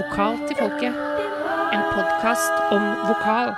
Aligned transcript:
Vokal 0.00 0.38
til 0.48 0.56
folket. 0.56 0.94
En 1.76 1.82
podkast 1.92 2.52
om 2.72 2.84
vokal. 3.04 3.50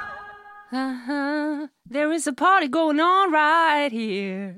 Uh-huh. 0.72 1.68
There 1.90 2.10
is 2.12 2.26
a 2.26 2.32
party 2.32 2.68
going 2.68 3.00
on 3.00 3.32
right 3.32 3.92
here. 3.92 4.56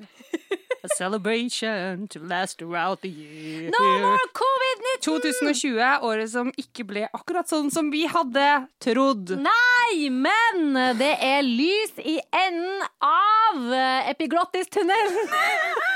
A 0.85 0.89
celebration 0.97 2.09
to 2.09 2.21
last 2.21 2.59
throughout 2.59 3.03
the 3.03 3.11
year. 3.11 3.71
No 3.71 3.99
more 4.01 4.29
covid-19! 4.33 5.03
2020 5.03 5.79
er 5.79 5.99
året 6.03 6.31
som 6.31 6.53
ikke 6.57 6.87
ble 6.89 7.05
akkurat 7.13 7.53
sånn 7.53 7.69
som 7.71 7.91
vi 7.93 8.07
hadde 8.09 8.47
trodd. 8.81 9.35
Nei, 9.45 10.09
men 10.09 10.79
det 10.97 11.17
er 11.21 11.45
lys 11.45 12.01
i 12.01 12.17
enden 12.33 12.81
av 13.05 13.73
eh, 13.77 14.09
epiglottistunnelen. 14.15 15.29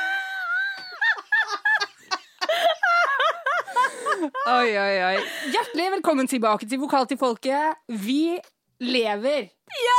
Oi, 4.19 4.71
oi, 4.75 4.95
oi. 5.07 5.19
Hjertelig 5.53 5.85
velkommen 5.99 6.27
tilbake 6.31 6.67
til 6.69 6.81
Vokal 6.83 7.05
til 7.11 7.19
folket. 7.21 7.77
Vi 8.03 8.35
lever. 8.83 9.45
Ja! 9.79 9.99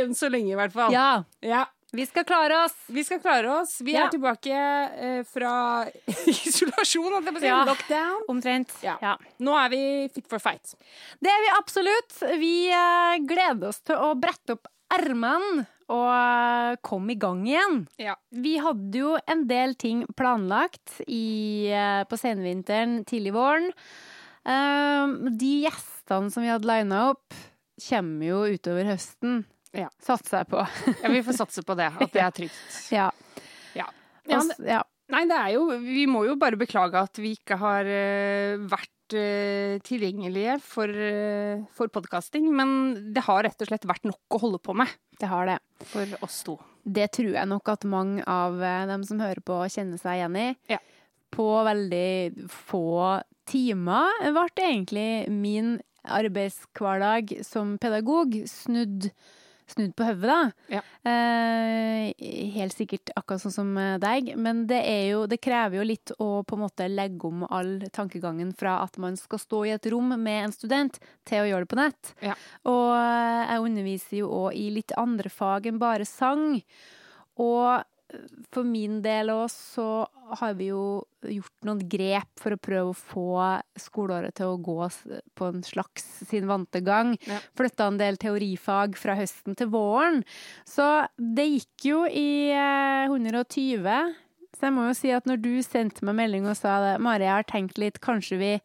Enn 0.00 0.14
så 0.16 0.30
lenge, 0.32 0.54
i 0.54 0.56
hvert 0.58 0.72
fall. 0.72 0.94
Ja, 0.94 1.24
Ja, 1.44 1.66
vi 1.92 2.06
skal 2.08 2.24
klare 2.28 2.62
oss. 2.64 2.74
Vi 2.92 3.04
skal 3.04 3.20
klare 3.20 3.50
oss. 3.60 3.76
Vi 3.84 3.92
Ja. 3.92 4.06
er 4.06 4.14
tilbake 4.14 4.56
eh, 4.56 5.20
fra 5.28 5.84
isolasjon, 6.32 7.12
holdt 7.12 7.28
jeg 7.28 7.36
på 7.36 7.42
å 7.42 7.44
si. 7.44 7.50
Ja. 7.52 7.60
Lockdown. 7.68 8.24
Omtrent. 8.32 8.72
Ja. 8.82 9.16
Nå 9.38 9.56
er 9.60 9.68
vi 9.72 9.82
fit 10.16 10.26
for 10.32 10.40
fight. 10.40 10.72
Det 11.20 11.28
er 11.32 11.44
vi 11.44 11.52
absolutt. 11.58 12.16
Vi 12.40 12.54
eh, 12.72 13.18
gleder 13.28 13.68
oss 13.68 13.80
til 13.84 14.00
å 14.00 14.14
brette 14.16 14.56
opp 14.56 14.68
ermene 14.96 15.66
og 15.92 16.80
kom 16.82 17.06
komme 17.06 17.14
i 17.14 17.18
gang 17.20 17.44
igjen. 17.46 17.80
Ja. 18.02 18.16
Vi 18.34 18.56
hadde 18.62 18.98
jo 18.98 19.14
en 19.30 19.44
del 19.46 19.76
ting 19.78 20.04
planlagt 20.16 21.00
i, 21.06 21.68
eh, 21.70 22.02
på 22.08 22.18
senvinteren, 22.18 23.04
tidlig 23.06 23.34
våren. 23.36 23.70
Um, 24.46 25.36
de 25.36 25.52
gjestene 25.66 26.30
som 26.30 26.42
vi 26.42 26.50
hadde 26.50 26.66
lina 26.66 27.10
opp, 27.10 27.34
kommer 27.88 28.26
jo 28.26 28.42
utover 28.56 28.86
høsten. 28.88 29.44
Ja. 29.76 29.90
Satser 30.02 30.42
jeg 30.42 30.50
på. 30.54 30.62
ja, 31.02 31.12
vi 31.12 31.22
får 31.26 31.38
satse 31.42 31.62
på 31.66 31.76
det. 31.78 31.90
At 31.92 32.12
det 32.14 32.22
er 32.24 32.34
trygt. 32.34 32.60
ja. 32.94 33.10
Ja. 33.76 33.90
Ja. 34.26 34.82
Nei, 35.12 35.22
det 35.30 35.36
er 35.38 35.50
jo 35.54 35.68
Vi 35.84 36.06
må 36.10 36.24
jo 36.26 36.34
bare 36.40 36.58
beklage 36.58 36.98
at 36.98 37.20
vi 37.22 37.36
ikke 37.36 37.54
har 37.60 37.86
eh, 37.86 38.56
vært 38.58 38.90
eh, 38.90 38.95
tilgjengelige 39.86 40.56
for, 40.64 40.90
uh, 40.90 41.64
for 41.76 41.92
podkasting. 41.92 42.48
Men 42.54 43.12
det 43.14 43.26
har 43.26 43.44
rett 43.46 43.62
og 43.62 43.70
slett 43.70 43.86
vært 43.88 44.08
nok 44.08 44.36
å 44.36 44.42
holde 44.46 44.62
på 44.62 44.74
med 44.76 44.90
Det 45.20 45.30
har 45.30 45.46
det. 45.46 45.60
for 45.86 46.06
oss 46.24 46.42
to. 46.44 46.58
Det 46.86 47.08
tror 47.16 47.32
jeg 47.34 47.50
nok 47.50 47.68
at 47.68 47.84
mange 47.84 48.22
av 48.30 48.60
eh, 48.62 48.84
dem 48.86 49.02
som 49.04 49.18
hører 49.18 49.42
på, 49.42 49.58
kjenner 49.72 49.98
seg 49.98 50.20
igjen 50.20 50.36
i. 50.38 50.46
Ja. 50.70 50.78
På 51.34 51.48
veldig 51.66 52.46
få 52.52 53.22
timer 53.50 54.30
ble 54.30 54.46
egentlig 54.62 55.08
min 55.32 55.76
arbeidshverdag 56.06 57.40
som 57.46 57.74
pedagog 57.82 58.36
snudd, 58.46 59.10
snudd 59.70 59.94
på 59.96 60.06
hodet, 60.06 60.30
da. 60.30 60.76
Ja. 60.76 60.82
Eh, 61.10 62.12
helt 62.56 62.76
sikkert 62.76 63.10
akkurat 63.18 63.42
sånn 63.42 63.54
som 63.54 63.72
eh, 63.80 63.96
deg, 64.02 64.32
men 64.38 64.64
det, 64.70 64.78
er 64.86 65.02
jo, 65.12 65.24
det 65.30 65.40
krever 65.42 65.80
jo 65.80 65.86
litt 65.86 66.12
å 66.22 66.28
på 66.46 66.58
en 66.58 66.64
måte 66.66 66.88
legge 66.90 67.28
om 67.28 67.46
all 67.48 67.80
tankegangen 67.94 68.52
fra 68.58 68.78
at 68.84 68.98
man 69.02 69.18
skal 69.20 69.42
stå 69.42 69.64
i 69.66 69.74
et 69.76 69.90
rom 69.92 70.14
med 70.14 70.44
en 70.44 70.54
student, 70.54 71.00
til 71.26 71.42
å 71.42 71.50
gjøre 71.50 71.66
det 71.66 71.72
på 71.72 71.80
nett. 71.80 72.14
Ja. 72.24 72.36
Og 72.70 72.94
eh, 72.94 73.42
jeg 73.50 73.66
underviser 73.70 74.20
jo 74.22 74.30
òg 74.44 74.56
i 74.58 74.70
litt 74.78 74.94
andre 75.00 75.32
fag 75.32 75.68
enn 75.70 75.82
bare 75.82 76.06
sang. 76.08 76.60
Og 77.42 77.82
for 78.54 78.66
min 78.66 79.00
del 79.04 79.30
òg 79.34 79.46
så 79.52 80.06
har 80.40 80.56
vi 80.58 80.70
jo 80.70 81.04
gjort 81.22 81.66
noen 81.66 81.82
grep 81.90 82.28
for 82.40 82.54
å 82.54 82.60
prøve 82.60 82.92
å 82.92 82.96
få 82.96 83.26
skoleåret 83.80 84.36
til 84.38 84.52
å 84.52 84.60
gå 84.62 84.88
på 85.38 85.48
en 85.50 85.64
slags 85.66 86.06
sin 86.30 86.48
vante 86.50 86.82
gang. 86.86 87.14
Ja. 87.26 87.40
Flytta 87.58 87.90
en 87.90 88.00
del 88.00 88.18
teorifag 88.20 88.96
fra 89.00 89.16
høsten 89.18 89.58
til 89.58 89.70
våren. 89.74 90.22
Så 90.68 90.86
det 91.16 91.46
gikk 91.50 91.88
jo 91.90 92.00
i 92.06 92.52
eh, 92.54 93.06
120. 93.10 94.16
Så 94.56 94.68
jeg 94.68 94.74
må 94.74 94.88
jo 94.88 94.96
si 94.96 95.12
at 95.12 95.28
når 95.28 95.42
du 95.44 95.52
sendte 95.66 96.06
meg 96.06 96.18
melding 96.22 96.48
og 96.48 96.58
sa 96.58 96.78
det, 96.82 96.96
Mari, 97.04 97.26
jeg 97.28 97.36
har 97.36 97.48
tenkt 97.48 97.80
litt, 97.82 98.02
kanskje 98.04 98.40
vi 98.42 98.56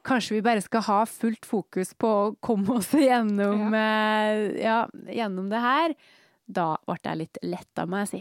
Kanskje 0.00 0.38
vi 0.38 0.40
bare 0.40 0.62
skal 0.64 0.80
ha 0.86 1.02
fullt 1.04 1.44
fokus 1.44 1.90
på 1.92 2.08
å 2.08 2.28
komme 2.40 2.78
oss 2.78 2.88
gjennom, 2.96 3.74
ja. 3.76 4.30
ja, 4.56 4.78
gjennom 5.12 5.50
det 5.52 5.60
her. 5.60 5.94
Da 6.48 6.70
ble 6.88 6.96
jeg 7.04 7.20
litt 7.20 7.40
letta, 7.44 7.84
må 7.84 8.00
jeg 8.00 8.08
si. 8.14 8.20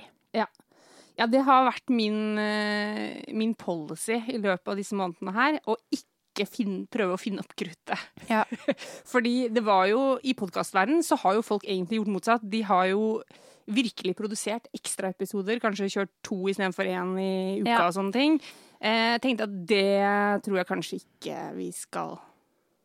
Ja, 1.19 1.25
det 1.28 1.41
har 1.44 1.66
vært 1.67 1.90
min, 1.91 2.38
eh, 2.40 3.25
min 3.35 3.51
policy 3.59 4.22
i 4.31 4.38
løpet 4.40 4.69
av 4.72 4.78
disse 4.79 4.95
månedene 4.95 5.34
her, 5.35 5.57
å 5.67 5.75
ikke 5.91 6.45
finne, 6.47 6.85
prøve 6.88 7.17
å 7.17 7.19
finne 7.19 7.44
opp 7.44 7.51
kruttet. 7.59 8.00
Ja. 8.29 8.45
Fordi 9.12 9.50
det 9.51 9.63
var 9.67 9.90
jo, 9.91 10.17
i 10.23 10.31
podkastverdenen 10.40 11.03
så 11.03 11.17
har 11.19 11.35
jo 11.35 11.44
folk 11.44 11.66
egentlig 11.67 12.00
gjort 12.00 12.13
motsatt. 12.13 12.45
De 12.50 12.62
har 12.63 12.85
jo 12.94 13.22
virkelig 13.67 14.16
produsert 14.16 14.69
ekstraepisoder, 14.73 15.59
kanskje 15.59 15.90
kjørt 15.91 16.13
to 16.23 16.38
istedenfor 16.47 16.88
én 16.88 17.11
i 17.19 17.34
uka 17.66 17.69
Ja. 17.75 17.81
og 17.90 17.94
sånne 18.00 18.13
ting. 18.16 18.40
Eh, 18.79 19.17
Jeg 19.19 19.22
tenkte 19.22 19.44
at 19.50 19.59
det 19.67 20.44
tror 20.47 20.56
jeg 20.61 20.67
kanskje 20.72 21.01
ikke 21.03 21.56
vi 21.57 21.72
skal 21.75 22.16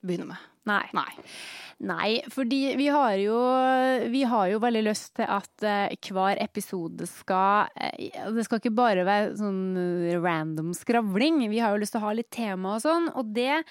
begynne 0.04 0.26
med. 0.34 0.42
Nei. 0.68 0.84
Nei. 0.96 1.24
Nei, 1.84 2.10
fordi 2.30 2.60
vi 2.78 2.86
har 2.92 3.16
jo, 3.18 3.38
vi 4.12 4.22
har 4.30 4.48
jo 4.52 4.60
veldig 4.62 4.84
lyst 4.86 5.16
til 5.18 5.28
at 5.28 5.66
uh, 5.66 6.14
hver 6.14 6.38
episode 6.40 7.08
skal 7.10 7.68
uh, 7.74 8.30
Det 8.36 8.46
skal 8.46 8.62
ikke 8.62 8.76
bare 8.78 9.04
være 9.04 9.34
sånn 9.40 9.76
eh, 9.76 10.14
random 10.22 10.72
skravling. 10.76 11.42
Vi 11.50 11.60
har 11.60 11.74
jo 11.74 11.82
lyst 11.82 11.96
til 11.96 12.00
å 12.00 12.06
ha 12.06 12.14
litt 12.16 12.30
tema 12.34 12.76
og 12.76 12.84
sånn, 12.86 13.10
og 13.12 13.34
det 13.36 13.64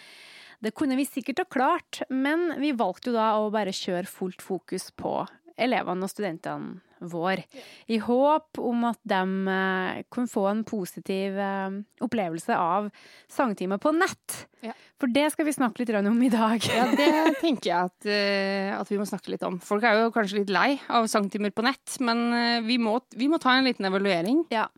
det 0.63 0.71
kunne 0.79 0.95
vi 0.95 1.03
sikkert 1.03 1.41
ha 1.41 1.43
klart, 1.51 1.97
men 2.07 2.53
vi 2.55 2.69
valgte 2.79 3.11
jo 3.11 3.17
da 3.17 3.33
å 3.35 3.49
bare 3.51 3.73
kjøre 3.75 4.07
fullt 4.07 4.39
fokus 4.39 4.93
på 4.95 5.25
elevene 5.59 6.07
og 6.07 6.11
studentene 6.11 6.79
våre. 7.11 7.43
I 7.91 7.99
håp 8.03 8.59
om 8.61 8.85
at 8.89 8.99
de 9.07 9.21
eh, 9.53 10.01
kunne 10.13 10.31
få 10.31 10.45
en 10.49 10.63
positiv 10.67 11.37
eh, 11.39 11.79
opplevelse 12.03 12.57
av 12.57 12.89
sangtimer 13.31 13.81
på 13.83 13.93
nett. 13.95 14.43
Ja. 14.63 14.75
For 15.01 15.11
det 15.11 15.25
skal 15.33 15.47
vi 15.47 15.55
snakke 15.55 15.83
litt 15.83 15.93
om 15.99 16.21
i 16.23 16.31
dag. 16.33 16.63
Ja, 16.71 16.85
det 16.91 17.09
tenker 17.43 17.69
jeg 17.69 17.91
at, 17.91 18.07
eh, 18.09 18.69
at 18.75 18.91
vi 18.91 18.99
må 19.01 19.07
snakke 19.09 19.33
litt 19.33 19.43
om. 19.47 19.59
Folk 19.63 19.85
er 19.87 20.03
jo 20.03 20.13
kanskje 20.15 20.41
litt 20.41 20.53
lei 20.53 20.77
av 20.87 21.09
sangtimer 21.11 21.53
på 21.55 21.65
nett, 21.65 21.97
men 22.03 22.63
vi 22.67 22.79
må, 22.81 22.99
vi 23.15 23.27
må 23.31 23.41
ta 23.41 23.57
en 23.57 23.67
liten 23.67 23.89
evaluering. 23.89 24.45
Ja. 24.53 24.69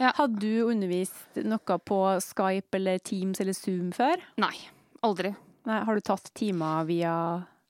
Ja. 0.00 0.10
Hadde 0.16 0.40
du 0.42 0.64
undervist 0.66 1.38
noe 1.46 1.78
på 1.86 1.98
Skype 2.22 2.78
eller 2.78 2.98
Teams 2.98 3.40
eller 3.42 3.54
Zoom 3.54 3.92
før? 3.94 4.22
Nei. 4.42 4.54
Aldri. 5.04 5.34
Nei, 5.68 5.80
har 5.86 5.96
du 5.96 6.04
tatt 6.04 6.32
timer 6.36 6.86
via 6.88 7.12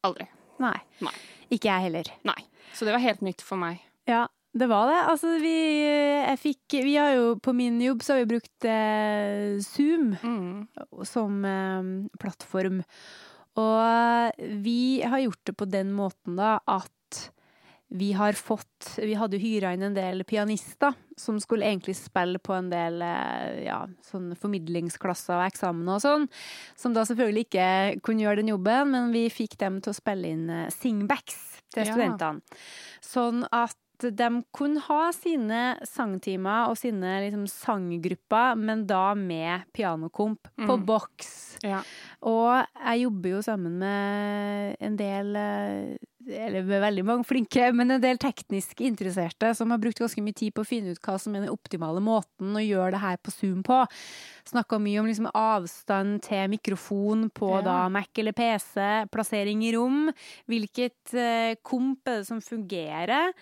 Aldri. 0.06 0.26
Nei. 0.62 0.76
Nei. 1.04 1.14
Ikke 1.52 1.70
jeg 1.70 1.88
heller. 1.88 2.10
Nei. 2.26 2.40
Så 2.74 2.86
det 2.86 2.94
var 2.94 3.02
helt 3.02 3.22
nytt 3.24 3.42
for 3.44 3.60
meg. 3.60 3.82
Ja, 4.06 4.26
det 4.54 4.68
var 4.70 4.86
det. 4.90 4.98
Altså, 5.10 5.34
vi 5.42 5.54
Jeg 5.82 6.38
fikk 6.38 6.76
Vi 6.84 6.96
har 7.00 7.14
jo 7.16 7.36
På 7.42 7.54
min 7.56 7.80
jobb 7.82 8.02
så 8.04 8.14
har 8.14 8.24
vi 8.24 8.32
brukt 8.36 8.64
eh, 8.68 9.58
Zoom 9.64 10.16
Mm. 10.22 10.68
som 11.04 11.44
eh, 11.44 12.08
plattform. 12.20 12.82
Og 13.56 14.32
vi 14.64 15.02
har 15.06 15.18
gjort 15.24 15.44
det 15.46 15.56
på 15.56 15.66
den 15.70 15.92
måten 15.94 16.36
da 16.36 16.58
at 16.66 16.90
vi 17.94 18.08
har 18.16 18.32
fått 18.34 18.96
Vi 18.98 19.14
hadde 19.14 19.36
jo 19.38 19.44
hyra 19.44 19.72
inn 19.76 19.84
en 19.86 19.94
del 19.94 20.24
pianister 20.26 20.94
som 21.16 21.36
skulle 21.38 21.62
egentlig 21.68 21.94
spille 21.94 22.40
på 22.42 22.54
en 22.56 22.70
del 22.72 22.96
eh, 23.06 23.66
ja, 23.68 23.84
sånn 24.02 24.32
formidlingsklasser 24.40 25.36
og 25.38 25.44
eksamener 25.46 26.00
og 26.00 26.02
sånn. 26.02 26.24
Som 26.74 26.96
da 26.96 27.04
selvfølgelig 27.06 27.44
ikke 27.46 27.68
kunne 28.02 28.24
gjøre 28.24 28.40
den 28.42 28.50
jobben, 28.50 28.90
men 28.90 29.12
vi 29.14 29.28
fikk 29.30 29.54
dem 29.60 29.76
til 29.84 29.92
å 29.92 29.98
spille 30.00 30.32
inn 30.34 30.48
eh, 30.50 30.70
singbacks 30.74 31.38
til 31.74 31.86
Ja. 31.86 31.92
studentene. 31.94 32.42
Sånn 33.04 33.44
at 33.54 33.76
de 33.98 34.28
kunne 34.52 34.80
ha 34.88 35.10
sine 35.12 35.78
sangtimer 35.86 36.68
og 36.70 36.76
sine 36.80 37.20
liksom, 37.24 37.44
sanggrupper, 37.46 38.56
men 38.58 38.86
da 38.86 39.14
med 39.14 39.64
pianokomp 39.72 40.48
på 40.56 40.76
Mm. 40.78 40.84
boks. 40.86 41.58
Ja. 41.62 41.82
Og 42.22 42.66
jeg 42.84 43.02
jobber 43.04 43.30
jo 43.30 43.42
sammen 43.42 43.78
med 43.78 44.76
en 44.80 44.96
del 44.96 45.36
eh, 45.36 45.96
eller 46.26 46.62
med 46.64 46.80
veldig 46.80 47.04
mange 47.04 47.24
flinke, 47.28 47.66
men 47.76 47.90
en 47.90 48.00
del 48.00 48.16
teknisk 48.16 48.80
interesserte 48.80 49.50
som 49.54 49.70
har 49.70 49.78
brukt 49.78 49.98
ganske 50.00 50.22
mye 50.24 50.32
tid 50.34 50.54
på 50.56 50.62
å 50.64 50.66
finne 50.66 50.92
ut 50.92 51.00
hva 51.04 51.18
som 51.20 51.34
er 51.36 51.40
den 51.44 51.52
optimale 51.52 52.00
måten 52.00 52.56
å 52.56 52.62
gjøre 52.64 52.92
det 52.92 53.00
her 53.02 53.18
på 53.20 53.30
Zoom 53.30 53.62
på. 53.62 53.82
Snakka 54.48 54.78
mye 54.80 55.00
om 55.00 55.06
liksom 55.06 55.28
avstand 55.36 56.22
til 56.24 56.48
mikrofon 56.48 57.28
på 57.30 57.50
Ja. 57.58 57.62
da 57.62 57.88
Mac 57.90 58.08
eller 58.16 58.32
PC, 58.32 59.06
plassering 59.12 59.62
i 59.64 59.72
rom, 59.76 60.10
hvilket 60.48 61.12
eh, 61.14 61.54
komp 61.62 62.00
er 62.08 62.22
det 62.22 62.26
som 62.26 62.40
fungerer. 62.40 63.32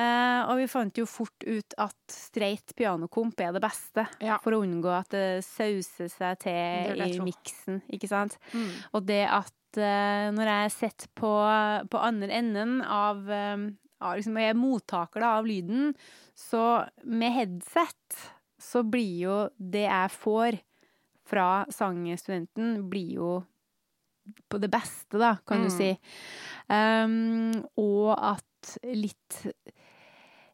Eh, 0.00 0.40
og 0.48 0.56
vi 0.56 0.66
fant 0.70 0.96
jo 0.96 1.04
fort 1.10 1.44
ut 1.44 1.74
at 1.82 2.14
streit 2.14 2.72
pianokomp 2.78 3.40
er 3.44 3.52
det 3.52 3.60
beste, 3.64 4.06
Ja. 4.24 4.38
for 4.40 4.56
å 4.56 4.62
unngå 4.64 4.88
at 4.96 5.10
det 5.12 5.44
sauser 5.44 6.08
seg 6.08 6.38
til 6.40 6.96
det 6.96 6.98
det 6.98 7.08
i 7.18 7.20
miksen, 7.26 7.82
ikke 7.92 8.08
sant? 8.08 8.38
Mm. 8.54 8.70
Og 8.96 9.04
det 9.10 9.20
at 9.28 9.76
eh, 9.76 10.30
når 10.32 10.46
jeg 10.54 10.72
sitter 10.78 11.08
på, 11.20 11.32
på 11.92 12.00
andre 12.00 12.32
enden 12.38 12.80
av, 12.82 13.20
eh, 13.28 13.68
liksom, 14.16 14.38
jeg 14.40 14.54
er 14.54 14.58
mottaker 14.58 15.20
da, 15.20 15.34
av 15.42 15.44
lyden, 15.50 15.92
så 16.34 16.86
med 17.04 17.32
headset 17.36 18.20
så 18.60 18.82
blir 18.88 19.14
jo 19.26 19.36
det 19.58 19.84
jeg 19.90 20.10
får 20.16 20.60
fra 21.30 21.64
sangstudenten 21.70 22.88
blir 22.90 23.12
jo 23.20 23.30
på 24.50 24.58
det 24.62 24.70
beste, 24.70 25.18
da, 25.18 25.36
kan 25.46 25.62
du 25.64 25.68
Mm. 25.68 25.76
si. 25.76 25.90
Um, 26.70 27.64
og 27.76 28.14
at 28.18 28.44
litt 28.84 29.46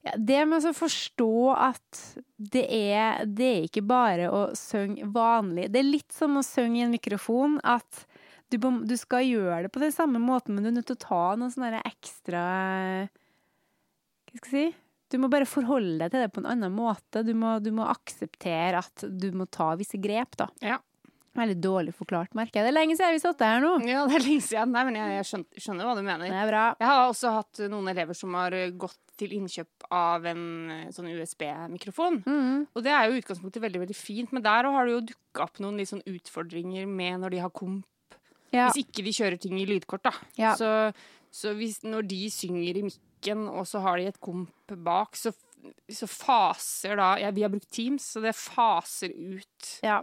ja, 0.07 0.15
Det 0.17 0.39
med 0.47 0.67
å 0.69 0.73
forstå 0.77 1.33
at 1.53 2.01
det 2.37 2.65
er, 2.71 3.25
det 3.27 3.49
er 3.49 3.67
ikke 3.67 3.85
bare 3.87 4.31
å 4.31 4.47
synge 4.59 5.09
vanlig. 5.13 5.69
Det 5.75 5.83
er 5.83 5.89
litt 5.89 6.15
som 6.15 6.39
å 6.39 6.45
synge 6.47 6.81
i 6.81 6.87
en 6.87 6.95
mikrofon. 6.95 7.59
At 7.67 8.07
du, 8.53 8.59
du 8.61 8.97
skal 9.01 9.27
gjøre 9.27 9.67
det 9.67 9.75
på 9.75 9.83
den 9.83 9.95
samme 9.95 10.23
måten, 10.23 10.55
men 10.55 10.65
du 10.65 10.71
er 10.71 10.77
nødt 10.79 10.91
til 10.93 10.99
å 10.99 11.07
ta 11.07 11.23
noen 11.35 11.53
sånne 11.53 11.83
ekstra 11.89 12.43
Hva 13.11 14.43
skal 14.43 14.61
jeg 14.61 14.73
si? 14.73 14.83
Du 15.11 15.21
må 15.23 15.31
bare 15.31 15.47
forholde 15.47 16.01
deg 16.03 16.11
til 16.13 16.25
det 16.25 16.33
på 16.35 16.43
en 16.43 16.49
annen 16.51 16.73
måte. 16.75 17.23
Du 17.23 17.31
må, 17.39 17.57
du 17.63 17.71
må 17.75 17.87
akseptere 17.87 18.81
at 18.83 19.05
du 19.07 19.29
må 19.39 19.47
ta 19.47 19.73
visse 19.79 20.01
grep, 20.03 20.35
da. 20.39 20.49
Ja. 20.63 20.81
Veldig 21.37 21.57
dårlig 21.61 21.93
forklart, 21.97 22.33
merker 22.39 22.61
jeg. 22.61 22.67
Det 22.67 22.73
er 22.73 22.77
lenge 22.77 22.97
siden 22.97 23.17
vi 23.17 23.23
satt 23.23 23.43
her 23.45 23.61
nå. 23.63 23.73
Ja, 23.85 24.05
det 24.09 24.19
er 24.19 24.25
lenge 24.25 24.45
siden. 24.47 24.73
Nei, 24.73 24.85
men 24.89 24.99
jeg, 24.99 25.17
jeg 25.19 25.29
skjønner, 25.31 25.65
skjønner 25.67 25.89
hva 25.89 25.97
du 25.99 26.03
mener. 26.07 26.31
Det 26.33 26.39
er 26.41 26.51
bra. 26.51 26.63
Jeg 26.81 26.91
har 26.91 27.03
også 27.11 27.33
hatt 27.37 27.61
noen 27.73 27.93
elever 27.93 28.17
som 28.17 28.37
har 28.39 28.57
gått 28.81 29.01
til 29.21 29.35
innkjøp 29.37 29.89
av 29.97 30.27
en 30.29 30.47
eh, 30.73 30.87
sånn 30.95 31.11
USB-mikrofon. 31.13 32.23
Mm. 32.27 32.65
Og 32.73 32.85
det 32.85 32.93
er 32.93 33.09
jo 33.09 33.21
utgangspunktet 33.21 33.65
veldig 33.65 33.83
veldig 33.87 33.99
fint, 33.99 34.33
men 34.35 34.45
der 34.45 34.69
har 34.73 34.89
det 34.89 34.97
jo 34.97 35.05
dukka 35.13 35.47
opp 35.47 35.61
noen 35.65 35.81
litt 35.81 35.93
sånn 35.93 36.05
utfordringer 36.09 36.89
med 36.91 37.23
når 37.25 37.37
de 37.37 37.43
har 37.45 37.55
komp. 37.57 37.87
Ja. 38.53 38.69
Hvis 38.69 38.87
ikke 38.87 39.05
de 39.07 39.15
kjører 39.17 39.41
ting 39.41 39.59
i 39.61 39.67
lydkort, 39.69 40.07
da. 40.07 40.15
Ja. 40.39 40.55
Så, 40.59 40.69
så 41.35 41.53
hvis, 41.59 41.81
når 41.85 42.07
de 42.09 42.21
synger 42.33 42.81
i 42.81 42.85
mikken, 42.87 43.49
og 43.51 43.67
så 43.69 43.83
har 43.85 43.99
de 43.99 44.09
et 44.11 44.21
komp 44.23 44.77
bak, 44.87 45.19
så, 45.19 45.33
så 45.93 46.09
faser 46.11 46.97
da 47.01 47.17
ja, 47.21 47.33
Vi 47.35 47.45
har 47.45 47.53
brukt 47.53 47.69
Teams, 47.73 48.13
så 48.15 48.23
det 48.25 48.37
faser 48.39 49.13
ut 49.13 49.73
ja. 49.85 50.01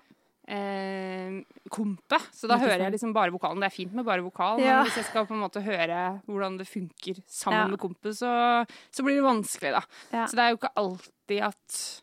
Eh, 0.47 1.41
kompet. 1.71 2.21
Så 2.35 2.47
da 2.51 2.57
hører 2.59 2.83
jeg 2.85 2.95
liksom 2.95 3.13
bare 3.15 3.31
vokalen. 3.33 3.61
Det 3.63 3.69
er 3.69 3.75
fint 3.75 3.93
med 3.95 4.05
bare 4.05 4.23
vokal, 4.25 4.59
Ja. 4.61 4.81
men 4.81 4.87
hvis 4.89 4.97
jeg 5.01 5.05
skal 5.09 5.25
på 5.27 5.33
en 5.35 5.43
måte 5.43 5.63
høre 5.63 6.21
hvordan 6.27 6.57
det 6.59 6.67
funker 6.67 7.21
sammen 7.27 7.59
Ja. 7.61 7.67
med 7.67 7.79
kompet, 7.79 8.15
så, 8.17 8.65
så 8.91 9.03
blir 9.03 9.15
det 9.21 9.23
vanskelig, 9.27 9.71
da. 9.71 9.83
Ja. 10.11 10.25
Så 10.27 10.35
det 10.35 10.43
er 10.43 10.49
jo 10.51 10.57
ikke 10.59 10.73
alltid 10.75 11.41
at 11.41 12.01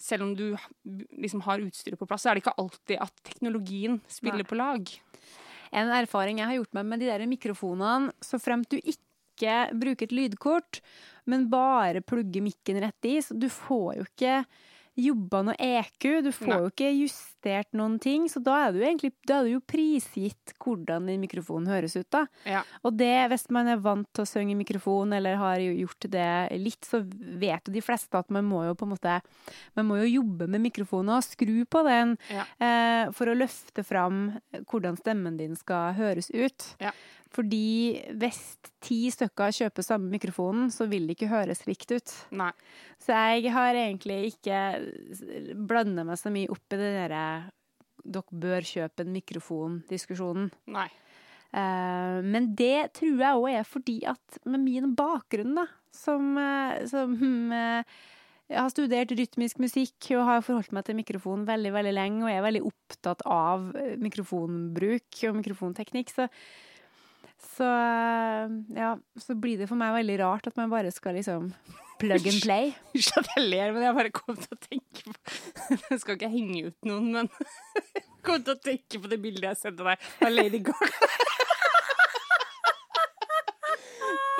selv 0.00 0.22
om 0.22 0.34
du 0.34 0.56
liksom 1.20 1.42
har 1.42 1.60
utstyret 1.60 1.98
på 2.00 2.06
plass, 2.08 2.22
så 2.24 2.30
er 2.30 2.34
det 2.38 2.42
ikke 2.44 2.56
alltid 2.58 2.96
at 3.00 3.12
teknologien 3.22 4.00
spiller 4.08 4.42
Nei. 4.42 4.48
på 4.48 4.56
lag. 4.56 4.88
En 5.72 5.88
erfaring 5.94 6.38
jeg 6.40 6.46
har 6.48 6.56
gjort 6.56 6.74
meg 6.74 6.86
med 6.86 7.00
de 7.00 7.06
der 7.06 7.26
mikrofonene, 7.30 8.10
så 8.20 8.40
fremt 8.40 8.70
du 8.72 8.78
ikke 8.80 9.70
bruker 9.72 10.08
et 10.08 10.12
lydkort, 10.12 10.80
men 11.26 11.48
bare 11.48 12.00
plugger 12.02 12.42
mikken 12.42 12.80
rett 12.82 13.04
i, 13.08 13.18
så 13.22 13.38
du 13.38 13.46
får 13.48 14.00
jo 14.00 14.04
ikke 14.08 14.44
jobba 15.00 15.42
noe 15.46 15.54
EQ, 15.56 16.22
du 16.26 16.32
får 16.32 16.48
Nei. 16.50 16.58
jo 16.58 16.72
ikke 16.72 16.90
justert 17.40 17.72
noen 17.72 17.98
ting, 18.00 18.26
så 18.28 18.40
da 18.44 18.66
er 18.66 18.72
du 18.74 18.80
egentlig 18.82 19.12
er 19.30 19.44
du 19.46 19.50
jo 19.54 19.60
prisgitt 19.64 20.52
hvordan 20.60 21.06
din 21.08 21.20
mikrofon 21.22 21.66
høres 21.66 21.96
ut, 21.96 22.08
da. 22.12 22.26
Ja. 22.44 22.62
Og 22.84 22.96
det, 22.98 23.28
hvis 23.32 23.46
man 23.50 23.68
er 23.72 23.80
vant 23.80 24.08
til 24.14 24.24
å 24.24 24.28
synge 24.28 24.52
i 24.52 24.58
mikrofon, 24.58 25.12
eller 25.16 25.36
har 25.40 25.58
gjort 25.60 26.06
det 26.12 26.58
litt, 26.60 26.84
så 26.84 27.00
vet 27.40 27.66
jo 27.68 27.72
de 27.72 27.80
fleste 27.84 28.18
at 28.18 28.30
man 28.30 28.44
må 28.44 28.64
jo 28.68 28.74
på 28.74 28.84
en 28.88 28.92
måte 28.94 29.20
Man 29.76 29.86
må 29.88 29.96
jo 30.02 30.20
jobbe 30.20 30.46
med 30.50 30.60
mikrofonen 30.60 31.14
og 31.16 31.24
skru 31.24 31.64
på 31.64 31.82
den 31.86 32.16
Ja. 32.30 32.44
eh, 32.60 33.10
for 33.12 33.26
å 33.30 33.34
løfte 33.36 33.84
fram 33.84 34.38
hvordan 34.68 34.98
stemmen 34.98 35.36
din 35.38 35.56
skal 35.56 35.94
høres 35.94 36.30
ut. 36.30 36.74
Ja. 36.80 36.92
Fordi 37.30 38.10
hvis 38.18 38.56
ti 38.82 39.04
stykker 39.14 39.52
kjøper 39.54 39.86
samme 39.86 40.10
mikrofonen, 40.10 40.70
så 40.74 40.88
vil 40.90 41.06
det 41.06 41.14
ikke 41.16 41.28
høres 41.30 41.62
likt 41.68 41.92
ut. 41.94 42.10
Nei. 42.34 42.50
Så 42.98 43.14
jeg 43.14 43.52
har 43.54 43.72
egentlig 43.78 44.32
ikke 44.34 44.58
blanda 45.68 46.02
meg 46.04 46.18
så 46.18 46.32
mye 46.34 46.50
opp 46.50 46.74
i 46.74 46.80
det 46.80 46.90
derre 46.96 47.22
dere 48.00 48.40
bør 48.42 48.66
kjøpe 48.66 49.04
en 49.04 49.14
mikrofon-diskusjonen. 49.14 50.50
Nei. 50.72 50.88
Eh, 51.50 52.20
men 52.22 52.52
det 52.58 52.92
tror 53.00 53.18
jeg 53.18 53.42
òg 53.42 53.50
er 53.50 53.66
fordi 53.66 53.98
at 54.08 54.40
med 54.46 54.62
min 54.62 54.94
bakgrunn, 54.98 55.56
da, 55.58 55.66
som, 55.94 56.32
eh, 56.38 56.86
som 56.90 57.16
eh, 57.54 57.98
jeg 58.50 58.58
har 58.58 58.70
studert 58.70 59.14
rytmisk 59.18 59.58
musikk 59.62 60.12
og 60.14 60.26
har 60.28 60.44
forholdt 60.46 60.74
meg 60.74 60.86
til 60.86 60.98
mikrofon 60.98 61.46
veldig 61.48 61.74
veldig 61.74 61.94
lenge 61.94 62.24
og 62.24 62.32
er 62.32 62.46
veldig 62.46 62.64
opptatt 62.66 63.22
av 63.26 63.68
mikrofonbruk 64.02 65.20
og 65.28 65.38
mikrofonteknikk, 65.38 66.10
så, 66.14 66.26
så 67.40 67.66
eh, 67.66 68.52
ja, 68.76 68.94
så 69.20 69.34
blir 69.38 69.58
det 69.60 69.68
for 69.70 69.80
meg 69.80 69.94
veldig 69.98 70.18
rart 70.20 70.48
at 70.50 70.56
man 70.60 70.70
bare 70.72 70.90
skal 70.92 71.16
liksom 71.18 71.50
plug 72.00 72.26
and 72.30 72.40
play. 72.44 72.70
Unnskyld 72.94 73.20
at 73.24 73.30
jeg 73.36 73.46
ler, 73.50 73.72
men 73.76 73.84
jeg 73.86 73.96
bare 73.98 74.12
kom 74.16 74.36
til 74.40 74.56
å 74.56 74.60
tenke 74.64 75.04
på 75.08 75.78
Jeg 75.90 76.00
skal 76.02 76.16
ikke 76.18 76.30
henge 76.32 76.62
ut 76.70 76.88
noen, 76.88 77.10
men 77.16 77.30
jeg 77.32 78.04
kom 78.26 78.40
til 78.44 78.54
å 78.56 78.60
tenke 78.64 79.00
på 79.02 79.10
det 79.12 79.20
bildet 79.24 79.50
jeg 79.50 79.60
sendte 79.64 79.86
deg 79.88 80.08
av 80.26 80.32
Lady 80.34 80.60
Gaga. 80.64 81.08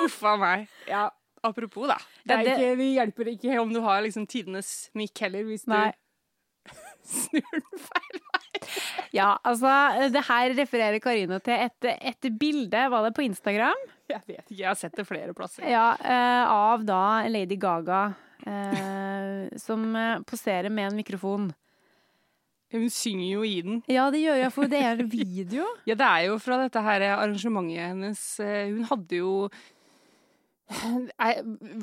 Uff 0.05 0.17
a 0.25 0.35
meg. 0.41 0.63
Ja, 0.89 1.03
apropos, 1.45 1.87
da. 1.91 1.97
Det, 2.25 2.37
det- 2.45 2.55
ikke, 2.55 2.71
det 2.79 2.87
hjelper 2.95 3.29
ikke 3.35 3.59
om 3.61 3.73
du 3.73 3.81
har 3.85 4.01
liksom 4.05 4.25
tidenes 4.29 4.89
mic 4.97 5.13
heller, 5.21 5.45
hvis 5.45 5.65
du 5.67 5.73
Nei. 5.73 5.91
snur 7.05 7.45
den 7.53 7.81
feil. 7.85 8.21
Ja, 9.15 9.33
altså, 9.43 9.71
det 10.13 10.21
her 10.27 10.53
refererer 10.57 10.99
Karina 11.03 11.39
til 11.43 11.57
et, 11.67 11.87
et 12.13 12.27
bilde, 12.39 12.83
var 12.93 13.07
det 13.07 13.15
på 13.17 13.25
Instagram? 13.25 13.79
Jeg 14.11 14.21
vet 14.27 14.43
ikke, 14.45 14.59
jeg 14.59 14.67
har 14.69 14.77
sett 14.79 14.95
det 14.99 15.07
flere 15.07 15.33
plasser. 15.35 15.65
Ja, 15.67 15.87
eh, 15.97 16.51
av 16.51 16.83
da 16.87 17.01
Lady 17.31 17.57
Gaga, 17.59 18.03
eh, 18.45 19.49
som 19.59 19.89
eh, 19.95 20.19
poserer 20.27 20.69
med 20.69 20.91
en 20.91 20.99
mikrofon. 21.01 21.49
Hun 22.71 22.87
synger 22.93 23.27
jo 23.33 23.41
i 23.43 23.57
den. 23.65 23.81
Ja, 23.91 24.05
det 24.13 24.21
gjør 24.23 24.37
jeg, 24.45 24.51
for 24.55 24.71
det 24.71 24.79
er 24.87 25.01
video. 25.03 25.65
Ja, 25.89 25.97
det 25.99 26.07
er 26.07 26.27
jo 26.29 26.37
fra 26.39 26.61
dette 26.61 26.83
her 26.85 27.03
arrangementet 27.17 27.81
hennes. 27.83 28.21
Eh, 28.39 28.69
Hun 28.71 28.85
hadde 28.87 29.19
jo 29.19 29.33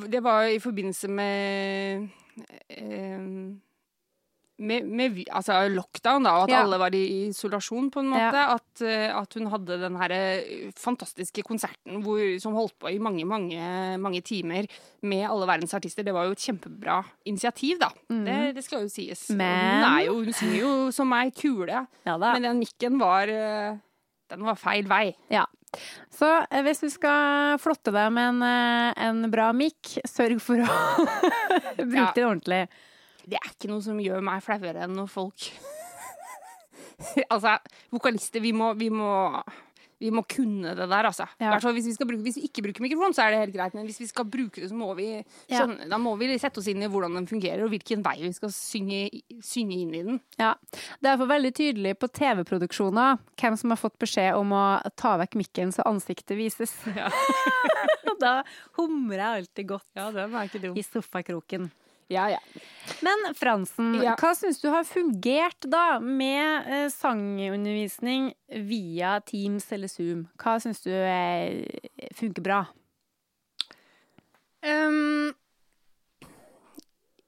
Det 0.08 0.22
var 0.24 0.46
i 0.48 0.58
forbindelse 0.64 1.10
med 1.12 2.06
eh, 2.72 3.20
med, 4.58 4.86
med 4.90 5.18
altså 5.30 5.56
lockdown, 5.70 6.24
da, 6.26 6.32
og 6.38 6.42
at 6.48 6.50
Ja. 6.52 6.62
alle 6.64 6.78
var 6.80 6.94
i 6.96 7.02
isolasjon, 7.28 7.90
på 7.94 8.00
en 8.02 8.08
måte. 8.10 8.34
Ja. 8.34 8.54
At, 8.56 8.82
eh, 8.82 9.08
at 9.14 9.34
hun 9.38 9.46
hadde 9.52 9.76
den 9.80 9.96
her 10.00 10.10
eh, 10.16 10.70
fantastiske 10.76 11.44
konserten 11.46 12.02
hvor, 12.02 12.18
som 12.42 12.56
holdt 12.58 12.74
på 12.82 12.90
i 12.90 12.98
mange, 12.98 13.24
mange, 13.28 13.60
mange 14.02 14.20
timer 14.26 14.66
med 15.02 15.24
alle 15.30 15.46
verdens 15.46 15.74
artister. 15.78 16.02
Det 16.06 16.14
var 16.16 16.26
jo 16.26 16.34
et 16.34 16.42
kjempebra 16.46 17.00
initiativ, 17.30 17.78
da. 17.78 17.90
Det, 18.08 18.38
det 18.56 18.64
skal 18.66 18.82
jo 18.86 18.88
sies. 18.92 19.28
Men- 19.30 19.84
Hun, 19.88 20.00
jo, 20.06 20.14
hun 20.24 20.32
synger 20.34 20.58
jo 20.60 20.72
som 20.92 21.12
ei 21.14 21.30
kule. 21.30 21.86
Ja. 22.04 22.16
Men 22.18 22.42
den 22.42 22.58
mikken 22.64 22.98
var 22.98 23.28
eh, 23.30 23.76
Den 24.28 24.42
var 24.44 24.58
feil 24.60 24.84
vei. 24.90 25.14
Ja. 25.32 25.46
Så 26.12 26.26
hvis 26.64 26.80
du 26.80 26.88
skal 26.90 27.56
flotte 27.60 27.92
deg 27.92 28.10
med 28.12 28.42
en, 28.42 28.92
en 29.22 29.30
bra 29.30 29.50
mikk, 29.56 29.98
sørg 30.08 30.40
for 30.40 30.60
å 30.64 30.66
bruke 31.76 32.12
den 32.16 32.26
ordentlig. 32.28 32.60
Det 33.28 33.38
er 33.40 33.50
ikke 33.52 33.70
noe 33.70 33.84
som 33.84 34.00
gjør 34.02 34.24
meg 34.24 34.44
flauere 34.44 34.86
enn 34.86 34.96
når 34.96 35.10
folk 35.12 35.48
Altså, 37.32 37.54
vokalister, 37.94 38.42
vi 38.42 38.52
må, 38.56 38.72
vi 38.78 38.88
må 38.90 39.10
vi 39.98 40.10
må 40.14 40.22
kunne 40.30 40.74
det 40.78 40.86
der, 40.86 41.08
altså. 41.08 41.26
Ja. 41.42 41.56
Hvis, 41.58 41.88
vi 41.90 42.06
bruke, 42.06 42.22
hvis 42.22 42.36
vi 42.38 42.46
ikke 42.46 42.62
bruker 42.68 42.84
mikrofon, 42.84 43.14
så 43.16 43.24
er 43.24 43.34
det 43.34 43.40
helt 43.40 43.56
greit. 43.56 43.74
Men 43.74 43.86
hvis 43.88 43.98
vi 43.98 44.06
skal 44.06 44.28
bruke 44.30 44.60
det, 44.62 44.68
så 44.70 44.76
må 44.78 44.92
vi 44.94 45.24
Ja. 45.50 45.64
da 45.66 45.98
må 45.98 46.14
vi 46.18 46.38
sette 46.38 46.60
oss 46.60 46.68
inn 46.70 46.82
i 46.82 46.90
hvordan 46.90 47.14
den 47.18 47.26
fungerer, 47.26 47.64
og 47.64 47.72
hvilken 47.72 48.04
vei 48.04 48.14
vi 48.22 48.32
skal 48.32 48.52
synge, 48.54 49.10
synge 49.42 49.74
inn 49.74 49.94
i 49.94 50.02
den. 50.06 50.20
Ja. 50.38 50.54
Det 51.02 51.10
er 51.10 51.18
for 51.18 51.26
veldig 51.26 51.52
tydelig 51.52 51.96
på 51.98 52.10
TV-produksjoner 52.14 53.18
hvem 53.40 53.58
som 53.58 53.74
har 53.74 53.80
fått 53.80 53.98
beskjed 53.98 54.38
om 54.38 54.54
å 54.54 54.64
ta 54.94 55.16
vekk 55.18 55.34
mikken 55.34 55.74
så 55.74 55.82
ansiktet 55.82 56.38
vises. 56.38 56.76
Ja. 56.94 57.10
da 58.22 58.42
humrer 58.78 59.18
jeg 59.18 59.42
alltid 59.42 59.68
godt 59.74 59.86
Ja, 59.98 60.10
er 60.10 60.72
i 60.78 60.82
sofakroken. 60.86 61.72
Ja, 62.08 62.30
ja. 62.32 62.38
Men 63.04 63.34
Fransen, 63.36 63.94
Ja. 64.02 64.14
hva 64.16 64.30
syns 64.34 64.60
du 64.62 64.70
har 64.72 64.84
fungert 64.88 65.66
da 65.68 65.98
med 66.00 66.66
eh, 66.66 66.88
sangundervisning 66.88 68.30
via 68.48 69.18
Teams 69.20 69.68
eller 69.72 69.92
Zoom? 69.92 70.24
Hva 70.40 70.56
syns 70.62 70.80
du 70.86 70.90
eh, 70.90 71.66
funker 72.16 72.42
bra? 72.42 72.62
Um, 74.64 75.34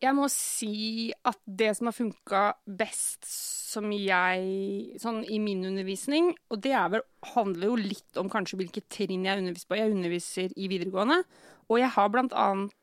jeg 0.00 0.16
må 0.16 0.26
si 0.32 1.12
at 1.28 1.38
det 1.44 1.74
som 1.76 1.90
har 1.90 1.94
funka 1.94 2.42
best 2.64 3.28
som 3.28 3.92
jeg 3.94 4.96
Sånn 4.98 5.20
i 5.30 5.38
min 5.38 5.60
undervisning, 5.68 6.32
og 6.50 6.62
det 6.64 6.72
er 6.74 6.88
vel, 6.96 7.04
handler 7.36 7.68
jo 7.68 7.76
litt 7.78 8.18
om 8.18 8.32
kanskje 8.32 8.58
hvilke 8.58 8.82
trinn 8.90 9.28
jeg 9.28 9.44
underviser 9.44 9.68
på. 9.70 9.78
Jeg 9.78 9.92
underviser 9.94 10.56
i 10.56 10.66
videregående, 10.72 11.20
og 11.68 11.78
jeg 11.78 11.92
har 11.94 12.10
blant 12.10 12.34
annet 12.34 12.74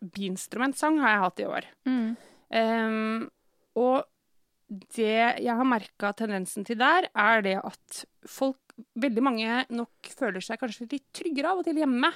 biinstrumentsang 0.00 1.00
har 1.02 1.14
jeg 1.14 1.24
hatt 1.24 1.42
i 1.42 1.48
år. 1.50 1.70
Ehm, 2.56 3.26
og 3.78 4.06
det 4.96 5.42
jeg 5.44 5.54
har 5.58 5.68
merka 5.68 6.12
tendensen 6.16 6.66
til 6.66 6.78
der, 6.80 7.08
er 7.14 7.44
det 7.46 7.56
at 7.60 8.04
folk, 8.26 8.60
veldig 8.98 9.22
mange, 9.24 9.60
nok 9.72 10.10
føler 10.12 10.42
seg 10.44 10.60
kanskje 10.60 10.88
litt 10.90 11.06
tryggere 11.16 11.52
av 11.52 11.62
og 11.62 11.68
til 11.68 11.78
hjemme. 11.80 12.10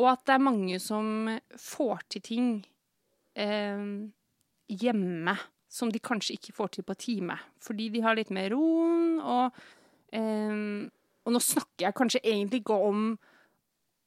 Og 0.00 0.08
at 0.12 0.24
det 0.26 0.36
er 0.36 0.44
mange 0.44 0.78
som 0.82 1.30
får 1.58 2.04
til 2.12 2.24
ting 2.26 2.52
eh, 3.38 3.88
hjemme 4.72 5.36
som 5.72 5.92
de 5.92 6.00
kanskje 6.04 6.36
ikke 6.36 6.54
får 6.56 6.74
til 6.76 6.86
på 6.86 6.96
time. 7.00 7.38
Fordi 7.64 7.88
de 7.92 8.02
har 8.04 8.16
litt 8.18 8.32
mer 8.34 8.52
roen, 8.52 9.16
og, 9.20 9.62
eh, 10.12 10.88
og 11.24 11.34
nå 11.34 11.40
snakker 11.40 11.86
jeg 11.86 11.98
kanskje 11.98 12.24
egentlig 12.24 12.62
ikke 12.62 12.80
om 12.90 13.12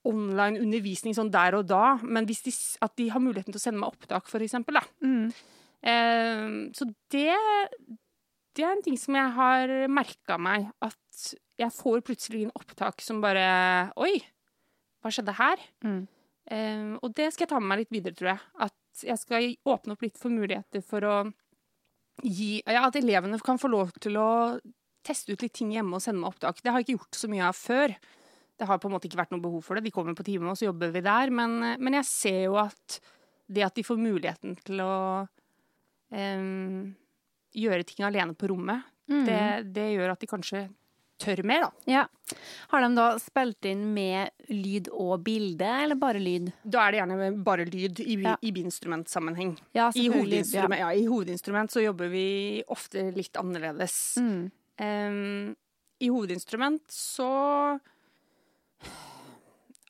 online 0.08 0.62
undervisning 0.62 1.16
sånn 1.18 1.34
der 1.34 1.58
og 1.58 1.68
da, 1.70 1.98
men 2.04 2.28
hvis 2.30 2.44
de, 2.46 2.54
at 2.86 2.96
de 3.00 3.10
har 3.14 3.24
muligheten 3.24 3.54
til 3.54 3.62
å 3.62 3.64
sende 3.64 3.82
meg 3.82 3.96
opptak, 3.96 4.30
for 4.32 4.44
eksempel, 4.46 4.80
da. 4.80 4.86
Mm. 5.06 5.30
Eh, 5.86 6.56
så 6.78 6.88
det, 7.14 7.34
det 8.56 8.66
er 8.66 8.72
en 8.74 8.86
ting 8.86 9.00
som 9.02 9.18
jeg 9.18 9.36
har 9.40 9.76
merka 9.92 10.40
meg, 10.42 10.70
at 10.86 11.26
jeg 11.60 11.72
får 11.76 12.04
plutselig 12.06 12.46
inn 12.46 12.56
opptak 12.58 13.04
som 13.04 13.22
bare 13.24 13.46
Oi, 14.04 14.18
hva 15.04 15.12
skjedde 15.14 15.38
her? 15.38 15.62
Mm. 15.86 16.02
Eh, 16.52 16.90
og 17.02 17.14
det 17.18 17.32
skal 17.34 17.46
jeg 17.46 17.54
ta 17.54 17.62
med 17.62 17.72
meg 17.72 17.84
litt 17.84 17.94
videre, 17.94 18.18
tror 18.18 18.34
jeg. 18.34 18.44
At 18.68 19.06
jeg 19.06 19.22
skal 19.22 19.52
åpne 19.68 19.96
opp 19.96 20.06
litt 20.06 20.20
for 20.20 20.34
muligheter 20.34 20.84
for 20.86 21.08
å 21.08 21.16
gi 22.24 22.62
Ja, 22.64 22.86
at 22.88 22.96
elevene 22.96 23.38
kan 23.44 23.60
få 23.60 23.68
lov 23.68 23.92
til 24.00 24.16
å 24.16 24.58
teste 25.06 25.36
ut 25.36 25.42
litt 25.44 25.54
ting 25.58 25.74
hjemme 25.76 25.98
og 25.98 26.04
sende 26.04 26.22
meg 26.22 26.32
opptak. 26.32 26.62
Det 26.64 26.72
har 26.72 26.82
jeg 26.82 26.88
ikke 26.88 26.98
gjort 27.00 27.20
så 27.20 27.30
mye 27.32 27.50
av 27.50 27.58
før. 27.60 27.96
Det 28.58 28.68
har 28.70 28.80
på 28.80 28.88
en 28.88 28.94
måte 28.96 29.10
ikke 29.10 29.20
vært 29.20 29.32
noe 29.36 29.44
behov 29.44 29.64
for 29.66 29.76
det. 29.76 29.84
De 29.84 29.92
kommer 29.92 30.16
på 30.16 30.24
time, 30.24 30.48
og 30.48 30.56
så 30.60 30.70
jobber 30.70 30.94
vi 30.96 31.02
der. 31.04 31.30
Men, 31.36 31.58
men 31.80 31.98
jeg 32.00 32.06
ser 32.08 32.42
jo 32.46 32.56
at 32.62 33.00
det 33.52 33.66
at 33.68 33.76
de 33.76 33.84
får 33.86 34.00
muligheten 34.00 34.56
til 34.66 34.80
å 34.82 34.94
um, 36.16 36.96
gjøre 37.56 37.84
ting 37.88 38.06
alene 38.08 38.36
på 38.38 38.50
rommet, 38.54 38.92
Mm. 39.06 39.20
det, 39.28 39.74
det 39.76 39.84
gjør 39.94 40.12
at 40.16 40.24
de 40.24 40.26
kanskje 40.32 40.60
tør 41.22 41.44
mer, 41.46 41.68
da. 41.68 41.68
Ja. 41.86 42.00
Har 42.72 42.82
de 42.82 42.88
da 42.98 43.04
spilt 43.22 43.68
inn 43.70 43.84
med 43.94 44.32
lyd 44.50 44.90
og 44.90 45.22
bilde, 45.28 45.68
eller 45.84 45.94
bare 46.02 46.18
lyd? 46.18 46.50
Da 46.66 46.88
er 46.88 46.96
det 46.96 47.00
gjerne 47.04 47.28
bare 47.46 47.68
lyd 47.70 48.02
i, 48.02 48.16
Ja. 48.24 48.34
i 48.42 48.50
biinstrumentsammenheng. 48.56 49.54
Ja, 49.78 49.92
I 49.94 50.08
hovedinstrument, 50.10 50.80
ja, 50.82 50.90
I 50.90 51.06
hovedinstrument 51.06 51.70
så 51.72 51.84
jobber 51.86 52.10
vi 52.10 52.64
ofte 52.68 53.12
litt 53.14 53.38
annerledes. 53.38 54.18
Mm. 54.18 54.42
Um, 54.82 55.56
I 56.02 56.10
hovedinstrument 56.10 56.82
så 56.90 57.30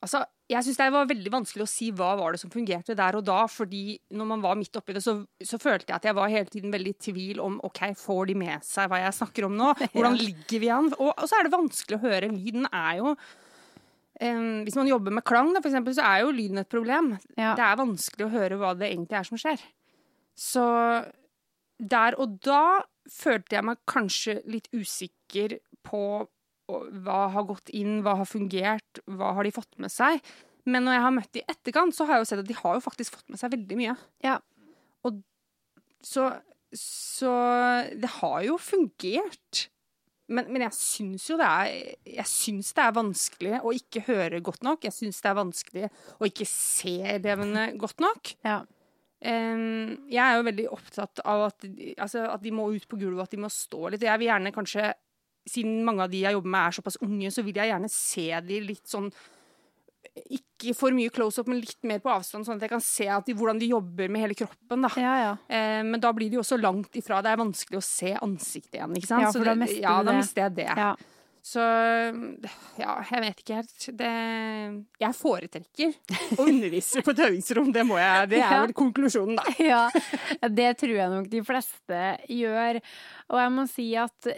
Altså, 0.05 0.21
jeg 0.51 0.61
syns 0.61 0.77
det 0.77 0.87
var 0.93 1.07
veldig 1.09 1.31
vanskelig 1.33 1.65
å 1.65 1.69
si 1.69 1.87
hva 1.95 2.11
var 2.19 2.35
det 2.35 2.39
som 2.43 2.51
fungerte 2.53 2.93
der 2.97 3.15
og 3.17 3.23
da, 3.25 3.39
fordi 3.49 3.95
når 4.13 4.27
man 4.29 4.43
var 4.43 4.57
midt 4.59 4.77
oppi 4.77 4.93
det, 4.93 5.01
så, 5.01 5.15
så 5.41 5.57
følte 5.61 5.89
jeg 5.89 5.97
at 5.97 6.05
jeg 6.05 6.17
var 6.17 6.29
hele 6.29 6.51
tiden 6.51 6.73
veldig 6.73 6.93
i 6.93 6.99
tvil 7.07 7.41
om 7.41 7.55
OK, 7.65 7.81
får 7.97 8.29
de 8.29 8.35
med 8.43 8.67
seg 8.67 8.91
hva 8.91 8.99
jeg 9.01 9.17
snakker 9.17 9.47
om 9.47 9.55
nå? 9.57 9.71
Hvordan 9.95 10.19
ligger 10.19 10.61
vi 10.61 10.69
an? 10.75 10.91
Og, 10.99 11.09
og 11.09 11.25
så 11.25 11.39
er 11.39 11.47
det 11.47 11.55
vanskelig 11.55 11.97
å 11.97 12.03
høre. 12.05 12.29
Lyden 12.35 12.69
er 12.69 12.99
jo 12.99 13.15
um, 13.15 14.61
Hvis 14.67 14.77
man 14.77 14.91
jobber 14.91 15.17
med 15.17 15.25
klang, 15.25 15.49
da, 15.55 15.63
for 15.63 15.71
eksempel, 15.71 15.97
så 15.97 16.05
er 16.05 16.21
jo 16.21 16.35
lyden 16.37 16.61
et 16.61 16.69
problem. 16.69 17.15
Ja. 17.33 17.55
Det 17.57 17.65
er 17.65 17.81
vanskelig 17.81 18.27
å 18.27 18.33
høre 18.35 18.61
hva 18.61 18.75
det 18.77 18.91
egentlig 18.91 19.17
er 19.17 19.29
som 19.31 19.41
skjer. 19.41 19.65
Så 20.37 20.67
der 21.81 22.19
og 22.21 22.37
da 22.45 22.83
følte 23.09 23.57
jeg 23.57 23.65
meg 23.65 23.81
kanskje 23.89 24.39
litt 24.49 24.69
usikker 24.75 25.57
på 25.85 26.03
hva 26.67 27.21
har 27.33 27.45
gått 27.47 27.69
inn, 27.75 27.99
hva 28.05 28.17
har 28.21 28.29
fungert, 28.29 29.01
hva 29.05 29.33
har 29.37 29.45
de 29.45 29.53
fått 29.55 29.77
med 29.81 29.93
seg. 29.93 30.23
Men 30.65 30.87
når 30.87 30.97
jeg 30.97 31.05
har 31.05 31.13
møtt 31.13 31.31
de 31.35 31.43
i 31.43 31.47
etterkant, 31.51 31.93
så 31.93 32.07
har 32.07 32.17
jeg 32.17 32.25
jo 32.25 32.29
sett 32.31 32.41
at 32.41 32.49
de 32.49 32.57
har 32.57 32.77
jo 32.77 32.83
faktisk 32.83 33.19
fått 33.19 33.29
med 33.33 33.41
seg 33.41 33.53
veldig 33.53 33.77
mye. 33.79 33.95
Ja. 34.25 34.39
Og 35.05 35.21
så, 36.05 36.31
så 36.73 37.33
det 37.93 38.11
har 38.17 38.39
jo 38.47 38.57
fungert. 38.61 39.67
Men, 40.25 40.47
men 40.49 40.63
jeg 40.65 40.73
syns 40.73 41.27
jo 41.29 41.35
det 41.37 41.45
er 41.45 41.67
Jeg 42.17 42.25
syns 42.25 42.71
det 42.73 42.81
er 42.81 42.95
vanskelig 42.95 43.59
å 43.61 43.73
ikke 43.77 44.07
høre 44.07 44.41
godt 44.45 44.65
nok. 44.65 44.87
Jeg 44.87 44.95
syns 44.95 45.21
det 45.21 45.29
er 45.29 45.37
vanskelig 45.37 45.91
å 46.17 46.29
ikke 46.29 46.47
se 46.49 46.97
elevene 47.13 47.67
godt 47.83 48.01
nok. 48.01 48.33
Ja. 48.45 48.63
Um, 49.25 50.09
jeg 50.11 50.21
er 50.21 50.35
jo 50.37 50.45
veldig 50.45 50.65
opptatt 50.75 51.21
av 51.25 51.47
at, 51.47 51.65
altså, 52.01 52.25
at 52.29 52.43
de 52.43 52.51
må 52.53 52.67
ut 52.73 52.83
på 52.89 52.97
gulvet, 52.99 53.25
at 53.25 53.33
de 53.33 53.41
må 53.41 53.49
stå 53.53 53.93
litt. 53.93 54.05
Jeg 54.05 54.21
vil 54.21 54.29
gjerne 54.29 54.53
kanskje, 54.53 54.89
siden 55.49 55.83
mange 55.85 56.03
av 56.05 56.09
de 56.11 56.23
jeg 56.25 56.33
jobber 56.37 56.49
med 56.55 56.67
er 56.67 56.75
såpass 56.79 56.97
unge, 57.05 57.31
så 57.31 57.43
vil 57.45 57.55
jeg 57.61 57.69
gjerne 57.71 57.89
se 57.93 58.27
de 58.47 58.59
litt 58.65 58.85
sånn 58.89 59.09
ikke 60.31 60.71
for 60.77 60.93
mye 60.95 61.11
close-up, 61.11 61.47
men 61.51 61.59
litt 61.59 61.81
mer 61.83 61.99
på 61.99 62.11
avstand, 62.13 62.45
sånn 62.47 62.55
at 62.59 62.63
jeg 62.67 62.71
kan 62.71 62.83
se 62.83 63.07
at 63.11 63.25
de, 63.27 63.33
hvordan 63.35 63.57
de 63.59 63.67
jobber 63.73 64.07
med 64.13 64.21
hele 64.23 64.37
kroppen. 64.37 64.85
da. 64.85 64.91
ja, 65.01 65.15
ja. 65.19 65.31
Eh, 65.51 65.81
men 65.83 65.99
da 65.99 66.11
blir 66.15 66.29
de 66.31 66.39
også 66.39 66.55
langt 66.61 66.95
ifra. 66.95 67.19
Det 67.25 67.33
er 67.33 67.41
vanskelig 67.41 67.81
å 67.81 67.83
se 67.83 68.13
ansiktet 68.23 68.77
igjen. 68.79 68.95
ikke 68.95 69.09
sant? 69.09 69.25
Ja, 69.25 69.31
for 69.33 69.41
Så 69.41 69.43
da 69.43 69.51
det- 69.55 69.59
mister 69.65 69.81
ja, 69.83 69.95
da 70.07 70.13
mister 70.15 70.41
jeg 70.45 70.55
det. 70.61 70.69
ja. 70.77 70.93
Så 71.45 71.61
ja, 72.81 72.93
jeg 73.11 73.21
vet 73.21 73.41
ikke 73.43 73.57
helt. 73.59 73.83
Det 73.99 74.13
Jeg 75.03 75.13
foretrekker 75.13 75.91
å 76.39 76.45
undervise 76.49 77.03
på 77.05 77.11
et 77.13 77.21
øvingsrom, 77.27 77.67
det 77.75 77.83
må 77.85 77.99
jeg. 78.01 78.29
Det 78.31 78.39
er 78.41 78.63
vel 78.63 78.73
konklusjonen, 78.73 79.35
da. 79.37 79.43
Ja, 79.61 79.83
det 80.49 80.71
tror 80.79 80.95
jeg 80.95 81.11
nok 81.13 81.27
de 81.29 81.43
fleste 81.45 81.99
gjør. 82.33 82.79
Og 83.29 83.43
jeg 83.43 83.53
må 83.59 83.67
si 83.69 83.91
at 83.99 84.31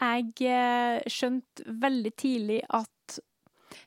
jeg 0.00 0.32
eh, 0.50 1.02
skjønte 1.10 1.64
veldig 1.80 2.12
tidlig 2.20 2.60
at 2.70 2.90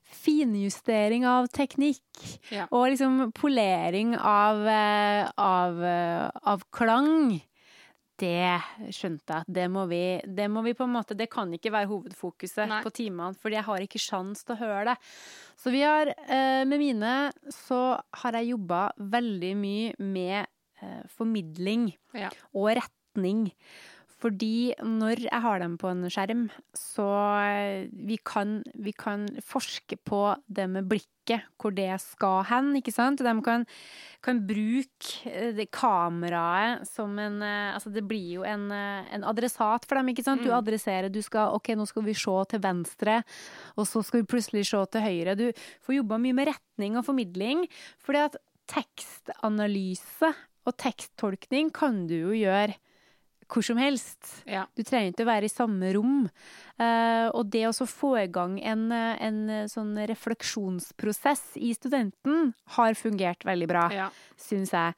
finjustering 0.07 1.25
av 1.27 1.47
teknikk 1.53 2.03
Ja. 2.51 2.65
og 2.71 2.89
liksom 2.91 3.31
polering 3.35 4.15
av, 4.17 4.65
eh, 4.67 5.29
av, 5.37 5.83
eh, 5.83 6.29
av 6.43 6.63
klang 6.71 7.41
det 8.17 8.59
skjønte 8.89 9.29
jeg 9.29 9.43
at 9.45 9.53
det 9.53 9.67
må, 9.69 9.83
vi, 9.87 10.19
det 10.25 10.47
må 10.49 10.63
vi 10.65 10.73
på 10.73 10.87
en 10.87 10.93
måte 10.95 11.13
Det 11.15 11.29
kan 11.29 11.51
ikke 11.53 11.69
være 11.71 11.87
hovedfokuset 11.91 12.67
Nei. 12.67 12.81
på 12.81 12.89
timene, 12.89 13.35
fordi 13.37 13.59
jeg 13.59 13.63
har 13.67 13.79
ikke 13.85 14.01
sjans 14.01 14.41
til 14.43 14.55
å 14.55 14.59
høre 14.59 14.85
det. 14.89 14.95
Så 15.55 15.69
vi 15.71 15.83
har 15.85 16.09
Med 16.65 16.79
mine 16.79 17.31
så 17.53 18.01
har 18.23 18.31
jeg 18.39 18.49
jobba 18.57 18.91
veldig 18.97 19.53
mye 19.55 19.93
med 19.99 20.47
formidling 21.13 21.93
Ja. 22.13 22.29
og 22.55 22.73
retning. 22.81 23.51
Fordi 24.17 24.74
når 24.81 25.19
jeg 25.27 25.41
har 25.43 25.59
dem 25.62 25.75
på 25.77 25.91
en 25.91 26.07
skjerm, 26.09 26.47
så 26.74 27.05
eh, 27.45 27.83
vi 27.93 28.15
kan, 28.25 28.63
vi 28.74 28.89
kan 28.97 29.27
forske 29.45 29.93
på 30.09 30.21
det 30.50 30.65
med 30.74 30.88
blikket, 30.89 31.43
hvor 31.62 31.74
det 31.75 31.91
skal 32.01 32.39
hen, 32.50 32.71
ikke 32.79 32.93
sant? 32.95 33.21
De 33.21 33.33
kan, 33.45 33.65
kan 34.25 34.39
bruke 34.50 35.29
eh, 35.29 35.51
det 35.53 35.67
kameraet 35.75 36.88
som 36.89 37.13
en 37.21 37.38
eh, 37.45 37.75
Altså, 37.75 37.91
det 37.93 38.07
blir 38.09 38.39
jo 38.39 38.47
en, 38.47 38.71
en 38.74 39.27
adressat 39.27 39.86
for 39.86 40.00
dem, 40.00 40.09
ikke 40.15 40.25
sant? 40.25 40.41
Du 40.41 40.50
Mm. 40.50 40.57
adresserer, 40.63 41.12
du 41.13 41.21
skal 41.21 41.53
OK, 41.53 41.69
nå 41.77 41.86
skal 41.86 42.07
vi 42.07 42.17
se 42.17 42.38
til 42.50 42.63
venstre, 42.63 43.19
og 43.77 43.86
så 43.86 44.01
skal 44.01 44.24
vi 44.24 44.29
plutselig 44.33 44.65
se 44.71 44.81
til 44.95 45.05
høyre. 45.05 45.38
Du 45.38 45.45
får 45.86 46.00
jobba 46.00 46.17
mye 46.25 46.33
med 46.33 46.50
retning 46.55 46.97
og 46.97 47.05
formidling, 47.05 47.67
fordi 48.01 48.24
at 48.31 48.41
tekstanalyse 48.67 50.33
og 50.67 50.75
teksttolkning 50.81 51.69
kan 51.75 52.05
du 52.09 52.17
jo 52.17 52.33
gjøre 52.36 52.75
hvor 53.47 53.63
som 53.65 53.79
helst. 53.79 54.43
Ja. 54.47 54.65
Du 54.75 54.83
trenger 54.83 55.13
ikke 55.13 55.25
å 55.25 55.29
være 55.31 55.47
i 55.47 55.51
samme 55.51 55.91
rom. 55.95 56.27
Uh, 56.77 57.27
og 57.33 57.49
det 57.53 57.63
å 57.69 57.87
få 57.89 58.13
i 58.21 58.27
gang 58.31 58.57
en, 58.61 58.91
eh, 58.93 59.15
en 59.23 59.39
eh, 59.49 59.63
sånn 59.71 59.95
refleksjonsprosess 60.09 61.55
i 61.57 61.71
studenten 61.73 62.51
har 62.77 62.97
fungert 62.99 63.45
veldig 63.47 63.67
bra, 63.67 63.87
Ja. 63.93 64.09
syns 64.37 64.71
jeg. 64.75 64.93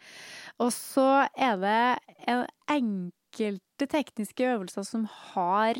Og 0.59 0.73
så 0.75 1.29
er 1.37 1.55
det 1.57 1.99
en 2.27 2.45
enkelte 2.67 3.87
tekniske 3.87 4.43
øvelser 4.43 4.85
som 4.85 5.05
har 5.05 5.75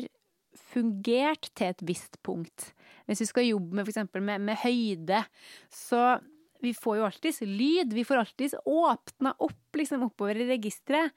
fungert 0.56 1.50
til 1.54 1.66
et 1.74 1.82
visst 1.86 2.20
punkt. 2.22 2.72
Hvis 3.06 3.20
vi 3.20 3.26
skal 3.26 3.48
jobbe 3.48 3.74
med 3.74 3.88
f.eks. 3.88 4.08
Med, 4.20 4.40
med 4.40 4.56
høyde, 4.62 5.24
så 5.70 6.20
vi 6.62 6.74
får 6.74 6.98
jo 6.98 7.06
alltids 7.08 7.40
lyd. 7.46 7.92
Vi 7.96 8.04
får 8.04 8.22
alltids 8.22 8.54
åpna 8.64 9.34
opp 9.38 9.78
liksom 9.78 10.02
oppover 10.06 10.40
i 10.40 10.48
registeret. 10.48 11.12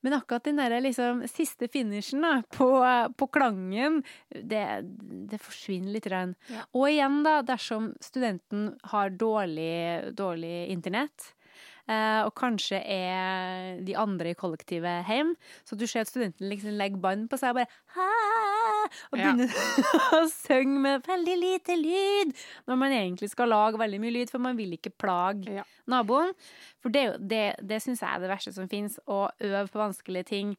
Men 0.00 0.14
akkurat 0.14 0.44
den 0.44 0.60
der 0.60 0.76
liksom 0.80 1.24
siste 1.26 1.68
finishen 1.68 2.22
da, 2.22 2.42
på, 2.54 2.68
på 3.18 3.26
klangen, 3.34 4.02
det, 4.30 4.64
det 5.30 5.40
forsvinner 5.42 5.94
litt. 5.96 6.06
Rann. 6.08 6.36
Ja. 6.48 6.62
Og 6.78 6.86
igjen, 6.88 7.18
da, 7.26 7.40
dersom 7.42 7.90
studenten 8.00 8.70
har 8.92 9.10
dårlig, 9.10 10.14
dårlig 10.16 10.68
internett, 10.72 11.32
og 12.26 12.34
kanskje 12.36 12.78
er 12.84 13.78
de 13.86 13.94
andre 13.96 14.34
i 14.34 14.36
kollektivet 14.38 15.06
hjem, 15.08 15.34
så 15.64 15.76
du 15.80 15.86
ser 15.88 16.04
at 16.04 16.10
studenten 16.10 16.48
liksom 16.50 16.76
legger 16.76 17.00
bånd 17.00 17.28
på 17.32 17.38
seg 17.40 17.54
og 17.54 17.62
bare 17.62 17.70
og 19.12 19.18
Ja. 19.18 19.32
begynner 19.32 19.48
å 20.18 20.22
synge 20.32 20.78
med 20.84 21.02
veldig 21.06 21.36
lite 21.40 21.76
lyd, 21.76 22.32
når 22.68 22.78
man 22.80 22.92
egentlig 22.96 23.30
skal 23.32 23.50
lage 23.52 23.80
veldig 23.80 24.00
mye 24.00 24.14
lyd, 24.14 24.30
for 24.32 24.38
man 24.44 24.56
vil 24.58 24.76
ikke 24.76 24.92
plage 25.00 25.48
Ja. 25.58 25.64
naboen. 25.90 26.32
For 26.82 26.92
det, 26.94 27.04
det, 27.28 27.42
det 27.64 27.80
syns 27.84 28.00
jeg 28.04 28.08
er 28.14 28.22
det 28.22 28.30
verste 28.32 28.52
som 28.56 28.68
fins, 28.70 28.98
å 29.08 29.26
øve 29.40 29.66
på 29.72 29.80
vanskelige 29.82 30.28
ting. 30.30 30.54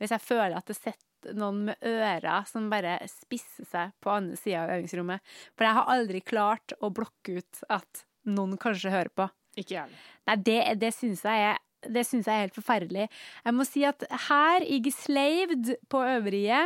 Hvis 0.00 0.10
jeg 0.14 0.24
føler 0.24 0.56
at 0.58 0.66
det 0.68 0.76
sitter 0.80 1.36
noen 1.38 1.60
med 1.68 1.84
ører 1.86 2.48
som 2.50 2.66
bare 2.72 2.96
spisser 3.06 3.68
seg 3.68 3.92
på 4.02 4.10
andre 4.10 4.36
sida 4.40 4.64
av 4.64 4.72
øvingsrommet. 4.74 5.22
For 5.54 5.68
jeg 5.68 5.76
har 5.78 5.92
aldri 5.94 6.20
klart 6.26 6.74
å 6.82 6.90
blokke 6.90 7.38
ut 7.38 7.60
at 7.70 8.02
noen 8.26 8.56
kanskje 8.60 8.90
hører 8.90 9.12
på. 9.14 9.28
Ikke 9.60 9.82
heller. 9.84 10.02
Nei, 10.28 10.38
det, 10.46 10.58
det 10.80 10.92
syns 10.96 11.24
jeg 11.26 11.52
er 11.52 11.60
det 11.82 12.04
syns 12.06 12.28
jeg 12.30 12.38
er 12.38 12.44
helt 12.46 12.54
forferdelig. 12.54 13.08
Jeg 13.42 13.54
må 13.56 13.64
si 13.66 13.80
at 13.82 14.04
her 14.28 14.62
i 14.62 14.78
Geslaved 14.84 15.72
på 15.90 16.02
øvrige, 16.06 16.60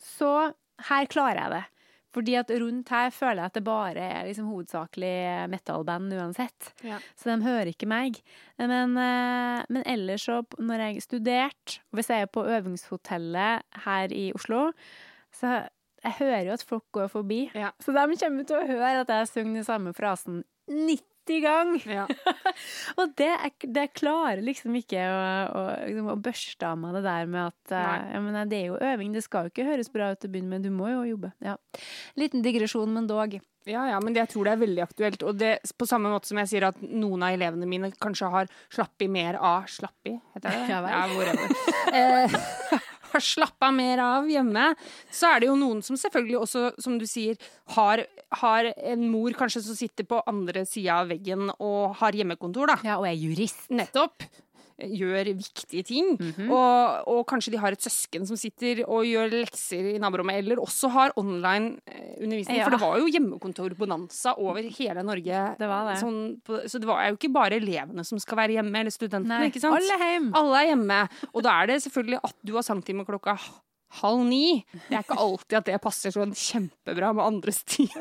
så 0.00 0.52
her 0.88 1.08
klarer 1.12 1.42
jeg 1.42 1.52
det. 1.52 1.64
Fordi 2.12 2.34
at 2.36 2.50
rundt 2.60 2.90
her 2.92 3.12
føler 3.14 3.40
jeg 3.40 3.50
at 3.50 3.54
det 3.56 3.64
bare 3.64 4.04
er 4.04 4.26
liksom 4.28 4.50
hovedsakelig 4.52 5.48
metal-band 5.48 6.12
uansett. 6.12 6.72
Ja. 6.84 6.98
Så 7.16 7.30
de 7.30 7.46
hører 7.46 7.70
ikke 7.72 7.88
meg. 7.88 8.18
Men, 8.60 8.98
eh, 9.00 9.62
men 9.72 9.86
ellers 9.88 10.26
så, 10.28 10.42
når 10.58 10.86
jeg 10.86 11.06
studerte, 11.06 11.80
hvis 11.96 12.10
jeg 12.12 12.26
er 12.26 12.32
på 12.32 12.44
øvingshotellet 12.44 13.64
her 13.86 14.12
i 14.12 14.26
Oslo, 14.36 14.72
så 15.32 15.62
jeg 16.02 16.18
hører 16.18 16.50
jo 16.50 16.52
at 16.58 16.66
folk 16.68 16.84
går 16.92 17.08
forbi. 17.08 17.46
Ja. 17.56 17.72
Så 17.80 17.96
de 17.96 18.20
kommer 18.20 18.44
til 18.44 18.60
å 18.60 18.68
høre 18.68 19.00
at 19.06 19.16
jeg 19.16 19.32
synger 19.32 19.62
den 19.62 19.68
samme 19.68 19.96
frasen 19.96 20.44
90 20.68 21.00
gang. 21.42 21.76
Ja. 21.86 22.06
Og 23.00 23.14
det, 23.18 23.30
det 23.62 23.86
klarer 23.98 24.42
liksom 24.44 24.74
ikke 24.78 25.04
å, 25.06 25.20
å, 25.52 25.62
liksom, 25.86 26.10
å 26.12 26.18
børste 26.22 26.68
av 26.68 26.80
meg 26.80 26.98
det 26.98 27.04
der 27.06 27.30
med 27.30 27.44
at 27.46 27.74
uh, 27.74 27.78
Nei. 27.78 28.10
ja, 28.14 28.24
men 28.26 28.40
det 28.50 28.58
er 28.58 28.68
jo 28.72 28.80
øving, 28.80 29.14
det 29.14 29.24
skal 29.26 29.46
jo 29.46 29.54
ikke 29.54 29.68
høres 29.70 29.92
bra 29.92 30.12
ut 30.12 30.22
til 30.22 30.30
å 30.30 30.34
begynne 30.34 30.56
med, 30.56 30.66
du 30.66 30.74
må 30.74 30.90
jo 30.90 31.06
jobbe. 31.14 31.32
Ja. 31.44 31.56
Liten 32.18 32.44
digresjon, 32.44 32.92
men 32.94 33.08
dog. 33.10 33.38
Ja, 33.68 33.84
ja, 33.86 33.98
men 34.02 34.16
jeg 34.16 34.26
tror 34.32 34.48
det 34.48 34.56
er 34.56 34.62
veldig 34.64 34.82
aktuelt. 34.82 35.22
Og 35.26 35.36
det, 35.38 35.52
på 35.78 35.86
samme 35.86 36.10
måte 36.10 36.30
som 36.30 36.40
jeg 36.42 36.50
sier 36.50 36.66
at 36.66 36.80
noen 36.82 37.22
av 37.22 37.36
elevene 37.36 37.68
mine 37.70 37.92
kanskje 38.02 38.30
har 38.32 38.50
slappi 38.72 39.06
mer 39.12 39.38
av 39.38 39.68
Slappi, 39.70 40.16
heter 40.34 40.48
det? 40.48 40.64
Ja 40.72 40.80
vel. 40.82 41.38
Ja, 41.92 42.24
eh, 42.26 42.88
har 43.12 43.24
slappa 43.24 43.70
mer 43.74 44.02
av 44.02 44.28
hjemme, 44.30 44.72
så 45.12 45.32
er 45.32 45.42
det 45.42 45.50
jo 45.50 45.58
noen 45.58 45.82
som 45.84 45.98
selvfølgelig 46.00 46.38
også, 46.42 46.64
som 46.82 46.98
du 47.00 47.06
sier, 47.08 47.40
har, 47.76 48.04
har 48.42 48.72
en 48.76 49.08
mor 49.12 49.36
kanskje 49.38 49.64
som 49.66 49.78
sitter 49.78 50.08
på 50.08 50.22
andre 50.28 50.64
sida 50.68 51.02
av 51.02 51.12
veggen 51.12 51.50
og 51.58 51.98
har 52.00 52.16
hjemmekontor, 52.16 52.74
da. 52.74 52.78
Ja, 52.86 53.00
og 53.00 53.08
er 53.08 53.18
jurist. 53.18 53.68
Nettopp. 53.72 54.26
Gjør 54.82 55.30
viktige 55.32 55.84
ting. 55.86 56.12
Mhm. 56.18 56.50
og, 56.50 57.08
og 57.08 57.22
kanskje 57.30 57.54
de 57.54 57.60
har 57.62 57.74
et 57.74 57.82
søsken 57.82 58.26
som 58.28 58.38
sitter 58.38 58.82
og 58.86 59.06
gjør 59.06 59.30
lekser 59.32 59.92
i 59.94 59.98
naborommet, 60.02 60.42
eller 60.42 60.62
også 60.62 60.90
har 60.92 61.14
online 61.20 61.76
eh, 61.86 62.16
undervisning. 62.22 62.58
Ja. 62.58 62.66
For 62.66 62.76
det 62.76 62.82
var 62.82 62.98
jo 63.00 63.10
hjemmekontorbonanza 63.12 64.36
over 64.42 64.62
hele 64.62 65.04
Norge. 65.06 65.42
Det 65.58 65.68
var 65.70 65.90
det. 65.90 65.98
Sånn, 66.02 66.22
så 66.66 66.80
det 66.82 66.88
var 66.88 67.06
jo 67.08 67.18
ikke 67.18 67.32
bare 67.34 67.58
elevene 67.60 68.04
som 68.06 68.20
skal 68.22 68.40
være 68.42 68.58
hjemme, 68.58 68.84
eller 68.84 68.94
studentene. 68.94 69.42
Nei, 69.42 69.50
ikke 69.52 69.62
sant? 69.62 69.78
alle. 69.78 70.32
Alle 70.38 70.62
er 70.62 70.72
hjemme. 70.72 71.02
Og 71.32 71.44
da 71.46 71.58
er 71.62 71.72
det 71.72 71.82
selvfølgelig 71.86 72.22
at 72.22 72.36
du 72.42 72.56
har 72.56 72.66
sangtime 72.66 73.06
klokka 73.08 73.36
halv 74.00 74.22
ni. 74.24 74.62
Det 74.88 74.96
er 74.96 75.04
ikke 75.04 75.18
alltid 75.20 75.58
at 75.58 75.68
det 75.68 75.80
passer 75.84 76.14
sånn 76.14 76.32
kjempebra 76.36 77.10
med 77.16 77.24
andres 77.24 77.60
tid. 77.74 77.92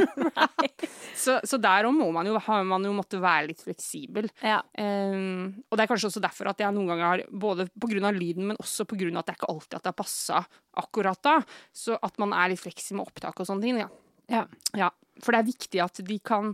så, 1.17 1.39
så 1.43 1.60
derom 1.62 2.00
må 2.00 2.10
man 2.15 2.29
jo, 2.29 2.38
har 2.41 2.63
man 2.67 2.86
jo 2.88 2.93
måttet 2.95 3.21
være 3.24 3.50
litt 3.51 3.63
fleksibel. 3.63 4.29
Ja. 4.45 4.62
Um, 4.77 5.63
og 5.67 5.77
det 5.77 5.86
er 5.86 5.91
kanskje 5.91 6.12
også 6.12 6.24
derfor 6.24 6.51
at 6.53 6.63
jeg 6.63 6.75
noen 6.75 6.93
ganger 6.93 7.07
har, 7.07 7.25
både 7.31 7.67
pga. 7.75 8.13
lyden, 8.15 8.48
men 8.51 8.62
også 8.62 8.88
pga. 8.89 9.12
at 9.12 9.27
det 9.27 9.36
er 9.36 9.39
ikke 9.39 9.51
alltid 9.51 9.79
at 9.79 9.83
det 9.83 9.93
har 9.93 10.00
passa 10.00 10.43
akkurat 10.81 11.21
da. 11.25 11.38
Så 11.75 12.00
at 12.00 12.19
man 12.21 12.36
er 12.38 12.53
litt 12.53 12.63
fleksi 12.63 12.95
med 12.95 13.07
opptak 13.07 13.43
og 13.43 13.50
sånne 13.50 13.67
ting. 13.67 13.83
Ja. 13.83 13.91
Ja. 14.31 14.45
ja. 14.77 14.91
For 15.21 15.33
det 15.33 15.41
er 15.41 15.51
viktig 15.51 15.81
at 15.83 16.00
de 16.07 16.17
kan 16.24 16.53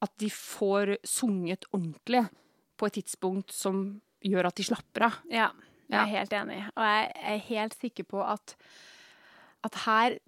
At 0.00 0.12
de 0.22 0.28
får 0.30 0.92
sunget 1.02 1.66
ordentlig 1.74 2.22
på 2.78 2.86
et 2.86 2.94
tidspunkt 3.00 3.50
som 3.50 3.98
gjør 4.22 4.46
at 4.46 4.54
de 4.54 4.66
slapper 4.68 5.08
av. 5.08 5.16
Ja, 5.26 5.48
jeg 5.88 6.00
er 6.00 6.12
helt 6.12 6.36
enig. 6.36 6.60
Og 6.74 6.84
jeg 6.84 7.10
er 7.32 7.42
helt 7.48 7.76
sikker 7.80 8.08
på 8.08 8.22
at, 8.24 8.54
at 9.66 9.82
her 9.86 10.18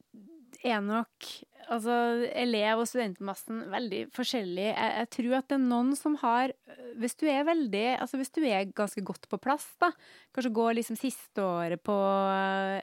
er 0.65 0.83
nok 0.85 1.29
altså, 1.71 1.97
elev- 2.37 2.83
og 2.83 2.89
studentmassen 2.89 3.63
veldig 3.73 4.03
forskjellig. 4.17 4.67
Jeg, 4.71 4.91
jeg 4.99 5.11
tror 5.17 5.37
at 5.39 5.49
det 5.53 5.59
er 5.59 5.65
noen 5.69 5.95
som 5.99 6.17
har 6.25 6.55
Hvis 7.01 7.17
du 7.21 7.27
er 7.31 7.47
veldig 7.49 7.87
Altså 8.01 8.21
hvis 8.21 8.33
du 8.35 8.43
er 8.45 8.73
ganske 8.77 9.05
godt 9.07 9.29
på 9.31 9.41
plass, 9.41 9.69
da, 9.83 9.93
kanskje 10.35 10.55
går 10.57 10.79
liksom 10.81 10.99
siste 11.01 11.45
året 11.45 11.83
på 11.85 11.97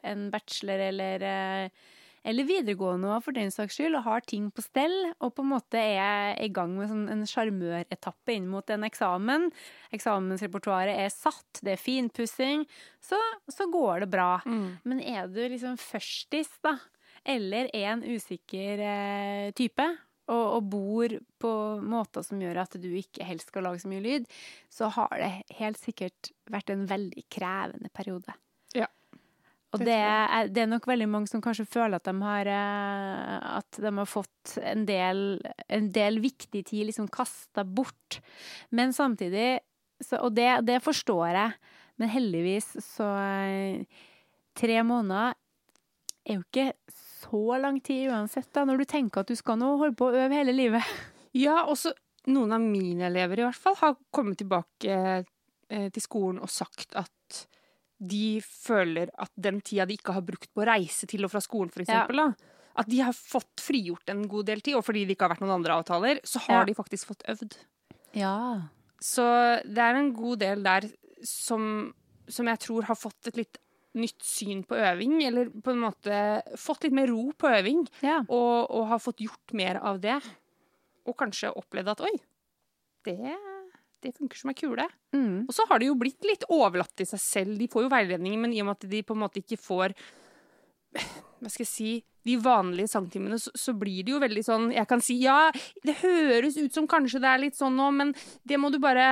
en 0.07 0.27
bachelor 0.33 0.87
eller 0.89 1.27
eh, 1.27 1.85
eller 2.27 2.47
videregående 2.47 3.07
også, 3.09 3.25
for 3.27 3.37
den 3.37 3.53
saks 3.53 3.77
skyld, 3.77 3.95
og 3.99 4.05
har 4.07 4.25
ting 4.27 4.49
på 4.51 4.63
stell, 4.65 4.95
og 5.23 5.33
på 5.37 5.45
en 5.45 5.51
måte 5.53 5.79
er 5.79 6.35
i 6.43 6.49
gang 6.53 6.73
med 6.75 6.91
sånn 6.91 7.05
en 7.13 7.23
sjarmøretappe 7.29 8.35
inn 8.35 8.49
mot 8.51 8.67
en 8.73 8.83
eksamen. 8.87 9.47
Eksamensrepertoaret 9.95 10.99
er 11.05 11.13
satt, 11.13 11.61
det 11.63 11.77
er 11.77 11.81
finpussing, 11.81 12.65
så, 13.03 13.19
så 13.51 13.69
går 13.71 14.03
det 14.03 14.11
bra. 14.11 14.33
Men 14.83 14.99
er 14.99 15.31
du 15.31 15.39
liksom 15.45 15.79
førstis, 15.79 16.51
da, 16.65 16.75
eller 17.27 17.71
er 17.75 17.93
en 17.93 18.03
usikker 18.03 18.83
eh, 18.83 19.47
type, 19.57 19.87
og, 20.27 20.45
og 20.57 20.65
bor 20.71 21.13
på 21.39 21.51
måter 21.87 22.25
som 22.25 22.41
gjør 22.43 22.59
at 22.65 22.75
du 22.83 22.89
ikke 22.99 23.23
helst 23.27 23.53
skal 23.53 23.63
lage 23.67 23.83
så 23.83 23.91
mye 23.91 24.03
lyd, 24.03 24.27
så 24.73 24.91
har 24.95 25.15
det 25.21 25.31
helt 25.61 25.79
sikkert 25.79 26.33
vært 26.51 26.73
en 26.73 26.83
veldig 26.89 27.23
krevende 27.31 27.91
periode. 27.95 28.35
Og 29.77 29.85
Det 29.85 29.87
det 29.87 29.97
er, 30.01 30.51
det 30.51 30.63
er 30.63 30.69
nok 30.71 30.87
veldig 30.89 31.07
mange 31.09 31.29
som 31.31 31.41
kanskje 31.43 31.67
føler 31.69 31.99
at 31.99 32.07
de 32.09 32.13
har, 32.25 32.49
eh, 32.51 33.47
at 33.61 33.79
de 33.83 33.93
har 33.99 34.09
fått 34.09 34.57
en 34.61 34.85
del, 34.87 35.23
en 35.69 35.89
del 35.93 36.19
viktig 36.23 36.63
tid 36.67 36.89
liksom 36.89 37.09
kasta 37.13 37.63
bort. 37.63 38.19
Men 38.71 38.93
samtidig 38.93 39.59
så, 40.03 40.19
Og 40.21 40.35
det, 40.37 40.67
det 40.67 40.77
forstår 40.85 41.33
jeg, 41.33 41.53
men 41.97 42.11
heldigvis 42.13 42.75
så 42.85 43.07
eh, 43.17 43.85
Tre 44.57 44.81
måneder 44.81 45.35
er 46.25 46.39
jo 46.39 46.43
ikke 46.43 46.71
så 47.29 47.59
lang 47.61 47.77
tid 47.85 48.09
uansett, 48.09 48.49
da, 48.53 48.63
når 48.65 48.81
du 48.81 48.85
tenker 48.89 49.21
at 49.21 49.29
du 49.29 49.37
skal 49.37 49.59
nå 49.61 49.75
holde 49.77 49.93
på 49.97 50.09
å 50.09 50.15
øve 50.25 50.33
hele 50.33 50.55
livet. 50.55 50.83
Ja, 51.37 51.67
også 51.69 51.91
noen 52.31 52.55
av 52.55 52.63
mine 52.63 53.11
elever 53.11 53.37
i 53.37 53.43
hvert 53.45 53.59
fall 53.61 53.75
har 53.77 53.97
kommet 54.15 54.39
tilbake 54.39 54.95
eh, 54.97 55.89
til 55.93 56.01
skolen 56.01 56.39
og 56.41 56.49
sagt 56.49 56.95
at 56.97 57.43
de 57.99 58.39
føler 58.45 59.09
at 59.17 59.31
den 59.35 59.61
tida 59.65 59.85
de 59.89 59.95
ikke 59.97 60.13
har 60.13 60.21
brukt 60.25 60.51
på 60.53 60.61
å 60.63 60.67
reise 60.69 61.07
til 61.09 61.25
og 61.25 61.31
fra 61.33 61.41
skolen, 61.41 61.71
for 61.73 61.81
Ja. 61.87 62.05
da, 62.07 62.33
at 62.77 62.87
de 62.87 62.99
har 63.01 63.13
fått 63.13 63.57
frigjort 63.63 64.07
en 64.09 64.27
god 64.27 64.45
del 64.45 64.61
tid, 64.61 64.75
og 64.75 64.83
fordi 64.85 65.05
det 65.07 65.15
ikke 65.17 65.25
har 65.27 65.35
vært 65.35 65.41
noen 65.41 65.55
andre 65.57 65.73
avtaler, 65.81 66.19
så 66.23 66.39
har 66.47 66.59
Ja. 66.61 66.65
de 66.65 66.73
faktisk 66.77 67.07
fått 67.07 67.23
øvd. 67.27 67.57
Ja. 68.13 68.69
Så 69.01 69.23
det 69.65 69.77
er 69.77 69.95
en 69.95 70.13
god 70.13 70.39
del 70.39 70.61
der 70.63 70.81
som, 71.23 71.93
som 72.27 72.45
jeg 72.45 72.59
tror 72.59 72.83
har 72.83 72.95
fått 72.95 73.27
et 73.27 73.35
litt 73.37 73.57
nytt 73.97 74.21
syn 74.21 74.63
på 74.63 74.75
øving, 74.77 75.23
eller 75.25 75.49
på 75.49 75.71
en 75.71 75.79
måte 75.81 76.43
fått 76.55 76.83
litt 76.83 76.93
mer 76.93 77.07
ro 77.07 77.31
på 77.33 77.49
øving, 77.49 77.87
ja. 78.03 78.19
og, 78.29 78.69
og 78.69 78.87
har 78.89 78.99
fått 78.99 79.21
gjort 79.25 79.53
mer 79.53 79.77
av 79.81 79.99
det. 79.99 80.21
Og 81.07 81.15
kanskje 81.17 81.49
opplevd 81.55 81.87
at 81.89 82.01
oi, 82.01 82.11
det, 83.05 83.33
det 84.07 84.15
funker 84.17 84.39
som 84.39 84.51
ei 84.53 84.57
kule. 84.57 84.87
Mm. 85.15 85.45
Og 85.45 85.53
så 85.55 85.65
har 85.69 85.79
de 85.83 85.89
jo 85.91 85.97
blitt 85.99 86.23
litt 86.27 86.45
overlatt 86.53 86.95
til 86.97 87.07
seg 87.09 87.21
selv. 87.23 87.57
De 87.59 87.67
får 87.71 87.85
jo 87.85 87.93
veiledning, 87.93 88.39
men 88.41 88.55
i 88.55 88.61
og 88.63 88.69
med 88.71 88.79
at 88.79 88.89
de 88.91 89.03
på 89.05 89.15
en 89.17 89.23
måte 89.27 89.43
ikke 89.43 89.59
får 89.61 89.95
hva 90.97 91.49
skal 91.51 91.61
jeg 91.61 91.69
si, 91.69 91.89
de 92.25 92.35
vanlige 92.41 92.89
sangtimene, 92.89 93.37
så, 93.39 93.51
så 93.55 93.73
blir 93.77 94.01
det 94.07 94.11
jo 94.15 94.19
veldig 94.19 94.41
sånn 94.43 94.63
Jeg 94.73 94.87
kan 94.89 95.01
si 95.03 95.17
ja, 95.21 95.51
det 95.85 95.93
høres 96.01 96.57
ut 96.57 96.73
som 96.75 96.87
kanskje 96.89 97.21
det 97.23 97.29
er 97.29 97.41
litt 97.43 97.55
sånn 97.59 97.75
nå, 97.77 97.85
men 97.95 98.13
det 98.47 98.57
må 98.59 98.71
du 98.73 98.79
bare 98.83 99.05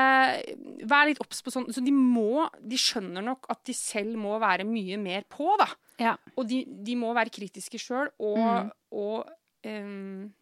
være 0.84 1.12
litt 1.12 1.22
obs 1.24 1.44
på 1.46 1.54
sånn. 1.54 1.68
Så 1.76 1.84
de 1.86 1.94
må 1.96 2.48
De 2.60 2.80
skjønner 2.80 3.24
nok 3.24 3.46
at 3.54 3.62
de 3.70 3.76
selv 3.78 4.18
må 4.20 4.36
være 4.42 4.66
mye 4.68 4.98
mer 5.00 5.28
på, 5.32 5.48
da. 5.62 5.68
Ja. 6.02 6.16
Og 6.36 6.48
de, 6.50 6.64
de 6.68 6.98
må 7.00 7.14
være 7.16 7.32
kritiske 7.36 7.80
sjøl, 7.80 8.10
og, 8.20 8.42
Mm. 8.42 8.72
og 9.00 9.30
um, 9.70 10.34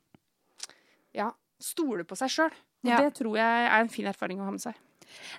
ja, 1.13 1.27
stole 1.61 2.07
på 2.09 2.17
seg 2.17 2.31
sjøl. 2.33 2.55
Ja. 2.89 2.97
det 3.01 3.13
tror 3.15 3.37
jeg 3.37 3.67
er 3.69 3.79
en 3.79 3.89
fin 3.89 4.05
erfaring 4.11 4.39
å 4.41 4.45
ha 4.45 4.51
med 4.51 4.61
seg. 4.61 4.75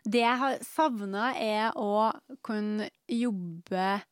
Det 0.04 0.20
jeg 0.22 0.38
har 0.38 0.58
savna, 0.62 1.32
er 1.36 1.72
å 1.76 2.12
kunne 2.42 2.88
jobbe 3.10 4.02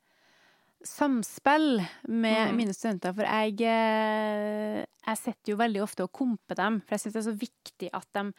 samspill 0.82 1.80
med 2.08 2.48
Mm. 2.50 2.56
mine 2.56 2.72
studenter. 2.74 3.14
For 3.14 3.22
jeg, 3.24 3.60
eh, 3.60 4.84
jeg 5.06 5.16
sitter 5.18 5.52
jo 5.52 5.56
veldig 5.56 5.82
ofte 5.82 6.02
og 6.02 6.12
komper 6.12 6.56
dem, 6.56 6.80
for 6.80 6.96
jeg 6.96 7.00
syns 7.00 7.12
det 7.12 7.26
er 7.26 7.30
så 7.32 7.38
viktig 7.38 7.90
at 7.92 8.06
de 8.12 8.32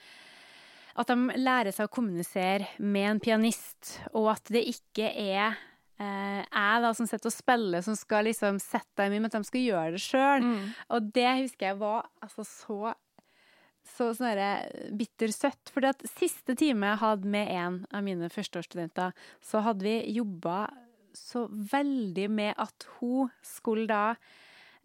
at 0.95 1.07
de 1.07 1.15
lærer 1.41 1.71
seg 1.73 1.87
å 1.87 1.89
kommunisere 1.89 2.67
med 2.79 3.09
en 3.09 3.19
pianist, 3.19 3.99
og 4.13 4.27
at 4.35 4.43
det 4.43 4.63
ikke 4.67 5.07
er 5.17 5.55
eh, 5.99 6.43
jeg 6.53 6.81
da 6.83 6.91
som 6.93 7.07
sitter 7.07 7.25
og 7.31 7.33
spiller, 7.33 7.81
som 7.81 7.95
skal 7.95 8.25
liksom 8.25 8.59
sette 8.61 8.97
dem 8.97 9.13
i, 9.13 9.17
men 9.19 9.25
at 9.25 9.31
de 9.31 9.43
skal 9.43 9.61
gjøre 9.61 9.91
det 9.93 10.01
sjøl. 10.01 10.43
Og 10.91 11.11
det 11.13 11.25
husker 11.41 11.65
jeg 11.71 11.79
var 11.79 12.05
altså 12.21 12.45
så 12.45 12.93
så 13.87 14.09
sånn 14.15 14.31
derre 14.31 14.91
bittersøtt. 14.97 15.71
For 15.73 15.85
at 15.87 16.03
siste 16.15 16.55
time 16.59 16.93
jeg 16.93 17.01
hadde 17.03 17.33
med 17.35 17.51
en 17.53 17.81
av 17.93 18.05
mine 18.05 18.31
førsteårsstudenter, 18.31 19.13
så 19.43 19.63
hadde 19.65 19.85
vi 19.87 20.15
jobba 20.15 20.67
så 21.13 21.45
veldig 21.49 22.29
med 22.33 22.57
at 22.61 22.87
hun 22.97 23.29
skulle 23.45 23.85
da 23.85 24.15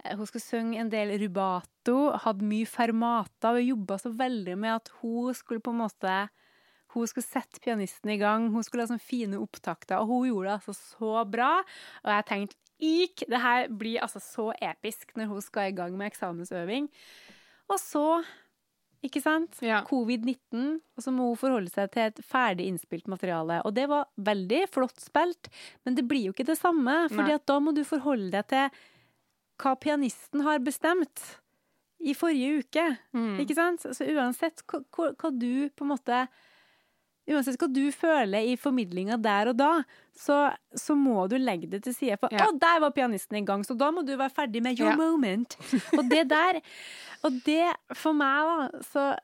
eh, 0.04 0.12
Hun 0.12 0.26
skulle 0.28 0.44
synge 0.44 0.80
en 0.80 0.90
del 0.92 1.14
rubato, 1.22 2.12
hadde 2.24 2.44
mye 2.44 2.68
fermata, 2.68 3.54
og 3.54 3.64
jobba 3.64 3.96
så 4.02 4.12
veldig 4.12 4.58
med 4.60 4.76
at 4.76 4.92
hun 5.00 5.32
skulle 5.34 5.64
på 5.64 5.72
en 5.72 5.82
måte 5.86 6.18
hun 6.94 7.04
skulle 7.08 7.26
sette 7.26 7.60
pianisten 7.60 8.14
i 8.14 8.16
gang, 8.20 8.46
hun 8.48 8.64
skulle 8.64 8.86
ha 8.86 8.88
sånne 8.88 9.04
fine 9.04 9.40
opptakter, 9.42 10.00
og 10.00 10.08
hun 10.08 10.28
gjorde 10.30 10.48
det 10.48 10.54
altså 10.54 10.74
så 10.76 11.24
bra. 11.28 11.50
Og 12.04 12.12
jeg 12.14 12.26
tenkte 12.30 12.56
ikk, 12.78 13.24
det 13.28 13.40
her 13.42 13.68
blir 13.80 14.02
altså 14.04 14.22
så 14.22 14.46
episk 14.64 15.12
når 15.18 15.32
hun 15.32 15.44
skal 15.44 15.72
i 15.72 15.76
gang 15.76 15.96
med 15.98 16.08
eksamensøving. 16.08 16.88
Og 17.68 17.80
så, 17.82 18.06
ikke 19.04 19.22
sant, 19.22 19.58
Ja. 19.62 19.82
covid-19, 19.86 20.80
og 20.96 21.02
så 21.04 21.12
må 21.14 21.28
hun 21.28 21.36
forholde 21.36 21.70
seg 21.70 21.90
til 21.94 22.02
et 22.02 22.18
ferdig 22.24 22.66
innspilt 22.66 23.06
materiale. 23.06 23.60
Og 23.64 23.74
det 23.74 23.88
var 23.88 24.08
veldig 24.18 24.68
flott 24.74 24.98
spilt, 25.00 25.48
men 25.84 25.94
det 25.94 26.06
blir 26.08 26.26
jo 26.26 26.32
ikke 26.32 26.46
det 26.46 26.58
samme, 26.58 27.08
fordi 27.12 27.34
at 27.34 27.46
da 27.46 27.58
må 27.60 27.74
du 27.74 27.84
forholde 27.84 28.30
deg 28.34 28.48
til 28.48 28.70
hva 29.58 29.74
pianisten 29.78 30.42
har 30.42 30.58
bestemt. 30.58 31.38
i 32.00 32.14
forrige 32.14 32.60
uke. 32.62 32.98
Mm. 33.12 33.40
Ikke 33.42 33.54
sant? 33.58 33.80
Så 33.82 34.06
uansett 34.06 34.62
hva, 34.70 34.84
hva, 35.18 35.30
du 35.34 35.68
på 35.74 35.82
en 35.82 35.90
måte 35.90 36.28
Uansett 37.28 37.58
hva 37.60 37.68
du 37.72 37.90
føler 37.92 38.46
i 38.48 38.56
formidlinga 38.56 39.16
der 39.22 39.48
og 39.52 39.56
da, 39.58 39.70
så, 40.16 40.54
så 40.74 40.94
må 40.96 41.26
du 41.28 41.36
legge 41.36 41.68
det 41.70 41.82
til 41.84 41.94
side. 41.94 42.16
For 42.18 42.28
Ja. 42.32 42.46
'Å, 42.46 42.58
der 42.58 42.80
var 42.80 42.90
pianisten 42.90 43.36
i 43.36 43.44
gang', 43.44 43.64
så 43.66 43.76
da 43.76 43.90
må 43.90 44.04
du 44.06 44.16
være 44.16 44.30
ferdig 44.30 44.62
med 44.62 44.76
'your 44.78 44.90
Ja. 44.90 44.96
moment'. 44.96 45.56
Og 45.98 46.04
det 46.10 46.28
der 46.30 46.60
Og 47.24 47.32
det, 47.44 47.66
for 47.94 48.12
meg, 48.12 48.70
da, 48.72 48.78
så 48.82 49.16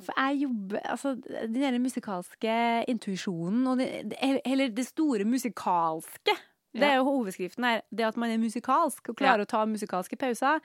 for 0.00 0.12
jeg 0.16 0.42
jobber 0.42 0.78
Altså, 0.88 1.16
den 1.52 1.82
musikalske 1.82 2.84
intuisjonen 2.88 3.66
og 3.66 3.78
det- 3.78 4.14
Eller 4.46 4.68
det 4.68 4.86
store 4.86 5.24
musikalske. 5.24 6.32
Det 6.72 6.82
er 6.82 6.94
jo 6.96 7.04
hovedskriften 7.04 7.64
her. 7.64 7.80
Det 7.94 8.00
at 8.06 8.16
man 8.16 8.30
er 8.30 8.38
musikalsk 8.38 9.08
og 9.10 9.16
klarer 9.16 9.38
Ja. 9.38 9.44
å 9.44 9.46
ta 9.46 9.64
musikalske 9.66 10.16
pauser. 10.16 10.60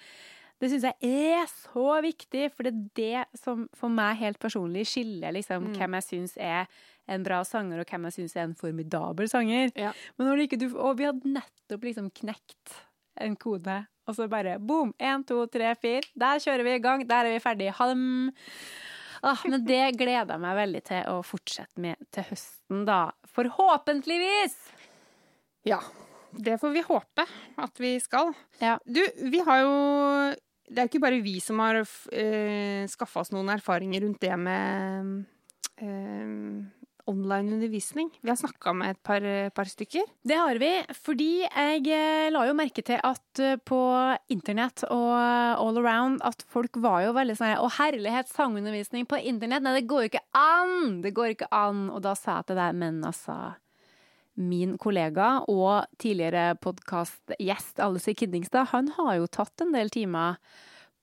Det 0.59 0.69
syns 0.71 0.85
jeg 0.87 0.95
er 1.05 1.45
så 1.51 2.01
viktig, 2.01 2.47
for 2.55 2.65
det 2.65 2.71
er 2.73 2.85
det 2.97 3.39
som 3.39 3.67
for 3.77 3.93
meg 3.93 4.17
helt 4.17 4.39
personlig 4.41 4.87
skiller 4.89 5.35
liksom, 5.35 5.67
Mm. 5.67 5.75
hvem 5.77 5.93
jeg 5.99 6.03
syns 6.07 6.37
er 6.37 6.65
en 7.07 7.23
bra 7.23 7.43
sanger, 7.45 7.79
og 7.79 7.85
hvem 7.91 8.07
jeg 8.09 8.13
syns 8.17 8.35
er 8.35 8.41
en 8.47 8.55
formidabel 8.55 9.29
sanger. 9.29 9.69
Ja. 9.77 9.91
Men 10.17 10.27
når 10.27 10.41
ikke 10.47 10.57
du 10.59 10.65
Og 10.77 10.97
vi 10.97 11.05
hadde 11.05 11.29
nettopp 11.37 11.83
liksom 11.85 12.09
knekt 12.11 12.73
en 13.21 13.35
kode, 13.35 13.87
og 14.07 14.15
så 14.15 14.27
bare 14.29 14.57
boom! 14.59 14.93
Én, 14.99 15.23
to, 15.27 15.45
tre, 15.47 15.75
fire. 15.75 16.01
Der 16.15 16.39
kjører 16.39 16.63
vi 16.63 16.73
i 16.75 16.79
gang. 16.79 17.05
Der 17.07 17.25
er 17.25 17.33
vi 17.33 17.39
ferdig. 17.43 17.71
Halm. 17.75 18.31
Ah, 19.23 19.37
men 19.45 19.63
det 19.65 19.95
gleder 19.99 20.33
jeg 20.35 20.39
meg 20.41 20.55
veldig 20.57 20.83
til 20.89 21.03
å 21.11 21.21
fortsette 21.25 21.77
med 21.81 21.95
til 22.11 22.23
høsten, 22.29 22.85
da. 22.85 23.11
Forhåpentligvis! 23.35 24.55
Ja. 25.65 25.79
Det 26.37 26.57
får 26.61 26.73
vi 26.75 26.81
håpe 26.85 27.25
at 27.57 27.79
vi 27.81 27.95
skal. 27.99 28.33
Ja. 28.61 28.77
Du, 28.85 29.01
vi 29.31 29.39
har 29.39 29.61
jo 29.63 29.71
Det 30.67 30.83
er 30.83 30.89
ikke 30.89 31.03
bare 31.03 31.23
vi 31.23 31.37
som 31.43 31.61
har 31.63 31.79
uh, 31.79 32.83
skaffa 32.91 33.23
oss 33.23 33.31
noen 33.31 33.53
erfaringer 33.53 34.03
rundt 34.03 34.19
det 34.23 34.35
med 34.41 35.13
eh, 35.79 36.65
online-undervisning. 37.07 38.09
Vi 38.21 38.29
har 38.29 38.35
snakka 38.35 38.73
med 38.73 38.91
et 38.91 39.03
par, 39.03 39.23
par 39.55 39.69
stykker. 39.69 40.03
Det 40.27 40.35
har 40.35 40.59
vi, 40.59 40.71
fordi 41.05 41.29
jeg 41.45 41.83
eh, 41.95 42.27
la 42.33 42.43
jo 42.49 42.55
merke 42.57 42.83
til 42.85 42.99
at 43.03 43.43
eh, 43.43 43.55
på 43.63 43.79
internett 44.33 44.83
og 44.91 45.13
all 45.15 45.79
around 45.79 46.21
at 46.27 46.43
folk 46.51 46.79
var 46.83 47.05
jo 47.05 47.15
veldig 47.15 47.37
sånn 47.39 47.55
Å, 47.63 47.69
herlighet, 47.79 48.31
sangundervisning 48.33 49.07
på 49.09 49.21
internett! 49.23 49.63
Nei, 49.63 49.77
det 49.79 49.87
går 49.89 50.05
jo 50.05 50.11
ikke 50.11 50.25
an! 50.37 50.99
Det 51.05 51.13
går 51.15 51.37
ikke 51.37 51.51
an! 51.55 51.87
Og 51.93 52.03
da 52.05 52.15
sa 52.17 52.41
jeg 52.41 52.51
til 52.51 52.59
deg, 52.59 52.75
men 52.83 52.99
altså 53.07 53.37
Min 54.37 54.75
kollega 54.77 55.39
og 55.49 55.87
tidligere 55.97 56.55
podkastgjest 56.61 57.79
Alice 57.81 58.13
Kiddingstad, 58.13 58.69
han 58.69 58.91
har 58.93 59.15
jo 59.17 59.29
tatt 59.33 59.63
en 59.65 59.73
del 59.73 59.89
timer 59.89 60.37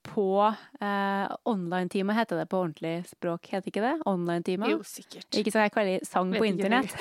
på 0.05 0.45
eh, 0.45 1.35
online-time, 1.49 2.15
heter 2.15 2.39
det 2.39 2.47
på 2.53 2.61
ordentlig 2.61 3.09
språk, 3.09 3.49
heter 3.51 3.73
ikke 3.73 3.83
det? 3.83 3.95
Online-time? 4.07 4.69
Jo, 4.71 4.85
sikkert. 4.87 5.27
Ikke 5.35 5.51
så 5.51 5.65
jeg 5.65 5.75
kaller 5.75 6.07
sang 6.07 6.31
på 6.37 6.45
internett. 6.47 6.95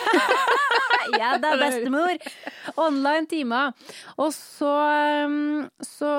ja 1.19 1.35
er 1.35 1.59
bestemor! 1.59 2.17
Online 2.79 3.27
timer. 3.29 3.77
Og 4.17 4.31
så 4.33 4.71
um, 5.27 5.67
Så 5.83 6.09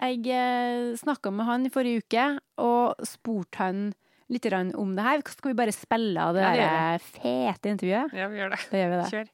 jeg 0.00 0.98
snakka 0.98 1.30
med 1.30 1.48
han 1.48 1.66
i 1.68 1.72
forrige 1.72 2.02
uke 2.04 2.28
og 2.64 3.06
spurte 3.06 3.62
han 3.62 3.88
litt 4.28 4.48
om 4.52 4.94
det 4.96 5.04
her. 5.06 5.22
Skal 5.28 5.52
vi 5.52 5.58
bare 5.58 5.74
spille 5.74 6.20
av 6.20 6.36
det, 6.36 6.44
Ja, 6.44 6.52
det 6.98 7.02
fete 7.02 7.72
intervjuet? 7.74 8.14
Ja, 8.16 8.28
vi 8.28 8.40
gjør 8.42 8.54
det. 8.54 8.60
Da 8.70 8.82
gjør 8.82 8.90
vi 8.94 9.00
det. 9.02 9.10
Kjør. 9.14 9.28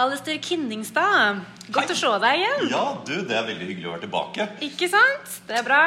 Alistair 0.00 0.38
Kinningstad, 0.40 1.42
godt 1.68 1.90
å 1.92 1.94
se 1.96 2.08
deg 2.22 2.38
igjen. 2.38 2.62
Ja, 2.72 2.84
du, 3.04 3.12
det 3.28 3.34
er 3.36 3.44
veldig 3.44 3.66
hyggelig 3.68 3.90
å 3.90 3.92
være 3.92 4.04
tilbake. 4.06 4.46
Ikke 4.64 4.88
sant? 4.88 5.34
Det 5.44 5.58
er 5.58 5.66
bra. 5.66 5.80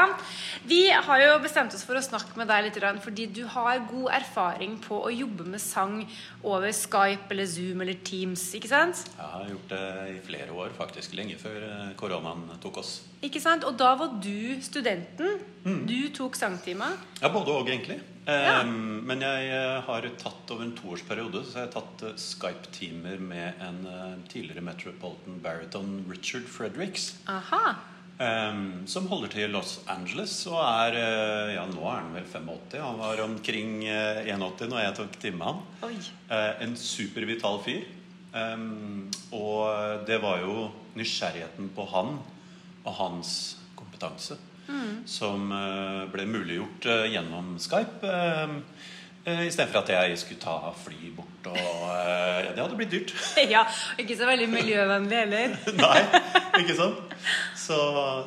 Vi 0.70 0.84
har 0.94 1.24
jo 1.24 1.32
bestemt 1.42 1.74
oss 1.74 1.82
for 1.88 1.98
å 1.98 2.04
snakke 2.06 2.38
med 2.38 2.46
deg 2.52 2.68
litt, 2.68 2.78
fordi 3.02 3.26
du 3.34 3.42
har 3.50 3.82
god 3.90 4.14
erfaring 4.20 4.78
på 4.84 5.02
å 5.08 5.10
jobbe 5.10 5.48
med 5.50 5.64
sang 5.64 6.04
over 6.46 6.70
Skype 6.70 7.34
eller 7.34 7.50
Zoom 7.50 7.82
eller 7.82 7.98
Teams, 8.06 8.46
ikke 8.54 8.70
sant? 8.70 9.08
Jeg 9.18 9.32
har 9.34 9.50
gjort 9.56 9.74
det 9.74 9.84
i 10.14 10.22
flere 10.30 10.54
år, 10.54 10.78
faktisk. 10.78 11.18
Lenge 11.18 11.42
før 11.42 11.66
eh, 11.66 11.94
koronaen 11.98 12.46
tok 12.62 12.84
oss. 12.84 13.00
Ikke 13.26 13.42
sant? 13.42 13.66
Og 13.66 13.74
da 13.82 13.96
var 13.98 14.20
du 14.22 14.62
studenten. 14.62 15.42
Du 15.90 15.98
tok 16.14 16.38
sangtimer. 16.38 16.94
Ja, 17.24 17.34
både 17.34 17.58
og, 17.58 17.74
egentlig. 17.74 18.04
Eh, 18.26 18.66
Men 19.06 19.22
jeg 19.22 19.50
eh, 19.54 19.82
har 19.86 20.06
tatt 20.18 20.50
over 20.54 20.66
en 20.66 20.72
toårsperiode 20.78 21.44
så 21.46 21.60
jeg 21.60 21.68
har 21.68 21.74
tatt 21.76 22.06
eh, 22.08 22.16
Skype-timer 22.18 23.20
med 23.22 23.60
en 23.62 23.84
eh, 23.86 24.16
tidligere 24.32 24.64
Metropolitan 24.66 25.38
Bariton, 25.44 25.92
Richard 26.10 26.48
Fredericks. 26.50 27.12
Aha. 27.30 27.76
eh, 28.18 28.62
som 28.90 29.08
holder 29.12 29.30
til 29.36 29.46
i 29.46 29.52
Los 29.54 29.76
Angeles 29.94 30.34
og 30.50 30.58
er 30.64 30.98
Ja, 31.54 31.68
nå 31.70 31.84
er 31.86 32.00
han 32.02 32.16
vel 32.18 32.26
85. 32.26 32.80
Han 32.82 32.98
var 33.04 33.22
omkring 33.28 33.84
eh, 33.86 34.24
81 34.26 34.72
når 34.74 34.82
jeg 34.88 34.98
tok 35.04 35.20
time 35.22 35.38
med 35.44 35.52
han. 35.52 35.62
Oi. 35.92 35.94
En 36.66 36.74
supervital 36.80 37.62
fyr. 37.68 37.86
Ehm, 38.36 39.06
og 39.32 40.02
det 40.10 40.18
var 40.24 40.42
jo 40.44 40.66
nysgjerrigheten 40.98 41.70
på 41.78 41.86
han 41.94 42.18
og 42.86 42.92
hans 42.98 43.30
kompetanse 43.80 44.36
som 45.06 45.52
eh, 45.52 46.04
ble 46.14 46.26
muliggjort 46.30 46.86
eh, 46.92 47.08
gjennom 47.14 47.56
Skype. 47.62 48.02
Uh, 48.06 48.60
Istedenfor 49.26 49.82
at 49.82 49.90
jeg 49.90 50.18
skulle 50.22 50.42
ta 50.42 50.72
fly 50.78 51.08
bort 51.16 51.48
og 51.50 51.86
eh, 51.90 52.52
Det 52.54 52.62
hadde 52.62 52.78
blitt 52.78 52.92
dyrt. 52.94 53.14
Ja, 53.56 53.64
ikke 53.98 54.18
så 54.18 54.28
veldig 54.30 54.48
miljøvennlig 54.52 55.18
heller. 55.24 55.56
Nei, 55.80 56.02
ikke 56.62 56.76
sant? 56.78 57.16
Så, 57.58 57.78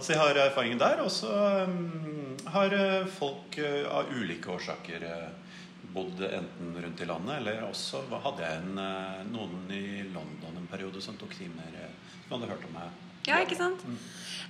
så 0.03 0.13
jeg 0.13 0.19
har 0.19 0.41
erfaringen 0.49 0.81
der. 0.81 1.05
Og 1.05 1.13
så 1.15 1.31
um, 1.69 2.35
har 2.51 2.75
eh, 2.75 3.07
folk 3.19 3.61
eh, 3.63 3.85
av 3.87 4.11
ulike 4.11 4.51
årsaker 4.57 5.07
eh, 5.07 5.29
bodd 5.95 6.21
enten 6.27 6.75
rundt 6.83 7.01
i 7.01 7.09
landet, 7.09 7.39
eller 7.41 7.63
også 7.69 8.03
hadde 8.27 8.45
jeg 8.45 8.63
en, 8.65 8.81
eh, 8.83 9.21
noen 9.31 9.71
i 9.73 9.85
London 10.11 10.59
en 10.59 10.67
periode 10.71 11.03
som 11.05 11.17
tok 11.21 11.39
timer 11.39 11.79
eh, 11.79 11.95
som 12.27 12.37
hadde 12.37 12.51
hørt 12.51 12.67
om 12.69 12.75
meg. 12.77 13.05
Ja, 13.29 13.39
ikke 13.45 13.59
sant? 13.59 13.87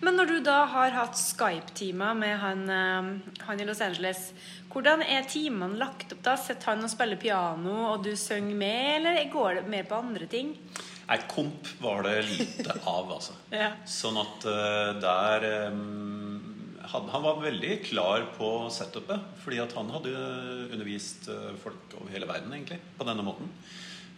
Men 0.05 0.19
når 0.19 0.31
du 0.31 0.37
da 0.47 0.59
har 0.71 0.95
hatt 0.95 1.19
Skype-timer 1.19 2.15
med 2.19 2.37
han, 2.39 2.61
eh, 2.71 3.09
han 3.47 3.61
i 3.61 3.67
Los 3.67 3.81
Angeles, 3.83 4.31
hvordan 4.71 5.03
er 5.03 5.27
timene 5.27 5.79
lagt 5.81 6.13
opp 6.15 6.23
da? 6.27 6.37
Sitter 6.39 6.73
han 6.73 6.85
og 6.87 6.93
spiller 6.93 7.19
piano, 7.19 7.75
og 7.93 8.05
du 8.07 8.13
synger 8.19 8.55
med, 8.61 8.85
eller 9.01 9.19
går 9.33 9.59
det 9.59 9.73
mer 9.73 9.89
på 9.89 9.99
andre 9.99 10.29
ting? 10.31 10.55
Nei, 11.09 11.19
komp 11.31 11.73
var 11.83 12.05
det 12.07 12.21
lite 12.29 12.77
av, 12.97 13.11
altså. 13.17 13.35
Ja. 13.51 13.73
Sånn 13.89 14.21
at 14.23 14.47
eh, 14.47 14.93
der 15.03 15.49
eh, 15.51 15.83
han, 16.93 17.11
han 17.13 17.27
var 17.27 17.43
veldig 17.43 17.81
klar 17.89 18.31
på 18.39 18.53
setupet. 18.73 19.35
Fordi 19.43 19.59
at 19.65 19.75
han 19.77 19.91
hadde 19.93 20.15
undervist 20.69 21.27
folk 21.61 21.99
over 21.99 22.15
hele 22.15 22.29
verden, 22.31 22.55
egentlig, 22.55 22.79
på 22.97 23.05
denne 23.09 23.27
måten. 23.27 23.51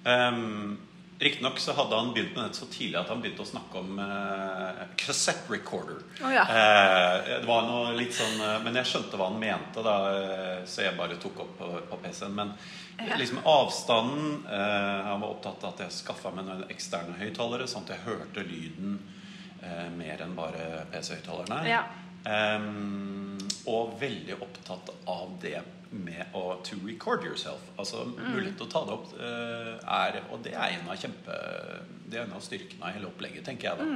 Um, 0.05 0.79
Riktignok 1.21 1.59
så 1.59 1.73
hadde 1.77 1.97
han 1.97 2.15
begynt 2.15 2.33
med 2.33 2.47
dette 2.47 2.57
så 2.57 2.67
tidlig 2.73 2.97
at 2.97 3.11
han 3.13 3.21
begynte 3.21 3.45
å 3.45 3.49
snakke 3.49 3.81
om 3.83 3.99
eh, 4.01 4.79
cassette 4.97 5.53
recorder. 5.53 5.99
Oh, 6.25 6.31
ja. 6.33 6.47
Eh, 6.49 7.17
det 7.43 7.49
var 7.49 7.67
noe 7.69 7.91
litt 7.99 8.15
sånn 8.17 8.41
eh, 8.41 8.55
Men 8.65 8.79
jeg 8.81 8.89
skjønte 8.89 9.21
hva 9.21 9.27
han 9.29 9.37
mente, 9.43 9.85
da, 9.85 9.97
eh, 10.17 10.63
så 10.65 10.87
jeg 10.87 10.97
bare 10.97 11.19
tok 11.21 11.43
opp 11.45 11.51
på, 11.59 11.69
på 11.91 11.99
PC-en. 12.07 12.39
Men 12.39 12.55
liksom 13.21 13.43
avstanden 13.45 14.47
eh, 14.49 15.11
Han 15.11 15.21
var 15.21 15.35
opptatt 15.35 15.67
av 15.67 15.75
at 15.75 15.83
jeg 15.85 15.99
skaffa 15.99 16.33
meg 16.33 16.49
noen 16.49 16.65
eksterne 16.73 17.19
høyttalere, 17.21 17.69
sånn 17.69 17.85
at 17.85 17.93
jeg 17.99 18.07
hørte 18.07 18.47
lyden 18.49 18.97
eh, 19.61 19.91
mer 19.93 20.25
enn 20.25 20.33
bare 20.39 20.87
PC-høyttalerne. 20.95 21.61
Ja. 21.69 21.85
Og 23.69 23.95
veldig 24.01 24.41
opptatt 24.41 24.89
av 25.09 25.37
det 25.45 25.61
med 25.91 26.35
å 26.39 26.61
to 26.67 26.77
record 26.87 27.25
yourself. 27.27 27.63
Altså 27.77 28.05
mulighet 28.15 28.57
til 28.61 28.67
å 28.69 28.71
ta 28.71 28.83
det 28.87 28.95
opp 28.95 29.15
eh, 29.19 29.73
er 29.81 30.21
Og 30.31 30.43
det 30.45 30.53
er 30.55 30.77
en 30.77 30.91
av 30.93 31.01
kjempe 31.01 31.39
Det 32.07 32.21
er 32.21 32.29
en 32.29 32.37
av 32.37 32.45
styrkene 32.45 32.87
av 32.87 32.95
hele 32.95 33.11
opplegget, 33.11 33.45
tenker 33.47 33.71
jeg 33.71 33.81
da. 33.81 33.89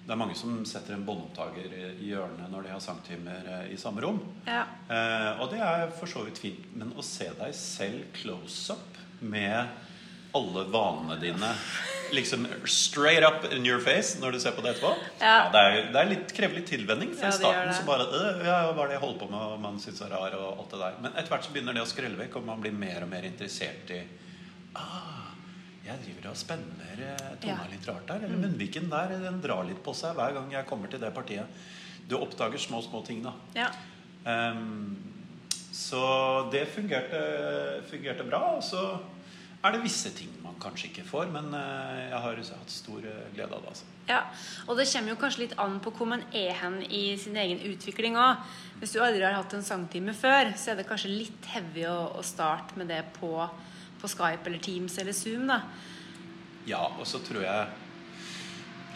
Det 0.00 0.14
er 0.14 0.18
mange 0.18 0.34
som 0.34 0.62
setter 0.66 0.96
en 0.96 1.04
båndopptaker 1.06 1.74
i 1.76 1.82
i 2.00 2.08
hjørnet 2.10 2.48
når 2.50 2.66
de 2.66 2.72
har 2.72 2.82
sangtimer 2.82 3.46
eh, 3.46 3.66
i 3.74 3.78
samme 3.80 4.02
rom. 4.04 4.20
Ja. 4.48 4.64
Eh, 4.88 5.42
og 5.42 5.52
det 5.52 5.60
er 5.64 5.92
for 5.94 6.10
så 6.10 6.24
vidt 6.26 6.40
fint. 6.40 6.64
Men 6.74 6.94
å 6.96 7.04
se 7.04 7.28
deg 7.38 7.54
selv 7.56 8.08
close 8.16 8.74
up 8.74 9.00
med 9.20 9.68
alle 10.36 10.64
vanene 10.70 11.16
dine 11.20 11.54
liksom 12.12 12.46
straight 12.66 13.22
up 13.22 13.44
in 13.54 13.62
your 13.66 13.78
face 13.82 14.16
når 14.18 14.32
du 14.34 14.38
ser 14.42 14.50
på 14.56 14.62
det 14.64 14.72
etterpå 14.74 14.90
Ja. 15.20 15.34
det, 15.54 15.60
er, 15.62 15.76
det 15.94 16.00
er 16.00 16.08
litt, 16.10 16.32
krever 16.34 16.56
litt 16.58 16.66
tilvenning. 16.70 17.12
For 17.14 17.28
Ja, 17.28 17.30
i 17.30 17.38
starten 17.38 17.74
så 17.76 17.84
bare 17.86 18.06
øh, 18.10 18.40
ja, 18.46 18.56
Hva 18.74 18.82
er 18.84 18.90
det 18.90 18.96
jeg 18.96 19.02
holder 19.04 19.20
på 19.20 19.28
med, 19.30 19.44
og 19.54 19.60
man 19.62 19.78
syns 19.82 20.00
er 20.02 20.10
rar, 20.10 20.34
og 20.38 20.58
alt 20.64 20.72
det 20.74 20.80
der. 20.82 20.96
Men 21.04 21.12
etter 21.14 21.30
hvert 21.34 21.46
så 21.46 21.54
begynner 21.54 21.76
det 21.78 21.84
å 21.84 21.90
skrelle 21.90 22.18
vekk, 22.18 22.40
og 22.40 22.48
man 22.50 22.64
blir 22.64 22.74
mer 22.74 23.06
og 23.06 23.12
mer 23.12 23.28
interessert 23.28 23.92
i 23.94 24.00
ah, 24.74 25.28
jeg 25.86 26.02
driver 26.04 26.26
og 26.32 26.36
spenner 26.38 27.04
eh, 27.12 27.28
tunga 27.42 27.60
Mm. 27.64 27.70
litt 27.76 27.86
rart 27.88 28.06
der. 28.10 28.26
Eller 28.26 28.42
munnviken 28.42 28.90
der, 28.90 29.14
den 29.22 29.38
drar 29.42 29.62
litt 29.66 29.80
på 29.86 29.94
seg 29.96 30.14
hver 30.18 30.34
gang 30.36 30.50
jeg 30.52 30.66
kommer 30.68 30.90
til 30.92 31.00
det 31.02 31.12
partiet. 31.14 31.46
Du 32.10 32.16
oppdager 32.18 32.58
små, 32.58 32.82
små 32.82 33.04
ting, 33.06 33.22
da. 33.22 33.32
Ja. 33.54 33.70
Ehm, 34.26 34.98
så 35.72 36.02
det 36.52 36.66
fungerte, 36.74 37.22
fungerte 37.90 38.26
bra. 38.26 38.42
Og 38.58 38.62
så 38.66 38.82
er 39.64 39.74
det 39.74 39.82
visse 39.84 40.10
ting 40.16 40.30
man 40.42 40.56
kanskje 40.62 40.88
ikke 40.90 41.04
får. 41.08 41.30
Men 41.32 41.52
eh, 41.56 42.08
jeg 42.10 42.20
har 42.24 42.38
hatt 42.40 42.72
stor 42.72 43.04
eh, 43.04 43.26
glede 43.34 43.52
av 43.56 43.62
det. 43.64 43.72
altså. 43.74 43.88
Ja, 44.08 44.20
og 44.66 44.78
det 44.78 44.88
kommer 44.90 45.12
jo 45.12 45.18
kanskje 45.20 45.44
litt 45.44 45.58
an 45.60 45.76
på 45.84 45.92
hvor 45.94 46.08
man 46.10 46.24
er 46.34 46.54
hen 46.62 46.80
i 46.88 47.02
sin 47.20 47.36
egen 47.36 47.60
utvikling 47.70 48.16
òg. 48.18 48.40
Hvis 48.80 48.94
du 48.96 49.02
aldri 49.04 49.22
har 49.26 49.36
hatt 49.36 49.52
en 49.54 49.66
sangtime 49.66 50.14
før, 50.16 50.54
så 50.56 50.72
er 50.72 50.80
det 50.80 50.88
kanskje 50.88 51.12
litt 51.12 51.50
heavy 51.52 51.84
å, 51.90 51.98
å 52.16 52.24
starte 52.24 52.78
med 52.80 52.88
det 52.90 53.02
på, 53.18 53.34
på 54.00 54.08
Skype 54.10 54.48
eller 54.48 54.64
Teams 54.64 54.96
eller 54.98 55.16
Zoom. 55.16 55.46
da. 55.52 55.60
Ja, 56.68 56.86
og 56.98 57.06
så 57.08 57.20
tror 57.24 57.44
jeg 57.44 57.68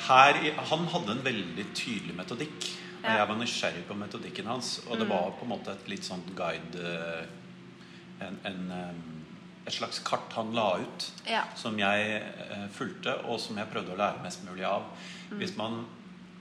her, 0.05 0.41
Han 0.71 0.89
hadde 0.93 1.13
en 1.15 1.25
veldig 1.25 1.67
tydelig 1.75 2.17
metodikk. 2.17 2.71
Og 3.05 3.11
Ja. 3.11 3.19
jeg 3.19 3.29
var 3.29 3.37
nysgjerrig 3.37 3.85
på 3.89 3.95
metodikken 4.01 4.47
hans. 4.49 4.79
Og 4.89 4.99
det 4.99 5.09
var 5.09 5.31
på 5.37 5.45
en 5.45 5.51
måte 5.53 5.73
et 5.73 5.89
litt 5.89 6.05
sånn 6.05 6.23
guide 6.37 6.81
eh, 6.81 7.27
en, 8.25 8.39
en, 8.49 8.73
Et 9.67 9.73
slags 9.73 9.99
kart 10.05 10.33
han 10.37 10.53
la 10.53 10.79
ut, 10.83 11.11
Ja. 11.27 11.45
som 11.57 11.79
jeg 11.79 12.23
eh, 12.23 12.67
fulgte, 12.73 13.15
og 13.25 13.41
som 13.41 13.57
jeg 13.57 13.71
prøvde 13.73 13.95
å 13.95 13.97
lære 14.01 14.23
mest 14.23 14.45
mulig 14.45 14.65
av. 14.69 14.91
Hvis 15.31 15.57
man 15.57 15.87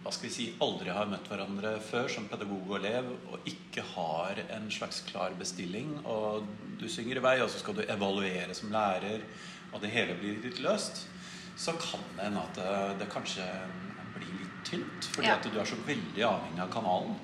hva 0.04 0.12
skal 0.12 0.28
vi 0.28 0.34
si, 0.36 0.46
aldri 0.60 0.92
har 0.92 1.08
møtt 1.08 1.30
hverandre 1.32 1.78
før 1.80 2.10
som 2.12 2.26
pedagog 2.28 2.68
og 2.74 2.76
elev, 2.82 3.06
og 3.32 3.46
ikke 3.48 3.86
har 3.94 4.42
en 4.52 4.66
slags 4.70 5.00
klar 5.08 5.32
bestilling, 5.40 5.94
og 6.04 6.44
du 6.80 6.90
synger 6.92 7.22
i 7.22 7.24
vei, 7.24 7.38
og 7.40 7.48
så 7.50 7.62
skal 7.62 7.78
du 7.78 7.86
evaluere 7.88 8.52
som 8.58 8.74
lærer, 8.74 9.24
og 9.72 9.80
det 9.80 9.94
hele 9.96 10.18
blir 10.20 10.42
litt 10.44 10.60
løst, 10.60 11.06
så 11.56 11.72
kan 11.80 12.04
det 12.18 12.26
hende 12.26 12.44
at 12.44 12.60
det, 12.60 12.74
det 13.00 13.08
kanskje 13.14 13.48
tynt. 14.74 15.08
Fordi 15.16 15.28
Ja. 15.30 15.36
at 15.38 15.44
du 15.48 15.60
er 15.60 15.66
så 15.70 15.78
veldig 15.86 16.24
avhengig 16.28 16.60
av 16.66 16.72
kanalen. 16.74 17.16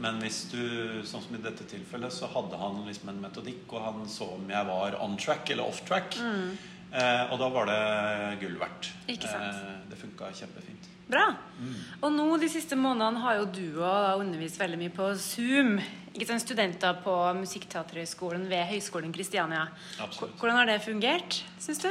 Men 0.00 0.20
hvis 0.20 0.50
du, 0.50 1.02
sånn 1.04 1.22
som 1.22 1.34
i 1.36 1.42
dette 1.42 1.64
tilfellet, 1.68 2.12
så 2.12 2.26
hadde 2.32 2.56
han 2.58 2.84
liksom 2.86 3.08
en 3.12 3.20
metodikk, 3.20 3.66
og 3.72 3.84
han 3.84 4.06
så 4.08 4.34
om 4.34 4.48
jeg 4.48 4.66
var 4.66 4.98
on 5.00 5.16
track 5.16 5.50
eller 5.50 5.64
off 5.68 5.84
track. 5.84 6.16
Eh, 6.90 7.24
og 7.32 7.38
da 7.38 7.48
var 7.52 7.66
det 7.68 8.40
gull 8.40 8.56
verdt. 8.58 8.88
Eh, 9.08 9.16
det 9.90 9.98
funka 10.00 10.30
kjempefint. 10.32 10.86
Bra. 11.08 11.34
Og 12.02 12.12
nå 12.12 12.38
de 12.40 12.48
siste 12.48 12.76
månedene 12.76 13.20
har 13.22 13.38
jo 13.38 13.44
du 13.46 13.78
òg 13.80 14.20
undervist 14.20 14.58
veldig 14.60 14.78
mye 14.78 14.90
på 14.92 15.06
Zoom. 15.16 15.78
Ikke 16.14 16.26
sant, 16.26 16.42
Studenter 16.42 16.98
på 17.04 17.14
Musikkteaterhøgskolen 17.38 18.46
ved 18.48 18.66
Høgskolen 18.68 19.12
Kristiania. 19.12 19.68
Absolutt. 20.00 20.36
Hvordan 20.38 20.56
har 20.56 20.66
det 20.66 20.80
fungert, 20.84 21.42
syns 21.60 21.78
du? 21.84 21.88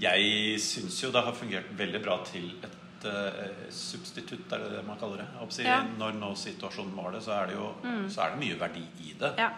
Jeg 0.00 0.58
syns 0.60 0.98
jo 1.02 1.10
det 1.10 1.22
har 1.24 1.32
fungert 1.32 1.70
veldig 1.78 2.02
bra 2.04 2.18
til 2.24 2.50
et 2.62 2.74
eh, 3.04 3.66
substitutt, 3.70 4.52
er 4.52 4.64
det 4.64 4.70
det 4.76 4.84
man 4.86 4.98
kaller 4.98 5.22
det? 5.22 5.28
Si, 5.52 5.62
Ja. 5.62 5.82
Mm. 5.82 5.98
Når 5.98 6.12
nå 6.20 6.34
situasjonen 6.34 6.96
var 6.96 7.12
det, 7.12 7.22
så 7.22 7.32
er 7.32 7.46
det 7.46 7.54
jo 7.54 7.68
så 8.08 8.22
er 8.22 8.30
det 8.30 8.40
mye 8.40 8.60
verdi 8.60 8.84
i 9.04 9.14
det. 9.18 9.34
Ja. 9.38 9.50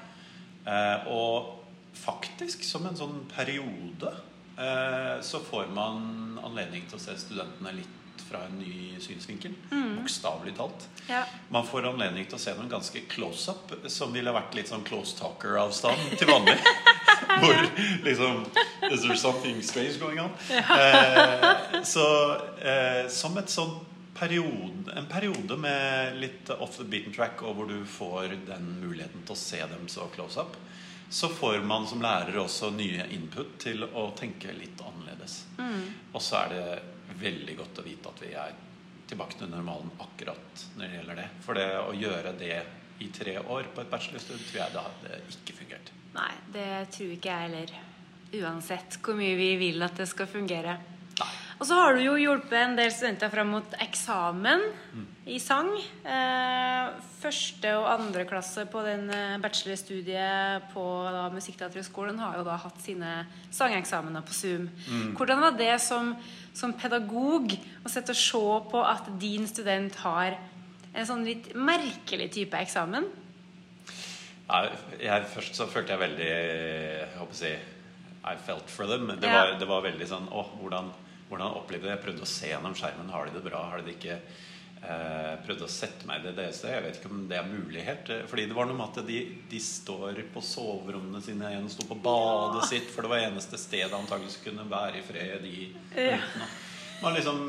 Uh, 0.68 1.06
og 1.08 1.64
faktisk, 1.96 2.64
som 2.64 2.86
en 2.86 2.96
sånn 2.96 3.22
periode, 3.30 4.10
uh, 4.58 5.16
så 5.24 5.40
får 5.40 5.70
man 5.72 6.38
anledning 6.44 6.84
til 6.88 6.98
å 6.98 7.00
se 7.00 7.16
studentene 7.16 7.72
litt 7.78 7.97
fra 8.22 8.44
en 8.46 8.58
ny 8.58 8.96
synsvinkel. 9.00 9.54
Bokstavelig 9.70 10.56
talt. 10.56 10.88
Ja. 11.08 11.24
Man 11.48 11.66
får 11.66 11.88
anledning 11.88 12.26
til 12.28 12.38
å 12.38 12.42
se 12.42 12.54
noen 12.56 12.70
ganske 12.70 13.02
close 13.10 13.52
up, 13.52 13.74
som 13.90 14.12
ville 14.12 14.32
vært 14.34 14.56
litt 14.58 14.70
sånn 14.72 14.84
close 14.86 15.16
talker-avstand 15.18 16.18
til 16.20 16.30
vanlig. 16.30 16.58
Hvor 17.38 17.68
liksom 18.04 18.44
Is 18.90 19.02
there 19.02 19.16
something 19.16 19.62
strange 19.62 19.98
going 20.00 20.20
on? 20.20 20.30
Eh, 20.50 21.82
så 21.84 22.06
eh, 22.62 23.04
som 23.12 23.36
et 23.38 23.52
sånn 23.52 23.74
periode, 24.18 24.92
en 24.96 25.06
periode 25.06 25.56
med 25.56 26.16
litt 26.18 26.50
off 26.50 26.78
the 26.78 26.84
beaten 26.84 27.14
track, 27.14 27.42
og 27.42 27.54
hvor 27.54 27.68
du 27.70 27.84
får 27.86 28.34
den 28.48 28.72
muligheten 28.80 29.22
til 29.26 29.34
å 29.36 29.38
se 29.38 29.60
dem 29.70 29.86
så 29.90 30.08
close 30.14 30.40
up, 30.40 30.56
så 31.10 31.28
får 31.28 31.60
man 31.64 31.86
som 31.86 32.02
lærer 32.02 32.36
også 32.40 32.72
nye 32.74 33.06
input 33.14 33.54
til 33.62 33.86
å 33.86 34.10
tenke 34.18 34.52
litt 34.52 34.80
annerledes. 34.84 35.40
Og 36.12 36.22
så 36.22 36.42
er 36.42 36.54
det 36.54 36.64
veldig 37.20 37.56
godt 37.58 37.80
å 37.80 37.86
vite 37.86 38.12
at 38.12 38.24
vi 38.24 38.32
er 38.38 38.56
tilbake 39.08 39.38
til 39.40 39.50
normalen 39.52 39.90
akkurat 40.04 40.66
når 40.76 40.84
det 40.84 40.98
gjelder 40.98 41.20
det. 41.22 41.28
For 41.44 41.58
det 41.58 41.68
å 41.80 41.96
gjøre 41.96 42.34
det 42.38 42.58
i 43.04 43.08
tre 43.14 43.38
år 43.38 43.70
på 43.74 43.82
et 43.82 43.90
bachelorstudie, 43.90 44.44
tror 44.50 44.62
jeg 44.62 44.74
det 44.74 44.84
hadde 44.86 45.20
ikke 45.34 45.58
fungert. 45.60 45.92
Nei, 46.16 46.30
det 46.54 46.70
tror 46.94 47.14
ikke 47.14 47.34
jeg 47.34 47.48
heller. 47.48 47.74
Uansett 48.38 48.98
hvor 49.02 49.16
mye 49.18 49.36
vi 49.38 49.52
vil 49.60 49.86
at 49.86 49.96
det 49.98 50.08
skal 50.10 50.28
fungere. 50.30 50.78
Nei. 51.18 51.34
Og 51.58 51.66
så 51.66 51.74
har 51.74 51.96
du 51.96 52.04
jo 52.04 52.14
hjulpet 52.20 52.54
en 52.60 52.76
del 52.78 52.90
studenter 52.94 53.30
fram 53.32 53.48
mot 53.50 53.72
eksamen 53.82 54.60
i 55.26 55.40
sang. 55.42 55.72
Eh, 56.06 56.90
første 57.18 57.72
og 57.80 57.88
andre 57.90 58.22
klasse 58.28 58.62
på 58.70 58.82
den 58.86 59.08
eh, 59.10 59.40
bachelorstudiet 59.42 60.68
på 60.70 60.84
da, 61.10 61.24
Musikkteaterhøgskolen 61.34 62.20
har 62.22 62.38
jo 62.38 62.44
da 62.46 62.60
hatt 62.62 62.78
sine 62.84 63.14
sangeksamener 63.50 64.22
på 64.22 64.36
Zoom. 64.38 64.68
Hvordan 65.18 65.42
var 65.48 65.58
det 65.58 65.74
som, 65.82 66.14
som 66.58 66.74
pedagog 66.74 67.54
å 67.86 67.90
sitte 67.92 68.14
og 68.14 68.18
se 68.18 68.44
på 68.72 68.82
at 68.84 69.08
din 69.22 69.46
student 69.50 69.94
har 70.02 70.34
en 70.92 71.06
sånn 71.06 71.24
litt 71.26 71.52
merkelig 71.54 72.30
type 72.34 72.58
eksamen? 72.58 73.06
Jeg, 74.98 75.26
først 75.28 75.58
så 75.58 75.66
følte 75.68 75.92
jeg 75.92 76.00
veldig 76.00 76.28
Jeg 76.28 77.08
håper 77.18 77.34
å 77.34 77.36
si 77.36 77.50
I 77.52 78.36
felt 78.46 78.70
for 78.72 78.88
them. 78.88 79.10
Det, 79.20 79.28
Ja. 79.28 79.34
var, 79.42 79.58
det 79.60 79.68
var 79.68 79.82
veldig 79.84 80.08
sånn 80.08 80.28
Å, 80.32 80.44
hvordan, 80.60 80.88
hvordan 81.28 81.58
opplevde 81.60 81.84
det? 81.84 81.96
Jeg 81.98 82.04
prøvde 82.06 82.24
å 82.24 82.30
se 82.32 82.48
gjennom 82.48 82.74
skjermen. 82.76 83.10
Har 83.12 83.28
de 83.28 83.36
det 83.36 83.44
bra? 83.44 83.66
Har 83.68 83.82
de 83.82 83.90
det 83.90 83.98
ikke? 83.98 84.18
Eh, 84.78 85.32
prøvde 85.42 85.66
å 85.66 85.70
sette 85.72 86.06
meg 86.06 86.20
i 86.20 86.28
det 86.28 86.36
det 86.36 86.52
stedet. 86.54 86.76
Jeg 86.76 86.84
vet 86.84 86.98
ikke 87.00 87.10
om 87.10 87.24
det 87.30 87.38
er 87.40 87.48
mulig 87.50 87.82
helt. 87.82 88.10
eh, 88.14 88.26
Fordi 88.30 88.44
det 88.46 88.54
var 88.54 88.68
noe 88.68 88.78
med 88.78 88.86
at 88.86 89.08
de, 89.08 89.18
de 89.50 89.60
står 89.62 90.20
på 90.34 90.42
soverommene 90.44 91.22
sine. 91.24 91.50
En 91.56 91.66
sto 91.72 91.86
på 91.88 91.98
badet 92.04 92.68
sitt, 92.70 92.86
for 92.94 93.02
det 93.02 93.10
var 93.10 93.24
eneste 93.26 93.58
stedet 93.58 93.90
antakeligvis 93.96 94.38
kunne 94.44 94.68
være 94.70 95.00
i 95.00 95.06
fred 95.06 95.42
de 95.42 95.56
Ja. 95.98 96.20
Men 97.02 97.14
liksom 97.14 97.42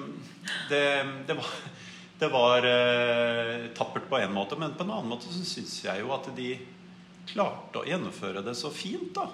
Det, 0.70 0.84
det 1.28 1.38
var 1.38 1.54
det 2.20 2.28
var 2.34 2.66
eh, 2.68 3.70
tappert 3.78 4.10
på 4.10 4.18
en 4.20 4.34
måte, 4.36 4.58
men 4.60 4.74
på 4.76 4.84
en 4.84 4.90
annen 4.92 5.08
måte 5.08 5.30
så 5.32 5.40
syns 5.48 5.78
jeg 5.86 6.02
jo 6.02 6.10
at 6.12 6.26
de 6.36 6.50
klarte 7.30 7.80
å 7.80 7.86
gjennomføre 7.88 8.42
det 8.44 8.58
så 8.60 8.68
fint. 8.76 9.14
da. 9.16 9.30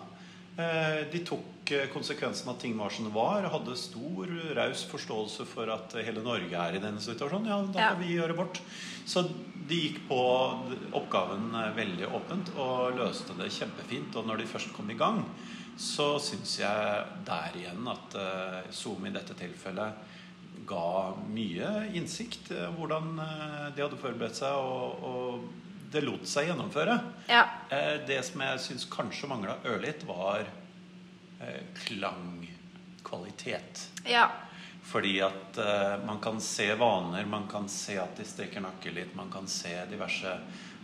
Eh, 0.62 1.00
de 1.10 1.24
tok 1.26 1.48
eh, 1.72 1.88
konsekvensen 1.94 2.50
av 2.50 2.56
at 2.56 2.62
ting 2.62 2.76
var 2.78 2.90
som 2.94 3.06
det 3.08 3.14
var. 3.16 3.48
Hadde 3.54 3.76
stor, 3.80 4.30
raus 4.58 4.84
forståelse 4.92 5.46
for 5.50 5.72
at 5.74 5.96
hele 6.06 6.22
Norge 6.26 6.54
er 6.54 6.78
i 6.78 6.82
denne 6.84 7.02
situasjonen. 7.02 7.48
Ja, 7.50 7.60
da 7.74 7.80
Ja. 7.80 7.94
vi 8.00 8.16
gjøre 8.18 8.36
vårt. 8.38 8.60
Så 9.06 9.24
de 9.70 9.76
gikk 9.82 10.02
på 10.10 10.20
oppgaven 10.94 11.50
eh, 11.56 11.72
veldig 11.78 12.10
åpent 12.14 12.52
og 12.58 12.98
løste 13.00 13.34
det 13.38 13.52
kjempefint. 13.52 14.16
Og 14.16 14.28
når 14.28 14.38
de 14.44 14.50
først 14.52 14.74
kom 14.76 14.90
i 14.92 14.98
gang, 15.00 15.24
så 15.78 16.16
syns 16.24 16.58
jeg 16.60 17.06
der 17.28 17.58
igjen 17.60 17.88
at 17.92 18.16
eh, 18.16 18.72
Zoom 18.72 19.06
i 19.06 19.14
dette 19.16 19.34
tilfellet 19.36 19.94
ga 20.66 21.14
mye 21.30 21.92
innsikt. 21.94 22.50
Hvordan 22.78 23.18
de 23.76 23.82
hadde 23.84 23.98
forberedt 24.02 24.38
seg, 24.40 24.56
og, 24.56 25.04
og 25.04 25.92
det 25.94 26.02
lot 26.04 26.24
seg 26.26 26.48
gjennomføre. 26.50 26.96
Ja. 27.30 27.44
Det 28.08 28.18
som 28.26 28.42
jeg 28.42 28.60
syns 28.64 28.86
kanskje 28.90 29.30
mangla 29.30 29.58
ørlitt, 29.70 30.02
var 30.08 30.48
klangkvalitet. 31.86 33.90
ja. 34.06 34.30
Fordi 34.86 35.16
at 35.26 35.58
eh, 35.58 35.96
man 36.06 36.20
kan 36.22 36.38
se 36.42 36.68
vaner, 36.78 37.26
man 37.26 37.48
kan 37.50 37.66
se 37.70 37.96
at 37.98 38.18
de 38.18 38.24
strekker 38.26 38.62
nakken 38.62 38.94
litt, 38.94 39.16
man 39.18 39.32
kan 39.34 39.48
se 39.50 39.72
diverse 39.90 40.30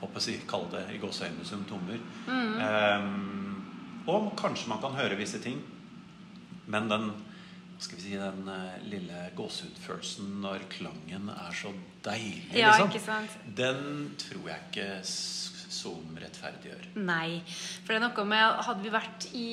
håper 0.02 0.20
jeg 0.26 0.42
Kall 0.50 0.66
det 0.72 0.88
i 0.96 0.98
gåseøynene 0.98 1.46
symptomer. 1.46 2.00
Eh, 2.26 3.06
og 4.10 4.32
kanskje 4.42 4.70
man 4.72 4.82
kan 4.82 4.98
høre 4.98 5.14
visse 5.20 5.38
ting. 5.44 5.60
Men 6.66 6.90
den 6.90 7.12
skal 7.82 7.98
vi 7.98 8.02
si, 8.08 8.16
den 8.18 8.50
eh, 8.50 8.82
lille 8.90 9.28
gåsehudfølelsen 9.38 10.34
når 10.42 10.66
klangen 10.74 11.30
er 11.34 11.54
så 11.62 11.70
deilig, 12.06 12.58
Ja, 12.58 12.70
liksom, 12.74 12.90
ikke 12.90 13.06
sant? 13.06 13.38
den 13.58 13.80
tror 14.22 14.50
jeg 14.50 14.60
ikke 14.72 14.90
s- 15.82 15.84
Zoom 15.84 16.16
rettferdiggjør. 16.22 16.88
Nei. 17.02 17.42
For 17.84 17.94
det 17.94 18.00
er 18.02 18.08
noe 18.08 18.26
med 18.30 18.64
Hadde 18.68 18.84
vi 18.86 18.92
vært 18.94 19.28
i 19.34 19.48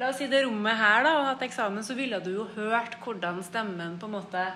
La 0.00 0.08
oss 0.10 0.18
si 0.18 0.26
det 0.32 0.44
rommet 0.46 0.76
her 0.80 1.04
da 1.04 1.16
og 1.20 1.26
hatt 1.30 1.42
eksamen, 1.46 1.84
så 1.86 1.94
ville 1.94 2.18
du 2.24 2.30
jo 2.38 2.46
hørt 2.56 2.96
hvordan 3.04 3.42
stemmen 3.44 3.98
på 4.00 4.08
en 4.08 4.14
måte 4.18 4.46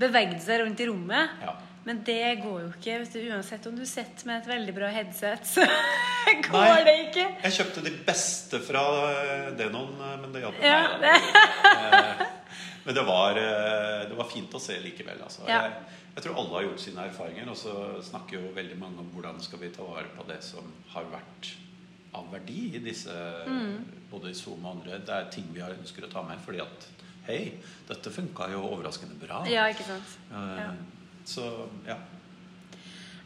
bevegde 0.00 0.38
seg 0.40 0.62
rundt 0.62 0.80
i 0.80 0.86
rommet. 0.88 1.34
Ja. 1.44 1.56
Men 1.84 2.02
det 2.04 2.42
går 2.42 2.58
jo 2.60 2.68
ikke. 2.74 2.98
Du, 3.10 3.18
uansett 3.32 3.66
om 3.70 3.76
du 3.76 3.86
sitter 3.88 4.26
med 4.28 4.42
et 4.42 4.48
veldig 4.50 4.74
bra 4.76 4.90
headset, 4.92 5.46
så 5.48 5.64
går 6.46 6.66
Nei. 6.66 6.82
det 6.86 6.94
ikke. 7.08 7.24
Jeg 7.46 7.54
kjøpte 7.56 7.84
de 7.86 7.92
beste 8.06 8.60
fra 8.62 8.82
eh, 9.10 9.46
Denon, 9.58 9.94
eh, 9.96 10.16
men 10.20 10.32
det 10.34 10.42
hjalp 10.44 10.60
Ja, 10.62 10.82
meg. 11.00 11.30
Eh, 11.72 12.26
Men 12.84 12.94
det 12.96 13.02
var, 13.04 13.34
det 14.08 14.16
var 14.16 14.28
fint 14.30 14.54
å 14.56 14.60
se 14.60 14.78
likevel. 14.80 15.18
Altså. 15.24 15.42
Ja. 15.48 15.58
Jeg, 15.66 15.98
jeg 16.20 16.26
tror 16.28 16.42
alle 16.42 16.56
har 16.58 16.66
gjort 16.68 16.82
sine 16.84 17.04
erfaringer, 17.08 17.48
og 17.48 17.56
så 17.56 17.74
snakker 18.04 18.36
jo 18.36 18.52
veldig 18.52 18.76
mange 18.76 19.00
om 19.00 19.08
hvordan 19.14 19.40
skal 19.40 19.62
vi 19.62 19.70
ta 19.72 19.86
vare 19.88 20.10
på 20.12 20.26
det 20.28 20.36
som 20.44 20.66
har 20.92 21.06
vært 21.08 21.54
av 22.12 22.28
verdi 22.28 22.74
i 22.76 22.82
disse 22.84 23.14
Mm. 23.46 23.80
Både 24.10 24.30
i 24.30 24.34
Zoom 24.34 24.64
og 24.66 24.72
andre. 24.76 24.98
Det 24.98 25.14
er 25.14 25.28
ting 25.30 25.46
vi 25.54 25.62
har 25.62 25.70
ønsker 25.70 26.04
å 26.04 26.10
ta 26.10 26.22
med 26.26 26.40
fordi 26.44 26.60
at 26.60 26.88
Hei, 27.28 27.52
dette 27.86 28.10
funka 28.10 28.48
jo 28.50 28.62
overraskende 28.64 29.14
bra. 29.20 29.44
Ja, 29.46 29.68
ikke 29.70 29.84
sant. 29.86 30.16
Uh, 30.32 30.56
ja. 30.58 30.70
Så 31.24 31.44
ja. 31.86 31.96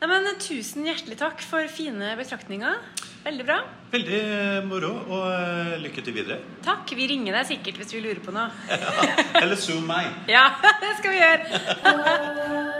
Nei, 0.02 0.09
men 0.11 0.37
Tusen 0.42 0.85
hjertelig 0.85 1.16
takk 1.16 1.40
for 1.40 1.64
fine 1.72 2.11
betraktninger. 2.18 2.83
Veldig 3.24 3.46
bra. 3.48 3.57
Veldig 3.94 4.20
moro, 4.68 4.90
og 5.09 5.24
eh, 5.30 5.78
lykke 5.80 6.04
til 6.04 6.18
videre. 6.18 6.37
Takk. 6.66 6.92
Vi 6.98 7.09
ringer 7.09 7.38
deg 7.38 7.48
sikkert 7.54 7.80
hvis 7.80 7.94
vi 7.96 8.02
lurer 8.04 8.20
på 8.20 8.35
noe. 8.35 8.50
ja, 8.68 9.16
Eller 9.40 9.57
zoom 9.57 9.88
meg. 9.88 10.12
Ja, 10.35 10.50
det 10.85 10.96
skal 11.00 11.14
vi 11.14 11.24
gjøre. 11.24 12.74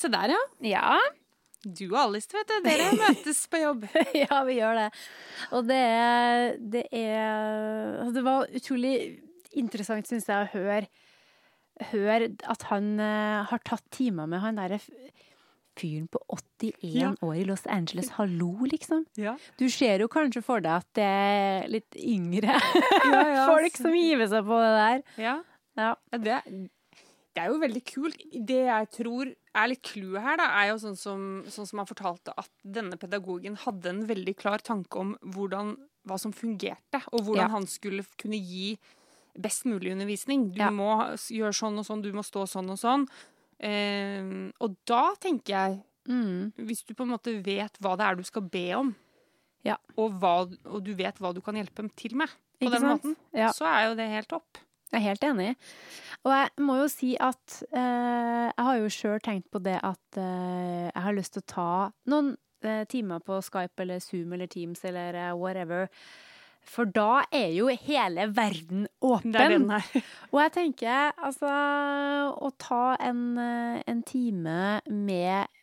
Se 0.00 0.10
der, 0.12 0.34
ja. 0.34 0.42
Ja. 0.66 0.98
Du 1.66 1.84
og 1.90 1.98
Alice, 2.04 2.30
vet 2.32 2.48
du. 2.48 2.56
Dere 2.64 2.90
møtes 3.02 3.40
på 3.50 3.60
jobb. 3.64 3.86
ja, 4.22 4.42
vi 4.46 4.58
gjør 4.60 4.78
det. 4.84 4.88
Og 5.58 5.66
det 5.68 5.78
er 5.82 6.56
Det, 6.76 6.84
er, 6.94 7.98
altså, 7.98 8.12
det 8.18 8.24
var 8.28 8.52
utrolig 8.60 8.94
interessant, 9.58 10.06
syns 10.06 10.28
jeg, 10.30 10.44
å 10.46 10.52
høre, 10.54 10.86
høre 11.90 12.28
at 12.50 12.62
han 12.70 12.92
uh, 13.00 13.42
har 13.50 13.62
tatt 13.66 13.84
timer 13.94 14.28
med 14.30 14.42
han 14.44 14.58
derre 14.60 14.78
fyren 15.78 16.08
på 16.10 16.18
81 16.34 16.94
Ja. 16.94 17.10
år 17.22 17.36
i 17.38 17.44
Los 17.46 17.62
Angeles. 17.70 18.08
Hallo, 18.16 18.50
liksom. 18.66 19.04
Ja. 19.18 19.36
Du 19.60 19.68
ser 19.70 20.02
jo 20.02 20.08
kanskje 20.10 20.42
for 20.42 20.62
deg 20.64 20.72
at 20.80 20.88
det 20.98 21.04
er 21.06 21.68
litt 21.70 21.94
yngre 21.98 22.50
Ja, 22.54 23.20
ja, 23.30 23.44
folk 23.52 23.78
som 23.78 23.94
hiver 23.94 24.26
seg 24.30 24.46
på 24.48 24.58
det 24.62 24.72
der. 24.78 25.04
Ja. 25.22 25.36
Ja. 25.78 25.92
Ja, 26.10 26.18
det, 26.18 26.40
det 26.50 27.44
er 27.44 27.52
jo 27.52 27.60
veldig 27.62 27.84
kult. 27.86 28.24
Det 28.34 28.62
jeg 28.66 28.88
tror 28.96 29.28
er 29.62 29.68
litt 29.72 29.82
clouet 29.82 30.22
her, 30.22 30.36
da, 30.40 30.46
er 30.62 30.68
jo 30.72 30.78
sånn 30.82 30.96
som, 30.96 31.22
sånn 31.50 31.66
som 31.68 31.78
han 31.82 31.86
fortalte, 31.90 32.32
at 32.36 32.50
denne 32.64 32.96
pedagogen 33.00 33.56
hadde 33.64 33.86
en 33.92 34.06
veldig 34.08 34.36
klar 34.36 34.58
tanke 34.64 34.96
om 35.00 35.16
hvordan, 35.34 35.74
hva 36.08 36.18
som 36.18 36.32
fungerte, 36.32 37.02
og 37.12 37.20
hvordan 37.26 37.46
Ja. 37.48 37.54
han 37.56 37.66
skulle 37.66 38.04
kunne 38.16 38.38
gi 38.40 38.78
best 39.38 39.64
mulig 39.66 39.92
undervisning. 39.92 40.52
Du 40.52 40.58
Ja. 40.60 40.70
må 40.70 40.96
gjøre 41.30 41.54
sånn 41.54 41.78
og 41.78 41.84
sånn, 41.86 42.02
du 42.02 42.12
må 42.12 42.24
stå 42.24 42.46
sånn 42.48 42.70
og 42.70 42.78
sånn. 42.78 43.06
Eh, 43.60 44.50
og 44.60 44.76
da 44.86 45.14
tenker 45.20 45.52
jeg, 45.54 45.82
Mm. 46.08 46.52
hvis 46.56 46.84
du 46.86 46.94
på 46.94 47.02
en 47.04 47.10
måte 47.10 47.42
vet 47.44 47.76
hva 47.82 47.96
det 47.96 48.06
er 48.06 48.14
du 48.16 48.22
skal 48.24 48.42
be 48.42 48.72
om, 48.74 48.94
Ja. 49.64 49.76
og, 49.96 50.12
hva, 50.20 50.48
og 50.66 50.82
du 50.84 50.94
vet 50.94 51.18
hva 51.18 51.34
du 51.34 51.40
kan 51.42 51.54
hjelpe 51.54 51.74
dem 51.76 51.90
til 51.90 52.14
med, 52.16 52.28
på 52.60 52.66
Ikke 52.66 52.70
den 52.72 52.80
sant? 52.80 53.02
måten, 53.04 53.16
så 53.52 53.66
er 53.66 53.88
jo 53.90 53.94
det 53.96 54.08
helt 54.08 54.28
topp. 54.28 54.58
Jeg 54.92 54.98
er 55.00 55.06
helt 55.10 55.24
enig. 55.28 55.48
Og 56.24 56.32
jeg 56.32 56.64
må 56.64 56.78
jo 56.80 56.88
si 56.90 57.12
at 57.20 57.58
eh, 57.70 58.46
jeg 58.48 58.64
har 58.68 58.78
jo 58.80 58.92
sjøl 58.92 59.20
tenkt 59.24 59.50
på 59.52 59.60
det 59.62 59.76
at 59.84 60.20
eh, 60.20 60.88
jeg 60.88 61.04
har 61.04 61.16
lyst 61.16 61.36
til 61.36 61.44
å 61.44 61.50
ta 61.52 61.72
noen 62.10 62.32
eh, 62.64 62.84
timer 62.90 63.22
på 63.24 63.38
Skype 63.44 63.84
eller 63.84 64.02
Zoom 64.02 64.32
eller 64.34 64.50
Teams 64.50 64.82
eller 64.88 65.14
eh, 65.14 65.36
whatever. 65.36 65.86
For 66.68 66.88
da 66.90 67.22
er 67.32 67.52
jo 67.56 67.68
hele 67.70 68.26
verden 68.36 68.88
åpen. 69.00 69.32
Det 69.32 69.44
er 69.44 69.54
den 69.54 69.70
her. 69.74 70.08
Og 70.32 70.42
jeg 70.42 70.54
tenker 70.56 71.12
altså 71.16 71.52
å 72.34 72.50
ta 72.60 72.96
en, 73.00 73.22
eh, 73.40 73.78
en 73.88 74.02
time 74.08 74.58
med 74.88 75.57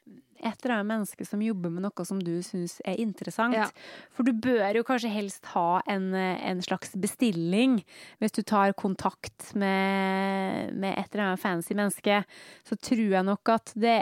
et 0.45 0.57
eller 0.63 0.77
annet 0.77 0.91
menneske 0.93 1.25
som 1.27 1.41
jobber 1.43 1.73
med 1.73 1.85
noe 1.87 2.05
som 2.07 2.19
du 2.21 2.33
syns 2.45 2.77
er 2.85 2.99
interessant. 3.01 3.57
Ja. 3.57 3.67
For 4.15 4.27
du 4.27 4.33
bør 4.33 4.79
jo 4.79 4.85
kanskje 4.87 5.13
helst 5.13 5.51
ha 5.55 5.81
en, 5.89 6.11
en 6.15 6.61
slags 6.65 6.93
bestilling. 6.99 7.79
Hvis 8.21 8.35
du 8.37 8.43
tar 8.45 8.75
kontakt 8.77 9.51
med, 9.57 10.73
med 10.75 10.93
et 10.93 11.09
eller 11.11 11.31
annet 11.31 11.43
fancy 11.43 11.73
menneske, 11.77 12.21
så 12.67 12.77
tror 12.77 13.07
jeg 13.17 13.27
nok 13.27 13.55
at 13.55 13.73
det 13.75 13.99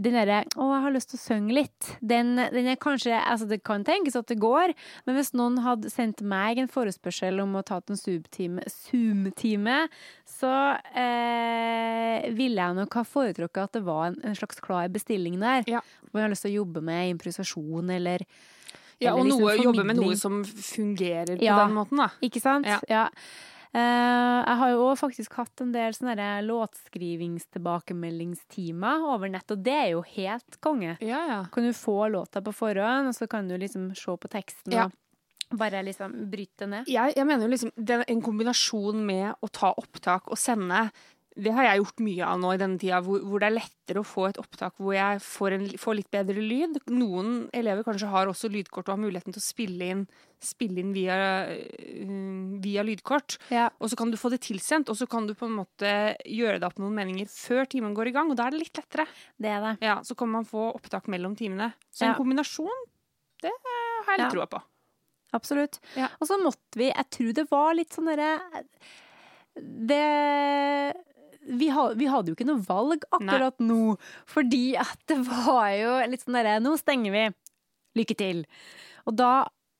den 0.00 0.14
derre 0.16 0.44
'Å, 0.56 0.66
jeg 0.72 0.82
har 0.82 0.92
lyst 0.94 1.10
til 1.10 1.18
å 1.18 1.22
synge 1.22 1.52
litt', 1.52 1.96
den, 2.00 2.36
den 2.36 2.66
er 2.66 2.76
kanskje 2.76 3.12
Altså, 3.22 3.46
det 3.48 3.62
kan 3.62 3.84
tenkes 3.84 4.16
at 4.16 4.26
det 4.26 4.38
går, 4.40 4.72
men 5.06 5.16
hvis 5.16 5.32
noen 5.34 5.58
hadde 5.62 5.90
sendt 5.92 6.22
meg 6.22 6.58
en 6.58 6.68
forespørsel 6.68 7.40
om 7.42 7.52
å 7.54 7.62
ta 7.62 7.80
en 7.86 7.96
Zoom-time, 7.96 9.88
så 10.26 10.52
eh, 10.96 12.30
ville 12.34 12.62
jeg 12.62 12.78
nok 12.78 12.94
ha 12.98 13.04
foretrukket 13.06 13.62
at 13.68 13.72
det 13.78 13.84
var 13.86 14.06
en, 14.10 14.18
en 14.24 14.34
slags 14.38 14.60
klar 14.64 14.88
bestilling 14.92 15.38
der. 15.42 15.64
Ja. 15.70 15.80
Hvor 16.10 16.20
jeg 16.20 16.26
har 16.28 16.34
lyst 16.34 16.46
til 16.46 16.54
å 16.54 16.60
jobbe 16.62 16.82
med 16.84 17.12
improvisasjon 17.14 17.90
eller 17.98 18.24
Ja, 19.02 19.12
eller 19.16 19.20
og 19.20 19.26
liksom 19.26 19.40
noe, 19.42 19.56
jobbe 19.66 19.84
med 19.88 19.96
noe 19.98 20.16
som 20.16 20.42
fungerer 20.44 21.36
på 21.36 21.42
Ja. 21.44 21.56
den 21.66 21.74
måten, 21.74 21.98
da. 21.98 22.10
Ikke 22.22 22.40
sant? 22.40 22.66
Ja. 22.66 22.78
Eh, 22.88 23.08
jeg 23.80 24.56
har 24.60 24.68
jo 24.74 24.82
òg 24.90 24.98
faktisk 25.00 25.32
hatt 25.38 25.62
en 25.64 25.70
del 25.72 25.94
sånne 25.96 26.26
låtskrivingstilbakemeldingstimer 26.44 29.06
over 29.14 29.28
nett, 29.32 29.48
og 29.54 29.58
det 29.64 29.72
er 29.78 29.88
jo 29.94 30.02
helt 30.14 30.58
konge. 30.64 30.96
Ja, 31.00 31.22
ja. 31.28 31.40
Kan 31.52 31.64
du 31.64 31.72
få 31.76 32.08
låta 32.12 32.42
på 32.44 32.52
forhånd, 32.52 33.08
og 33.08 33.14
så 33.16 33.26
kan 33.30 33.48
du 33.48 33.56
liksom 33.58 33.94
se 33.96 34.16
på 34.16 34.28
teksten 34.28 34.72
Ja. 34.76 34.88
og 35.50 35.58
bare 35.58 35.82
liksom 35.84 36.12
bryte 36.30 36.66
ned. 36.66 36.86
Jeg, 36.88 37.12
jeg 37.16 37.26
mener 37.26 37.44
jo 37.44 37.50
liksom 37.52 37.70
det 37.76 37.94
er 37.98 38.04
en 38.08 38.22
kombinasjon 38.24 39.02
med 39.06 39.34
å 39.42 39.48
ta 39.52 39.72
opptak 39.76 40.30
og 40.32 40.38
sende. 40.38 40.86
Det 41.34 41.52
har 41.56 41.64
jeg 41.64 41.78
gjort 41.80 42.00
mye 42.04 42.24
av 42.28 42.40
nå 42.42 42.50
i 42.52 42.58
denne 42.60 42.76
tida, 42.78 42.98
hvor, 43.00 43.22
hvor 43.24 43.40
det 43.40 43.46
er 43.48 43.54
lettere 43.56 44.00
å 44.02 44.04
få 44.04 44.26
et 44.28 44.36
opptak 44.36 44.74
hvor 44.76 44.92
jeg 44.92 45.20
får, 45.24 45.52
en, 45.56 45.62
får 45.80 45.94
litt 45.96 46.10
bedre 46.12 46.42
lyd. 46.44 46.74
Noen 46.92 47.48
elever 47.56 47.82
kanskje 47.86 48.10
har 48.12 48.28
også 48.28 48.50
lydkort 48.52 48.88
og 48.90 48.92
har 48.98 49.00
muligheten 49.00 49.32
til 49.32 49.40
å 49.40 49.46
spille 49.46 49.88
inn, 49.94 50.02
spille 50.44 50.82
inn 50.82 50.92
via, 50.92 51.16
øh, 51.48 52.58
via 52.60 52.84
lydkort. 52.84 53.38
Ja. 53.48 53.70
Og 53.80 53.88
så 53.88 53.96
kan 53.96 54.12
du 54.12 54.18
få 54.20 54.28
det 54.34 54.42
tilsendt, 54.44 54.90
og 54.92 54.98
så 55.00 55.08
kan 55.08 55.24
du 55.26 55.32
på 55.38 55.48
en 55.48 55.56
måte 55.56 55.94
gjøre 56.28 56.58
deg 56.60 56.68
opp 56.68 56.78
noen 56.82 56.98
meninger 57.00 57.30
før 57.32 57.64
timen 57.72 57.94
går 57.96 58.10
i 58.12 58.14
gang, 58.18 58.28
og 58.28 58.36
da 58.36 58.46
er 58.50 58.56
det 58.56 58.60
litt 58.66 58.76
lettere. 58.82 59.06
Det 59.40 59.48
er 59.54 59.60
det. 59.70 59.74
Ja, 59.88 60.00
Så 60.04 60.14
kan 60.18 60.28
man 60.28 60.44
få 60.44 60.68
opptak 60.74 61.08
mellom 61.08 61.34
timene. 61.38 61.72
Så 61.90 62.04
en 62.04 62.12
Ja. 62.12 62.18
kombinasjon, 62.20 62.84
det 63.40 63.50
har 63.64 64.12
jeg 64.16 64.18
litt 64.20 64.26
Ja. 64.28 64.30
troa 64.36 64.46
på. 64.52 64.62
Absolutt. 65.32 65.80
Ja. 65.96 66.08
Og 66.20 66.28
så 66.28 66.36
måtte 66.36 66.76
vi 66.76 66.90
Jeg 66.92 67.08
tror 67.08 67.32
det 67.32 67.48
var 67.50 67.72
litt 67.74 67.88
sånn 67.88 68.04
derre 68.04 68.38
Det 69.56 70.94
vi, 71.46 71.68
ha, 71.74 71.88
vi 71.98 72.08
hadde 72.10 72.30
jo 72.32 72.36
ikke 72.36 72.48
noe 72.48 72.62
valg 72.66 73.06
akkurat 73.10 73.58
nå, 73.62 73.96
fordi 74.30 74.76
at 74.80 75.00
det 75.10 75.18
var 75.26 75.72
jo 75.74 75.96
litt 76.10 76.24
sånn 76.24 76.38
derre 76.38 76.60
Nå 76.62 76.76
stenger 76.80 77.14
vi. 77.14 77.24
Lykke 77.98 78.16
til. 78.16 78.44
Og 79.10 79.16
da, 79.18 79.32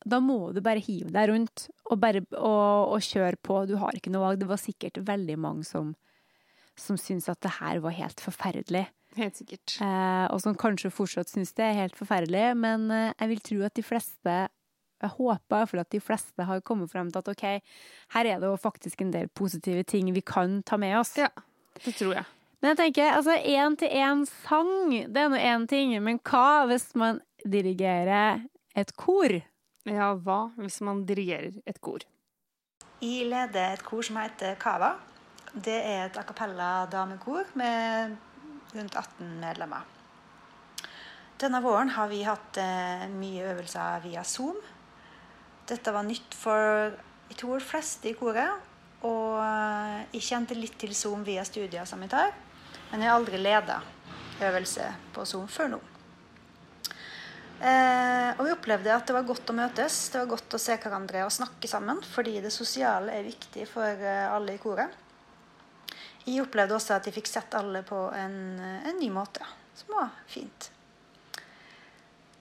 da 0.04 0.18
må 0.20 0.50
du 0.52 0.60
bare 0.64 0.82
hive 0.82 1.12
deg 1.14 1.30
rundt 1.30 1.68
og, 1.88 1.96
bare, 2.02 2.24
og, 2.36 2.96
og 2.96 3.04
kjøre 3.06 3.38
på. 3.40 3.62
Du 3.70 3.76
har 3.80 3.96
ikke 3.96 4.12
noe 4.12 4.26
valg. 4.26 4.40
Det 4.42 4.50
var 4.50 4.60
sikkert 4.60 5.00
veldig 5.06 5.38
mange 5.40 5.64
som, 5.68 5.94
som 6.78 6.98
syntes 7.00 7.30
at 7.32 7.40
det 7.44 7.54
her 7.60 7.80
var 7.84 7.96
helt 7.96 8.20
forferdelig. 8.20 8.88
Helt 9.18 9.36
sikkert. 9.36 9.76
Eh, 9.84 10.26
og 10.32 10.40
som 10.40 10.56
kanskje 10.56 10.92
fortsatt 10.92 11.30
syns 11.32 11.52
det 11.56 11.66
er 11.66 11.78
helt 11.82 11.96
forferdelig. 11.98 12.44
Men 12.58 12.88
eh, 12.92 13.12
jeg 13.14 13.32
vil 13.32 13.46
tro 13.48 13.62
at 13.68 13.78
de 13.78 13.86
fleste 13.86 14.36
Jeg 15.02 15.16
håper 15.16 15.56
iallfall 15.58 15.80
at 15.82 15.90
de 15.90 15.98
fleste 15.98 16.44
har 16.46 16.60
kommet 16.62 16.92
frem 16.92 17.08
til 17.10 17.18
at 17.18 17.30
OK, 17.32 17.40
her 18.14 18.28
er 18.30 18.36
det 18.38 18.46
jo 18.46 18.58
faktisk 18.60 19.00
en 19.02 19.10
del 19.10 19.26
positive 19.34 19.82
ting 19.82 20.12
vi 20.14 20.22
kan 20.22 20.60
ta 20.62 20.78
med 20.78 20.94
oss. 21.00 21.16
Ja, 21.18 21.26
det 21.80 21.94
tror 21.96 22.16
jeg. 22.18 22.24
Men 22.62 22.72
jeg 22.72 22.78
tenker, 22.78 23.14
altså 23.16 23.34
én-til-én-sang, 23.34 24.74
det 25.10 25.18
er 25.18 25.30
nå 25.32 25.38
én 25.38 25.64
ting. 25.66 25.96
Men 26.04 26.20
hva 26.22 26.64
hvis 26.70 26.92
man 26.94 27.18
dirigerer 27.42 28.44
et 28.78 28.92
kor? 28.94 29.34
Ja, 29.88 30.12
hva 30.14 30.52
hvis 30.60 30.78
man 30.86 31.02
dirigerer 31.08 31.56
et 31.66 31.80
kor? 31.82 32.04
Jeg 33.02 33.26
leder 33.26 33.72
et 33.74 33.82
kor 33.82 34.06
som 34.06 34.20
heter 34.22 34.54
Kava. 34.62 34.92
Det 35.52 35.74
er 35.74 36.06
et 36.06 36.16
a 36.16 36.22
cappella 36.22 36.86
damekor 36.86 37.50
med 37.58 38.14
rundt 38.76 38.94
18 38.96 39.40
medlemmer. 39.42 39.82
Denne 41.42 41.58
våren 41.64 41.90
har 41.96 42.06
vi 42.12 42.22
hatt 42.22 42.60
eh, 42.62 43.08
mye 43.10 43.48
øvelser 43.50 44.04
via 44.04 44.22
Zoom. 44.22 44.60
Dette 45.66 45.90
var 45.90 46.06
nytt 46.06 46.36
for 46.38 46.94
jeg 47.32 47.40
tror 47.40 47.64
fleste 47.64 48.12
i 48.12 48.14
koret. 48.14 48.70
Og 49.08 49.38
eh, 49.42 50.02
jeg 50.16 50.26
kjente 50.28 50.58
litt 50.58 50.76
til 50.80 50.94
Zoom 50.94 51.24
via 51.26 51.44
studier 51.46 51.88
som 51.88 52.02
jeg 52.04 52.12
tar, 52.12 52.34
men 52.90 53.02
jeg 53.02 53.10
har 53.10 53.18
aldri 53.18 53.40
leda 53.40 53.80
øvelse 54.42 54.90
på 55.14 55.24
Zoom 55.28 55.48
før 55.50 55.74
nå. 55.74 55.80
Eh, 57.62 58.30
og 58.34 58.42
vi 58.42 58.54
opplevde 58.56 58.90
at 58.90 59.06
det 59.06 59.14
var 59.14 59.26
godt 59.26 59.52
å 59.52 59.54
møtes, 59.54 59.96
det 60.10 60.18
var 60.24 60.32
godt 60.32 60.56
å 60.56 60.58
se 60.58 60.74
hverandre 60.82 61.22
og 61.22 61.30
snakke 61.30 61.70
sammen, 61.70 62.00
fordi 62.02 62.40
det 62.42 62.50
sosiale 62.50 63.14
er 63.14 63.28
viktig 63.28 63.68
for 63.70 63.86
eh, 63.86 64.26
alle 64.26 64.56
i 64.56 64.62
koret. 64.62 64.98
Jeg 66.26 66.42
opplevde 66.42 66.74
også 66.74 66.96
at 66.96 67.06
jeg 67.06 67.14
fikk 67.20 67.30
sett 67.30 67.54
alle 67.58 67.84
på 67.86 68.08
en, 68.18 68.36
eh, 68.58 68.88
en 68.90 68.98
ny 68.98 69.12
måte, 69.14 69.46
som 69.78 69.94
var 69.94 70.10
fint. 70.30 70.72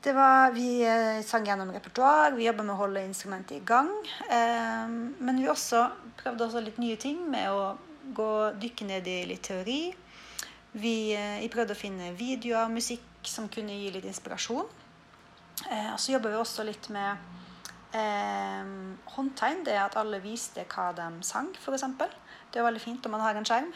Det 0.02 0.14
var, 0.14 0.52
vi 0.52 0.82
eh, 0.82 1.22
sang 1.22 1.46
gjennom 1.46 1.70
repertoar, 1.72 2.32
vi 2.34 2.48
jobba 2.48 2.64
med 2.66 2.74
å 2.74 2.80
holde 2.80 3.04
instrumentet 3.06 3.60
i 3.60 3.66
gang. 3.70 3.90
Eh, 4.34 4.94
men 5.22 5.38
vi 5.38 5.46
også 5.52 5.84
prøvde 6.18 6.48
også 6.48 6.64
litt 6.66 6.80
nye 6.82 6.96
ting 6.98 7.20
med 7.30 7.52
å 7.54 7.76
gå, 8.18 8.30
dykke 8.64 8.88
ned 8.90 9.06
i 9.06 9.20
litt 9.30 9.44
teori. 9.46 9.92
Vi, 10.74 10.94
eh, 11.14 11.44
jeg 11.44 11.52
prøvde 11.54 11.76
å 11.76 11.78
finne 11.78 12.16
videoer 12.18 12.64
og 12.64 12.74
musikk 12.74 13.30
som 13.30 13.46
kunne 13.54 13.76
gi 13.78 13.92
litt 13.94 14.08
inspirasjon. 14.10 14.72
Og 15.70 16.00
så 16.02 16.16
jobba 16.16 16.32
vi 16.34 16.40
også 16.42 16.66
litt 16.66 16.90
med 16.90 17.22
eh, 17.94 18.74
håndtegn. 19.14 19.62
Det 19.68 19.78
er 19.78 19.84
at 19.84 20.00
alle 20.02 20.24
viste 20.26 20.66
hva 20.74 20.88
de 20.98 21.12
sang, 21.28 21.54
f.eks. 21.62 21.86
Det 22.50 22.58
er 22.58 22.66
veldig 22.66 22.82
fint 22.82 23.06
om 23.06 23.14
man 23.20 23.22
har 23.28 23.38
en 23.38 23.46
skjerm. 23.46 23.70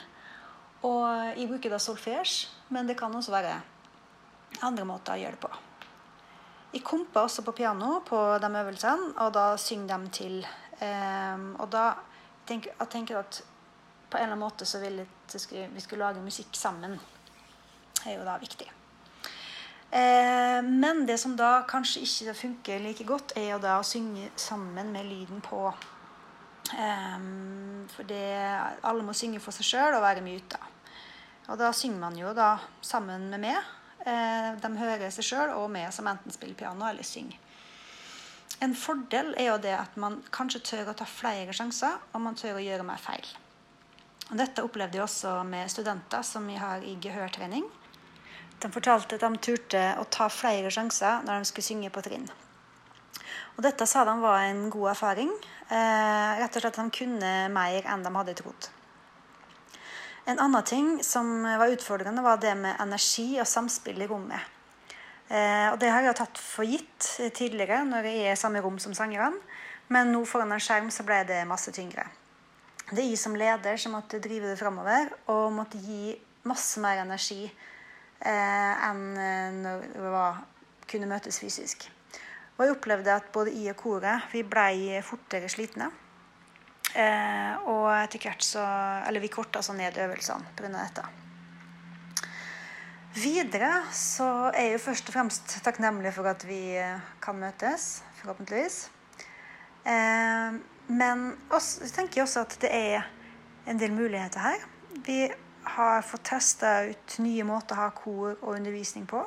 Og 0.90 1.06
jeg 1.38 1.52
bruker 1.54 1.78
da 1.78 1.78
solfège, 1.78 2.50
men 2.74 2.90
det 2.90 2.98
kan 2.98 3.14
også 3.14 3.38
være 3.38 3.54
andre 4.66 4.90
måter 4.90 5.14
å 5.20 5.22
gjøre 5.22 5.38
det 5.38 5.46
på. 5.46 5.54
Jeg 6.76 6.84
komper 6.84 7.24
også 7.24 7.44
på 7.48 7.54
piano 7.56 8.02
på 8.04 8.18
de 8.44 8.48
øvelsene, 8.60 9.14
og 9.24 9.34
da 9.34 9.56
synger 9.58 9.98
de 9.98 10.10
til. 10.12 10.34
Um, 10.84 11.54
og 11.64 11.70
da 11.72 11.94
tenker 12.48 12.74
jeg 12.76 12.90
tenker 12.92 13.20
at 13.22 13.38
på 14.12 14.18
en 14.18 14.24
eller 14.24 14.36
annen 14.36 14.44
måte 14.44 14.68
så 14.68 14.82
vil 14.82 14.98
jeg 15.00 15.08
at 15.08 15.42
skulle- 15.42 15.70
vi 15.72 15.80
skulle 15.80 16.04
lage 16.04 16.22
musikk 16.22 16.52
sammen. 16.52 17.00
Det 18.04 18.12
er 18.12 18.18
jo 18.18 18.26
da 18.26 18.38
viktig. 18.38 18.68
Um, 19.94 20.66
men 20.82 21.08
det 21.08 21.20
som 21.20 21.38
da 21.38 21.62
kanskje 21.62 22.02
ikke 22.02 22.34
funker 22.34 22.80
like 22.80 23.04
godt, 23.04 23.32
er 23.38 23.52
jo 23.54 23.60
da 23.60 23.80
å 23.80 23.84
synge 23.84 24.30
sammen 24.36 24.92
med 24.92 25.06
lyden 25.06 25.42
på. 25.42 25.74
Um, 26.76 27.88
for 27.90 28.04
det, 28.04 28.60
alle 28.84 29.04
må 29.04 29.14
synge 29.14 29.40
for 29.40 29.52
seg 29.52 29.66
sjøl 29.66 29.96
og 29.96 30.02
være 30.02 30.22
muta. 30.22 30.58
Og 31.48 31.58
da 31.58 31.72
synger 31.72 32.00
man 32.00 32.18
jo 32.18 32.34
da 32.34 32.58
sammen 32.82 33.30
med 33.30 33.40
meg. 33.40 33.64
Eh, 34.06 34.52
de 34.62 34.70
hører 34.78 35.10
seg 35.14 35.26
sjøl 35.26 35.56
og 35.56 35.72
meg 35.74 35.90
som 35.94 36.08
enten 36.10 36.34
spiller 36.34 36.58
piano 36.60 36.86
eller 36.86 37.06
synger. 37.06 37.40
En 38.64 38.76
fordel 38.78 39.34
er 39.36 39.50
jo 39.50 39.58
det 39.62 39.74
at 39.76 39.98
man 40.00 40.22
kanskje 40.34 40.62
tør 40.70 40.92
å 40.92 40.98
ta 40.98 41.08
flere 41.10 41.54
sjanser, 41.54 41.98
og 42.14 42.22
man 42.24 42.38
tør 42.40 42.60
å 42.60 42.64
gjøre 42.64 42.86
mer 42.88 43.02
feil. 43.02 43.26
Dette 44.32 44.64
opplevde 44.66 44.98
jeg 44.98 45.06
også 45.06 45.34
med 45.46 45.70
studenter 45.70 46.24
som 46.26 46.48
vi 46.48 46.56
har 46.58 46.86
i 46.86 46.96
gehørtrening. 47.02 47.66
De 48.62 48.72
fortalte 48.72 49.18
at 49.18 49.26
de 49.26 49.44
turte 49.44 49.84
å 50.00 50.06
ta 50.10 50.30
flere 50.32 50.72
sjanser 50.72 51.26
når 51.26 51.42
de 51.42 51.50
skulle 51.50 51.68
synge 51.68 51.92
på 51.94 52.06
trinn. 52.06 52.30
Og 53.58 53.64
dette 53.66 53.86
sa 53.90 54.06
de 54.08 54.16
var 54.22 54.46
en 54.46 54.70
god 54.72 54.94
erfaring. 54.96 55.34
Eh, 55.68 56.32
rett 56.40 56.56
og 56.56 56.64
slett 56.64 56.74
at 56.78 56.82
de 56.82 56.98
kunne 57.04 57.36
mer 57.54 57.92
enn 57.92 58.06
de 58.06 58.14
hadde 58.16 58.38
trodd. 58.40 58.70
En 60.26 60.40
annen 60.42 60.64
ting 60.66 61.04
som 61.06 61.44
var 61.44 61.70
utfordrende, 61.70 62.22
var 62.26 62.40
det 62.42 62.56
med 62.58 62.80
energi 62.82 63.36
og 63.38 63.48
samspill 63.48 64.02
i 64.02 64.08
rommet. 64.10 64.52
Eh, 65.28 65.68
og 65.72 65.78
det 65.82 65.90
har 65.90 66.06
jeg 66.06 66.18
tatt 66.18 66.42
for 66.42 66.66
gitt 66.66 67.10
tidligere 67.38 67.84
når 67.86 68.10
jeg 68.10 68.24
er 68.26 68.34
i 68.34 68.40
samme 68.40 68.62
rom 68.62 68.80
som 68.82 68.94
sangerne. 68.98 69.38
Men 69.94 70.10
nå 70.14 70.24
foran 70.26 70.54
en 70.54 70.62
skjerm 70.62 70.90
så 70.94 71.06
ble 71.06 71.20
det 71.30 71.44
masse 71.46 71.74
tyngre. 71.74 72.08
Det 72.90 73.02
er 73.02 73.10
jeg 73.10 73.22
som 73.22 73.38
leder 73.38 73.78
som 73.82 73.94
måtte 73.98 74.22
drive 74.22 74.50
det 74.50 74.60
framover 74.60 75.12
og 75.34 75.54
måtte 75.54 75.82
gi 75.82 76.14
masse 76.46 76.82
mer 76.82 77.02
energi 77.02 77.44
eh, 77.46 78.86
enn 78.90 79.04
eh, 79.18 79.60
når 79.62 79.86
vi 79.94 80.14
var, 80.14 80.42
kunne 80.90 81.10
møtes 81.10 81.38
fysisk. 81.42 81.88
Og 82.56 82.66
jeg 82.66 82.76
opplevde 82.76 83.14
at 83.14 83.30
både 83.34 83.54
jeg 83.54 83.74
og 83.74 83.82
koret 83.82 84.30
vi 84.34 84.42
ble 84.46 85.02
fortere 85.06 85.50
slitne. 85.52 85.90
Eh, 86.96 87.68
og 87.68 87.90
etter 87.92 88.22
hvert 88.24 88.44
så 88.46 88.64
Eller 89.04 89.20
vi 89.20 89.28
korta 89.28 89.60
så 89.66 89.74
ned 89.76 89.98
øvelsene 90.00 90.56
pga. 90.56 90.70
dette. 90.72 91.04
Videre 93.16 93.84
så 93.96 94.52
er 94.52 94.70
jeg 94.70 94.72
jo 94.74 94.84
først 94.90 95.10
og 95.10 95.16
fremst 95.16 95.58
takknemlig 95.64 96.14
for 96.16 96.28
at 96.28 96.44
vi 96.48 96.76
eh, 96.80 97.00
kan 97.24 97.38
møtes, 97.40 98.04
forhåpentligvis. 98.20 98.90
Eh, 99.88 100.58
men 100.88 101.26
jeg 101.52 101.92
tenker 101.96 102.24
også 102.24 102.44
at 102.44 102.58
det 102.62 102.72
er 102.72 103.08
en 103.68 103.80
del 103.80 103.96
muligheter 103.96 104.40
her. 104.40 104.66
Vi 105.06 105.30
har 105.76 106.04
fått 106.06 106.28
testa 106.28 106.86
ut 106.90 107.18
nye 107.24 107.44
måter 107.48 107.76
å 107.76 107.86
ha 107.86 107.90
kor 107.96 108.36
og 108.36 108.52
undervisning 108.56 109.08
på. 109.08 109.24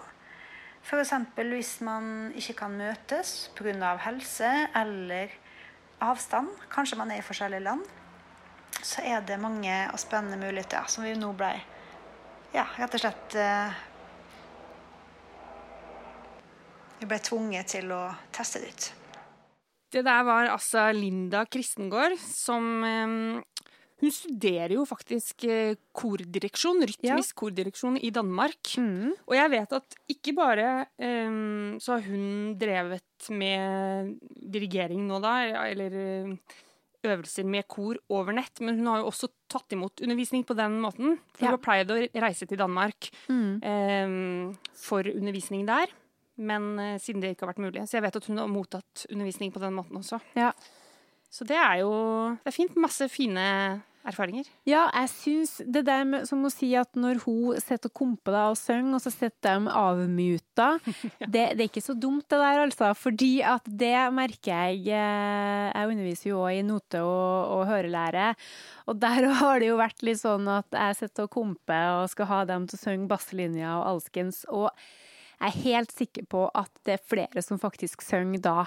F.eks. 0.85 1.13
hvis 1.37 1.73
man 1.85 2.31
ikke 2.37 2.55
kan 2.63 2.77
møtes 2.77 3.51
pga. 3.57 3.97
helse 4.05 4.53
eller 4.77 5.33
avstand. 6.05 6.51
Kanskje 6.73 6.99
man 7.01 7.11
er 7.13 7.23
i 7.23 7.27
forskjellige 7.27 7.65
land. 7.65 7.85
Så 8.83 9.03
er 9.03 9.25
det 9.27 9.41
mange 9.43 9.75
og 9.93 9.99
spennende 10.01 10.39
muligheter 10.39 10.87
som 10.91 11.07
vi 11.07 11.17
nå 11.19 11.33
ble 11.37 11.53
ja, 12.55 12.65
rett 12.79 12.95
og 12.97 13.03
slett 13.03 13.35
eh, 13.37 13.81
Vi 16.99 17.07
ble 17.07 17.19
tvunget 17.23 17.69
til 17.77 17.93
å 17.95 18.03
teste 18.35 18.63
det 18.63 18.71
ut. 18.73 18.87
Det 19.95 20.03
der 20.05 20.25
var 20.27 20.49
altså 20.53 20.89
Linda 20.93 21.45
Kristengård, 21.47 22.17
som 22.19 22.65
eh, 22.85 23.58
Hun 24.01 24.13
studerer 24.15 24.77
jo 24.77 24.85
faktisk 24.87 25.43
eh, 25.51 25.75
kordireksjon, 25.99 26.85
rytmisk 26.87 27.35
kordireksjon 27.41 27.97
i 27.99 28.11
Danmark. 28.15 28.61
Mm. 28.79 29.13
Og 29.27 29.35
jeg 29.35 29.51
vet 29.51 29.73
at 29.75 29.97
ikke 30.15 30.35
bare 30.39 30.69
um, 31.03 31.79
så 31.83 31.97
har 31.97 32.07
hun 32.07 32.55
drevet 32.61 33.31
med 33.35 34.13
dirigering 34.39 35.03
nå 35.09 35.19
da, 35.25 35.33
eller 35.67 35.97
eh, 35.99 36.31
øvelser 37.09 37.47
med 37.47 37.67
kor 37.71 37.99
over 38.11 38.33
nett, 38.39 38.61
men 38.63 38.79
hun 38.79 38.87
har 38.91 39.03
jo 39.03 39.11
også 39.11 39.29
tatt 39.51 39.75
imot 39.75 40.01
undervisning 40.03 40.45
på 40.47 40.55
den 40.59 40.79
måten. 40.83 41.17
For 41.35 41.45
Ja. 41.47 41.51
hun 41.51 41.59
har 41.59 41.65
pleid 41.67 41.91
å 41.91 41.99
reise 42.23 42.47
til 42.47 42.59
Danmark 42.59 43.11
Mm. 43.29 43.61
um, 43.67 44.59
for 44.75 45.03
undervisning 45.11 45.67
der. 45.67 45.91
Men 46.39 46.79
uh, 46.79 46.99
siden 47.03 47.21
det 47.21 47.35
ikke 47.35 47.47
har 47.47 47.55
vært 47.55 47.65
mulig. 47.67 47.83
Så 47.91 47.99
jeg 47.99 48.03
vet 48.07 48.15
at 48.17 48.27
hun 48.31 48.39
har 48.39 48.47
mottatt 48.47 49.07
undervisning 49.11 49.51
på 49.51 49.59
den 49.59 49.75
måten 49.75 49.99
også. 49.99 50.21
Ja. 50.39 50.53
Så 51.31 51.45
det 51.45 51.57
er 51.59 51.81
jo 51.83 51.91
Det 52.45 52.47
er 52.47 52.57
fint. 52.57 52.77
Masse 52.77 53.09
fine 53.11 53.83
erfaringer. 54.09 54.49
Ja, 54.69 54.87
jeg 54.93 55.11
syns 55.13 55.55
det 55.65 55.85
der 55.89 56.05
med, 56.09 56.27
som 56.29 56.45
å 56.47 56.51
si 56.53 56.71
at 56.79 56.97
når 56.99 57.23
hun 57.25 57.59
sitter 57.63 57.91
og 57.91 57.97
komper 58.01 58.35
deg 58.35 58.53
og 58.55 58.59
synger, 58.61 58.97
og 58.99 59.05
så 59.05 59.13
sitter 59.15 59.59
de 59.61 59.75
avmuta, 59.81 60.69
det, 61.35 61.45
det 61.59 61.65
er 61.65 61.67
ikke 61.67 61.85
så 61.85 61.97
dumt 61.99 62.27
det 62.29 62.41
der, 62.43 62.63
altså. 62.67 62.93
Fordi 62.99 63.33
at 63.47 63.69
det 63.69 63.95
merker 64.17 64.53
jeg 64.69 64.89
eh, 64.97 65.69
Jeg 65.69 65.93
underviser 65.93 66.31
jo 66.33 66.43
òg 66.45 66.59
i 66.59 66.65
note- 66.67 67.03
og, 67.05 67.59
og 67.59 67.67
hørelære, 67.71 68.31
og 68.89 69.03
der 69.03 69.29
har 69.43 69.61
det 69.61 69.71
jo 69.71 69.79
vært 69.81 70.07
litt 70.07 70.23
sånn 70.23 70.49
at 70.53 70.73
jeg 70.75 71.03
sitter 71.03 71.29
og 71.29 71.35
komper 71.35 72.01
og 72.01 72.11
skal 72.13 72.33
ha 72.33 72.43
dem 72.49 72.67
til 72.69 72.79
å 72.79 72.83
synge 72.83 73.11
basselinja 73.11 73.77
og 73.79 73.87
alskens, 73.95 74.45
og 74.49 74.71
jeg 75.39 75.53
er 75.53 75.63
helt 75.69 75.93
sikker 75.95 76.25
på 76.31 76.47
at 76.59 76.71
det 76.87 76.97
er 76.97 77.09
flere 77.13 77.43
som 77.45 77.61
faktisk 77.63 78.03
synger 78.03 78.43
da. 78.43 78.61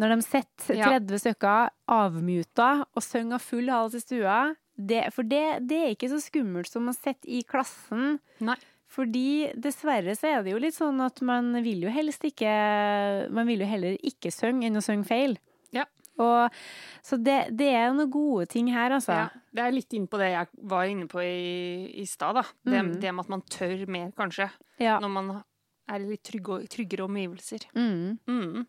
Når 0.00 0.14
de 0.16 0.22
sitter 0.24 0.74
Ja. 0.78 0.88
30 0.98 1.18
stykker 1.20 1.70
avmuta 1.88 2.84
og 2.96 3.02
synger 3.04 3.34
av 3.36 3.40
full 3.44 3.68
hals 3.70 3.94
i 3.94 4.00
stua, 4.00 4.54
det, 4.78 5.12
for 5.12 5.22
det, 5.28 5.66
det 5.68 5.78
er 5.84 5.90
ikke 5.94 6.08
så 6.08 6.18
skummelt 6.24 6.70
som 6.72 6.88
å 6.88 6.94
sitte 6.96 7.28
i 7.28 7.42
klassen. 7.44 8.18
Nei. 8.40 8.56
Fordi 8.92 9.52
dessverre 9.56 10.14
så 10.16 10.28
er 10.30 10.42
det 10.44 10.52
jo 10.52 10.58
litt 10.60 10.74
sånn 10.76 10.98
at 11.04 11.20
man 11.24 11.52
vil 11.64 11.84
jo 11.86 11.92
helst 11.92 12.24
ikke 12.28 12.50
Man 13.32 13.46
vil 13.48 13.60
jo 13.64 13.68
heller 13.70 13.94
ikke 14.04 14.32
synge 14.32 14.66
enn 14.68 14.76
å 14.76 14.82
synge 14.84 15.06
feil. 15.08 15.36
Ja. 15.72 15.86
Og, 16.20 16.50
så 17.04 17.16
det, 17.16 17.38
det 17.56 17.70
er 17.72 17.92
noen 17.96 18.10
gode 18.12 18.46
ting 18.52 18.68
her, 18.72 18.92
altså. 18.92 19.14
Ja, 19.16 19.28
det 19.56 19.62
er 19.64 19.72
litt 19.72 19.94
inn 19.96 20.04
på 20.12 20.18
det 20.20 20.28
jeg 20.34 20.48
var 20.68 20.84
inne 20.90 21.08
på 21.08 21.22
i, 21.24 21.88
i 22.02 22.04
stad. 22.08 22.36
da. 22.36 22.42
Det, 22.68 22.82
Mm. 22.82 22.92
det 23.00 23.14
med 23.14 23.24
at 23.24 23.32
man 23.32 23.42
tør 23.48 23.86
mer, 23.88 24.10
kanskje. 24.12 24.50
Ja. 24.80 24.98
Når 25.00 25.08
man 25.10 25.30
er 25.88 25.96
i 26.00 26.10
litt 26.12 26.22
trygge, 26.28 26.60
tryggere 26.68 27.06
omgivelser. 27.08 27.64
Mm. 27.74 28.18
Mm. 28.28 28.66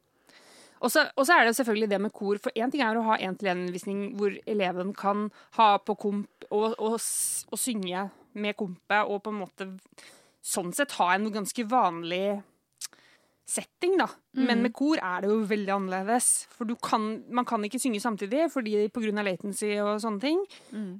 Og 0.83 0.91
så 1.25 1.37
er 1.37 1.47
det 1.47 1.55
selvfølgelig 1.55 1.89
det 1.93 2.01
med 2.03 2.13
kor. 2.15 2.39
For 2.43 2.55
én 2.59 2.71
ting 2.71 2.83
er 2.83 2.97
å 2.99 3.05
ha 3.07 3.17
én-til-én-undervisning 3.17 4.13
hvor 4.19 4.35
eleven 4.49 4.93
kan 4.97 5.29
ha 5.57 5.77
på 5.79 5.95
komp 5.95 6.47
og, 6.49 6.75
og, 6.77 6.97
og 6.99 7.59
synge 7.59 8.09
med 8.33 8.57
kompet, 8.57 9.05
og 9.07 9.21
på 9.23 9.31
en 9.31 9.39
måte 9.43 9.69
sånn 10.43 10.73
sett 10.75 10.97
ha 10.99 11.13
en 11.13 11.29
ganske 11.31 11.63
vanlig 11.69 12.41
setting, 13.47 13.97
da. 13.99 14.07
Men 14.47 14.61
med 14.63 14.73
kor 14.75 14.99
er 15.03 15.23
det 15.23 15.29
jo 15.29 15.41
veldig 15.47 15.73
annerledes. 15.75 16.29
For 16.51 16.67
du 16.67 16.75
kan, 16.79 17.23
man 17.31 17.45
kan 17.47 17.63
ikke 17.63 17.79
synge 17.81 18.01
samtidig 18.03 18.47
fordi 18.51 18.77
av 18.87 19.25
latency 19.27 19.73
og 19.83 19.99
sånne 20.03 20.23
ting. 20.23 20.39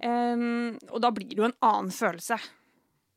Em, 0.04 0.78
og 0.92 1.02
da 1.04 1.12
blir 1.16 1.32
det 1.32 1.40
jo 1.40 1.48
en 1.48 1.58
annen 1.64 1.92
følelse. 1.92 2.38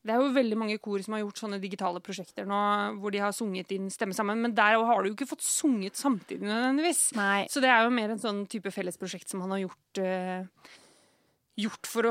Det 0.06 0.14
er 0.14 0.22
jo 0.22 0.30
veldig 0.36 0.56
mange 0.60 0.78
kor 0.82 1.02
som 1.02 1.16
har 1.16 1.24
gjort 1.24 1.40
sånne 1.42 1.58
digitale 1.62 2.00
prosjekter 2.04 2.46
nå, 2.48 2.60
hvor 3.02 3.10
de 3.14 3.20
har 3.24 3.34
sunget 3.34 3.72
inn 3.74 3.90
stemme 3.90 4.14
sammen, 4.16 4.38
men 4.44 4.54
der 4.54 4.78
har 4.78 5.02
du 5.02 5.10
jo 5.10 5.16
ikke 5.16 5.28
fått 5.34 5.42
sunget 5.46 5.98
samtidig 5.98 6.46
nødvendigvis. 6.46 7.08
Nei. 7.18 7.44
Så 7.50 7.60
det 7.64 7.70
er 7.74 7.84
jo 7.88 7.94
mer 7.96 8.14
en 8.14 8.22
sånn 8.22 8.44
type 8.52 8.70
fellesprosjekt 8.74 9.28
som 9.34 9.42
han 9.44 9.56
har 9.58 9.64
gjort 9.66 10.02
Uh, 10.06 10.44
Gjort 11.56 11.88
for 11.88 12.04
å 12.04 12.10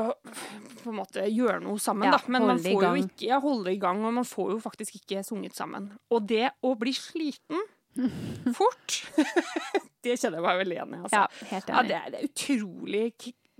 på 0.82 0.90
en 0.90 0.96
måte 0.98 1.22
gjøre 1.30 1.60
noe 1.62 1.78
sammen, 1.78 2.08
Ja, 2.08 2.16
da. 2.16 2.32
Men 2.34 2.48
man 2.48 2.58
får 2.58 2.82
jo 2.82 3.04
ikke 3.04 3.28
ja, 3.28 3.36
holde 3.38 3.70
i 3.70 3.78
gang, 3.78 4.00
og 4.02 4.16
man 4.16 4.26
får 4.26 4.48
jo 4.56 4.58
faktisk 4.64 4.96
ikke 4.98 5.20
sunget 5.22 5.54
sammen. 5.54 5.84
Og 6.10 6.24
det 6.26 6.48
å 6.66 6.72
bli 6.74 6.90
sliten 6.98 7.62
fort, 8.58 8.96
det 10.02 10.16
kjenner 10.18 10.40
jeg 10.40 10.46
meg 10.48 10.58
veldig 10.64 10.76
igjen 10.80 10.96
i. 10.96 11.00
Altså. 11.06 11.20
Ja, 11.22 11.46
helt 11.52 11.70
Ja, 11.70 11.78
enig. 11.78 11.92
det, 11.92 12.00
er, 12.00 12.10
det 12.10 12.18
er 12.18 12.26
utrolig 12.32 13.04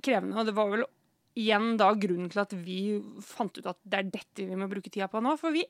krevende, 0.02 0.34
og 0.42 0.50
det 0.50 0.56
var 0.58 0.72
vel 0.74 0.82
igjen 1.36 1.76
da 1.80 1.90
grunnen 2.00 2.30
til 2.32 2.40
at 2.42 2.52
vi 2.56 2.78
fant 3.24 3.58
ut 3.60 3.66
at 3.68 3.78
det 3.84 3.98
er 4.00 4.10
dette 4.14 4.46
vi 4.48 4.56
må 4.58 4.68
bruke 4.70 4.90
tida 4.90 5.08
på 5.12 5.20
nå. 5.24 5.36
For 5.40 5.52
vi 5.54 5.64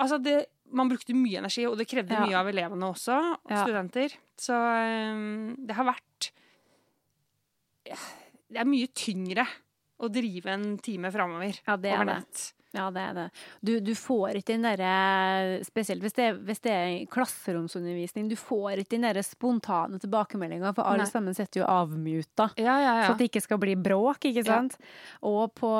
Altså, 0.00 0.16
det, 0.24 0.46
man 0.72 0.88
brukte 0.88 1.12
mye 1.12 1.42
energi, 1.42 1.66
og 1.68 1.74
det 1.76 1.84
krevde 1.90 2.14
Ja. 2.16 2.22
mye 2.24 2.38
av 2.40 2.46
elevene 2.48 2.86
også, 2.88 3.16
og 3.44 3.50
Ja. 3.52 3.64
studenter. 3.66 4.14
Så 4.40 4.56
um, 4.56 5.52
det 5.60 5.76
har 5.76 5.84
vært 5.84 6.30
Det 7.84 8.56
er 8.62 8.64
mye 8.64 8.88
tyngre 8.96 9.44
å 10.00 10.08
drive 10.08 10.46
en 10.54 10.78
time 10.78 11.10
framover 11.12 11.58
Ja, 11.66 11.76
det 11.76 11.92
er 11.92 12.04
det. 12.08 12.52
Ja, 12.76 12.90
det 12.92 13.00
er 13.00 13.14
det. 13.16 13.26
Du, 13.64 13.70
du 13.80 13.94
får 13.96 14.38
ikke 14.38 14.52
den 14.52 14.66
derre 14.66 15.58
Spesielt 15.64 16.04
hvis 16.04 16.16
det, 16.18 16.26
hvis 16.44 16.60
det 16.64 16.74
er 16.74 17.06
klasseromsundervisning, 17.08 18.28
du 18.28 18.36
får 18.36 18.82
ikke 18.82 18.96
den 18.96 19.06
derre 19.08 19.24
spontane 19.24 20.00
tilbakemeldinga, 20.02 20.74
for 20.76 20.84
alle 20.84 21.06
Nei. 21.06 21.10
sammen 21.10 21.36
sitter 21.36 21.62
jo 21.62 21.68
avmuta. 21.68 22.50
Ja, 22.60 22.76
ja, 22.76 22.78
ja. 22.84 22.94
ja. 23.00 23.10
at 23.12 23.20
det 23.20 23.30
ikke 23.30 23.44
skal 23.44 23.60
bli 23.62 23.76
bråk, 23.80 24.28
ikke 24.28 24.44
sant? 24.44 24.76
Og 25.24 25.54
på, 25.56 25.72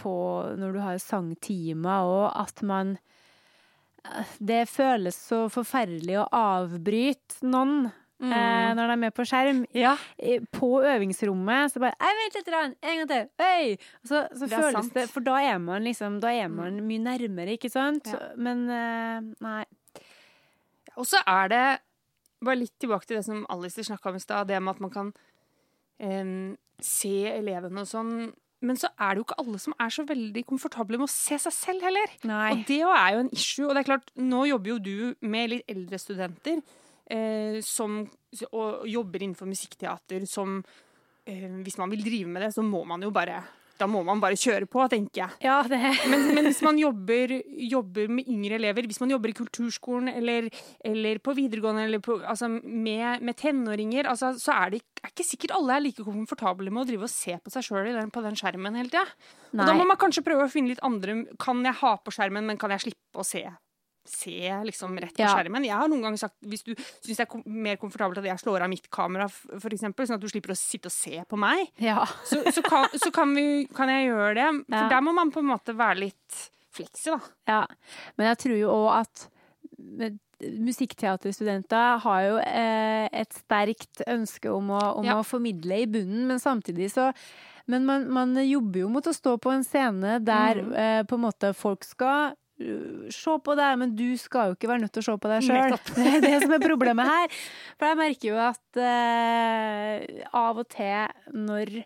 på 0.00 0.16
når 0.58 0.76
du 0.76 0.82
har 0.82 1.02
sangtimer 1.02 2.08
og 2.08 2.28
at 2.40 2.62
man 2.66 2.96
Det 4.42 4.64
føles 4.66 5.14
så 5.14 5.44
forferdelig 5.52 6.16
å 6.18 6.28
avbryte 6.34 7.46
noen 7.46 7.92
eh, 8.22 8.70
når 8.78 8.90
de 8.90 8.94
er 8.94 9.00
med 9.02 9.14
på 9.16 9.26
skjerm. 9.28 9.62
Ja. 9.74 9.96
På 10.54 10.70
øvingsrommet 10.86 11.72
så 11.74 11.82
bare 11.82 11.96
«Ei, 11.98 12.12
Vent 12.20 12.38
litt, 12.38 12.50
Rann. 12.54 12.74
en 12.82 13.00
gang 13.02 13.08
til! 13.10 13.28
Hei! 13.42 13.76
Så, 14.04 14.22
så 14.30 14.46
Det 14.46 14.52
føles 14.54 14.76
sant. 14.78 14.92
Mm. 14.92 14.98
det 15.00 15.06
For 15.10 15.26
da 15.26 15.38
er 15.42 15.58
man 15.62 15.86
liksom 15.86 16.20
Da 16.22 16.32
er 16.34 16.48
man 16.52 16.78
mye 16.86 17.02
nærmere, 17.02 17.56
ikke 17.58 17.70
sant? 17.72 18.06
Ja. 18.12 18.32
Men 18.36 18.68
eh, 18.70 19.32
nei. 19.42 19.64
Og 20.96 21.08
så 21.08 21.22
er 21.26 21.48
det 21.48 21.64
bare 22.42 22.58
litt 22.58 22.74
tilbake 22.82 23.06
til 23.08 23.18
det 23.18 23.24
som 23.26 23.46
Alice 23.52 23.84
snakka 23.86 24.10
om 24.10 24.18
i 24.18 24.22
stad, 24.22 24.48
det 24.50 24.58
med 24.62 24.74
at 24.74 24.80
man 24.82 24.90
kan 24.92 25.12
em, 26.02 26.56
se 26.82 27.14
elevene 27.30 27.84
og 27.84 27.88
sånn. 27.88 28.32
Men 28.62 28.78
så 28.78 28.90
er 28.94 29.14
det 29.14 29.22
jo 29.22 29.26
ikke 29.26 29.40
alle 29.42 29.58
som 29.62 29.74
er 29.80 29.90
så 29.94 30.04
veldig 30.06 30.44
komfortable 30.46 30.98
med 31.00 31.08
å 31.08 31.10
se 31.10 31.38
seg 31.42 31.54
selv 31.54 31.86
heller. 31.86 32.12
Nei. 32.28 32.50
Og 32.54 32.60
det 32.68 32.80
er 32.86 33.08
jo 33.16 33.22
en 33.24 33.32
issue. 33.34 33.66
Og 33.66 33.74
det 33.74 33.82
er 33.82 33.88
klart, 33.88 34.12
nå 34.18 34.44
jobber 34.50 34.74
jo 34.74 34.78
du 34.82 35.26
med 35.26 35.50
litt 35.50 35.72
eldre 35.72 35.98
studenter 35.98 36.60
eh, 37.10 37.60
som 37.64 38.04
og 38.50 38.86
jobber 38.88 39.24
innenfor 39.24 39.48
musikkteater 39.48 40.24
som 40.28 40.62
eh, 41.28 41.58
Hvis 41.64 41.76
man 41.76 41.90
vil 41.92 42.04
drive 42.04 42.30
med 42.30 42.46
det, 42.46 42.54
så 42.54 42.64
må 42.64 42.84
man 42.88 43.02
jo 43.04 43.10
bare 43.12 43.42
Da 43.76 43.88
må 43.90 44.00
man 44.06 44.20
bare 44.22 44.38
kjøre 44.38 44.68
på, 44.70 44.84
tenker 44.88 45.24
jeg. 45.24 45.36
Ja, 45.44 45.58
det 45.68 45.80
Men, 46.08 46.28
men 46.36 46.46
hvis 46.46 46.62
man 46.64 46.78
jobber, 46.78 47.34
jobber 47.68 48.08
med 48.08 48.28
yngre 48.30 48.56
elever, 48.60 48.86
hvis 48.86 49.00
man 49.02 49.10
jobber 49.10 49.32
i 49.32 49.36
kulturskolen 49.36 50.12
eller, 50.12 50.48
eller 50.84 51.18
på 51.18 51.34
videregående 51.34 51.84
eller 51.88 52.00
på, 52.04 52.20
altså 52.22 52.48
med, 52.48 53.20
med 53.20 53.36
tenåringer, 53.36 54.08
altså, 54.08 54.32
så 54.38 54.54
er 54.54 54.76
det 54.76 54.82
er 55.02 55.10
ikke 55.10 55.26
sikkert 55.26 55.56
alle 55.56 55.76
er 55.76 55.82
like 55.82 56.04
komfortable 56.06 56.70
med 56.70 56.84
å 56.84 56.88
drive 56.88 57.08
og 57.08 57.10
se 57.10 57.34
på 57.42 57.50
seg 57.50 57.66
sjøl 57.66 57.90
på 58.14 58.22
den 58.22 58.38
skjermen 58.38 58.78
hele 58.78 58.92
tida. 58.92 59.04
Og 59.50 59.64
da 59.66 59.74
må 59.74 59.84
man 59.88 59.98
kanskje 60.00 60.24
prøve 60.24 60.46
å 60.46 60.52
finne 60.52 60.72
litt 60.72 60.84
andre 60.86 61.24
Kan 61.42 61.60
jeg 61.66 61.76
ha 61.82 61.96
på 61.98 62.14
skjermen, 62.14 62.46
men 62.46 62.60
kan 62.60 62.72
jeg 62.72 62.86
slippe 62.86 63.20
å 63.20 63.26
se? 63.26 63.42
Se 64.04 64.50
liksom 64.66 64.96
rett 64.98 65.14
på 65.14 65.22
Ja. 65.22 65.28
skjermen. 65.36 65.64
Jeg 65.64 65.76
har 65.78 65.88
noen 65.88 66.02
ganger 66.02 66.18
sagt 66.18 66.34
hvis 66.42 66.64
du 66.66 66.74
syns 66.74 67.16
det 67.16 67.26
er 67.28 67.42
mer 67.46 67.76
komfortabelt 67.76 68.18
at 68.18 68.24
jeg 68.24 68.38
slår 68.42 68.62
av 68.66 68.68
mitt 68.72 68.88
kamera, 68.90 69.26
f.eks., 69.30 69.80
sånn 69.80 70.14
at 70.18 70.20
du 70.20 70.28
slipper 70.28 70.50
å 70.54 70.58
sitte 70.58 70.86
og 70.90 70.92
se 70.96 71.22
på 71.28 71.38
meg, 71.38 71.68
Ja. 71.78 72.04
så, 72.24 72.42
så, 72.52 72.62
kan, 72.66 72.88
så 72.98 73.12
kan, 73.14 73.34
vi, 73.34 73.66
kan 73.74 73.88
jeg 73.88 74.08
gjøre 74.10 74.34
det. 74.34 74.48
For 74.66 74.82
Ja. 74.82 74.88
der 74.88 75.00
må 75.06 75.14
man 75.14 75.30
på 75.30 75.38
en 75.38 75.46
måte 75.52 75.76
være 75.76 75.98
litt 76.08 76.40
fleksi, 76.72 77.10
da. 77.12 77.20
Ja, 77.46 77.66
men 78.18 78.26
jeg 78.32 78.38
tror 78.38 78.58
jo 78.58 78.68
òg 78.74 78.90
at 79.02 79.28
musikkteaterstudenter 80.42 81.98
har 82.02 82.22
jo 82.26 82.38
eh, 82.42 83.08
et 83.12 83.32
sterkt 83.36 84.02
ønske 84.10 84.50
om, 84.50 84.70
å, 84.74 84.80
om 84.98 85.06
å 85.14 85.22
formidle 85.26 85.82
i 85.84 85.86
bunnen, 85.86 86.26
men 86.30 86.40
samtidig 86.42 86.90
så 86.92 87.12
Men 87.70 87.84
man, 87.86 88.08
man 88.10 88.34
jobber 88.42 88.80
jo 88.80 88.88
mot 88.90 89.06
å 89.06 89.12
stå 89.14 89.36
på 89.38 89.52
en 89.54 89.62
scene 89.62 90.16
der 90.26 90.58
Mm. 90.64 90.72
eh, 90.74 91.02
på 91.06 91.14
en 91.14 91.22
måte 91.22 91.52
folk 91.54 91.84
skal 91.86 92.32
se 93.14 93.34
på 93.44 93.56
deg, 93.58 93.80
men 93.80 93.96
du 93.98 94.06
skal 94.20 94.50
jo 94.50 94.56
ikke 94.56 94.70
være 94.70 94.84
nødt 94.84 94.94
til 94.94 95.02
å 95.04 95.08
se 95.08 95.16
på 95.22 95.32
deg 95.32 95.46
sjøl. 95.46 95.76
Det 95.96 96.06
er 96.08 96.24
det 96.24 96.38
som 96.44 96.54
er 96.56 96.64
problemet 96.64 97.10
her. 97.10 97.36
For 97.76 97.90
jeg 97.90 98.00
merker 98.00 98.28
jo 98.30 98.40
at 98.42 98.80
eh, 98.88 100.24
av 100.42 100.62
og 100.62 100.72
til 100.72 101.36
når 101.48 101.82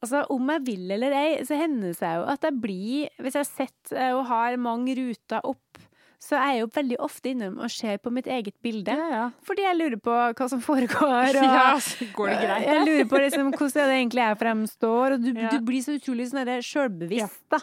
Altså, 0.00 0.22
om 0.32 0.48
jeg 0.48 0.62
vil 0.64 0.92
eller 0.94 1.12
ei, 1.12 1.32
så 1.44 1.58
hender 1.60 1.90
det 1.90 1.98
seg 1.98 2.14
jo 2.16 2.22
at 2.32 2.44
jeg 2.46 2.56
blir 2.62 3.10
Hvis 3.20 3.34
jeg 3.36 3.48
sitter 3.50 4.14
og 4.16 4.22
har 4.30 4.56
mange 4.56 4.94
ruter 4.96 5.44
opp, 5.44 5.82
så 6.20 6.36
er 6.36 6.50
jeg 6.52 6.60
jo 6.60 6.68
veldig 6.74 6.96
ofte 7.00 7.30
innom 7.32 7.54
og 7.64 7.70
ser 7.72 7.96
på 8.02 8.10
mitt 8.12 8.26
eget 8.28 8.54
bilde. 8.62 8.92
ja. 8.92 9.22
Fordi 9.46 9.64
jeg 9.64 9.78
lurer 9.78 9.96
på 10.04 10.16
hva 10.36 10.48
som 10.52 10.60
foregår. 10.60 11.32
Og 11.40 11.46
Ja, 11.48 11.78
så 11.80 12.06
går 12.14 12.28
det 12.28 12.38
greit? 12.42 12.66
Jeg 12.68 12.84
lurer 12.86 13.08
på 13.08 13.22
liksom, 13.24 13.52
hvordan 13.56 13.82
er 13.82 13.88
det 13.88 13.96
egentlig 13.96 14.24
jeg 14.26 14.40
fremstår. 14.44 15.16
Og 15.16 15.24
du, 15.24 15.30
Ja. 15.32 15.48
du 15.48 15.64
blir 15.64 15.80
så 15.82 15.96
utrolig 15.96 16.28
sånn 16.28 16.52
sjølbevisst, 16.66 17.42
da. 17.50 17.62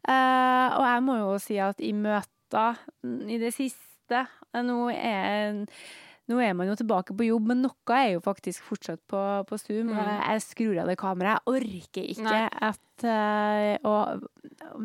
Uh, 0.00 0.78
og 0.80 0.84
jeg 0.88 1.02
må 1.04 1.16
jo 1.20 1.32
si 1.44 1.58
at 1.60 1.80
i 1.84 1.92
møter 1.92 2.78
i 3.28 3.36
det 3.38 3.50
siste 3.52 4.22
eh, 4.24 4.62
Nå 4.64 4.88
er, 4.90 5.66
nå 6.30 6.38
er 6.42 6.54
man 6.54 6.68
jo 6.70 6.76
tilbake 6.78 7.14
på 7.18 7.26
jobb, 7.26 7.48
men 7.50 7.64
noe 7.66 7.96
er 7.96 8.12
jo 8.14 8.20
faktisk 8.22 8.62
fortsatt 8.68 9.00
på, 9.10 9.20
på 9.48 9.58
Zoom. 9.58 9.90
Mm. 9.90 9.98
Jeg, 9.98 10.42
skrur 10.46 10.78
av 10.84 10.90
det 10.92 10.96
kameraet. 11.00 11.42
Jeg 11.42 11.56
orker 11.58 12.08
ikke 12.14 12.26
Nei. 12.28 12.44
at 12.70 13.04
uh, 13.04 13.90
å, 13.90 13.94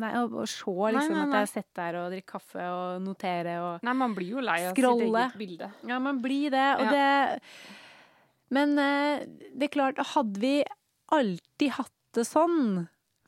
nei, 0.02 0.12
å, 0.18 0.24
å 0.42 0.46
se 0.50 0.74
liksom 0.96 1.14
nei, 1.16 1.24
at 1.28 1.36
jeg 1.44 1.52
sitter 1.54 1.80
der 1.82 1.98
og 2.02 2.08
drikker 2.14 2.32
kaffe 2.38 2.66
og 2.72 3.02
noterer 3.06 3.62
og 3.62 3.86
Nei, 3.86 3.94
man 4.02 4.14
blir 4.18 4.34
jo 4.36 4.44
lei 4.44 4.58
av 4.66 4.74
Scrolle. 4.74 5.06
sitt 5.06 5.20
eget 5.22 5.40
bilde. 5.44 5.70
ja, 5.92 6.00
man 6.02 6.22
blir 6.24 6.50
det, 6.54 6.66
og 6.80 6.86
Ja. 6.88 6.94
det 6.96 8.54
Men 8.56 8.76
uh, 8.78 9.22
det 9.54 9.68
er 9.70 9.74
klart, 9.74 10.02
hadde 10.14 10.40
vi 10.42 10.56
alltid 11.14 11.76
hatt 11.78 11.92
det 12.16 12.24
sånn 12.26 12.86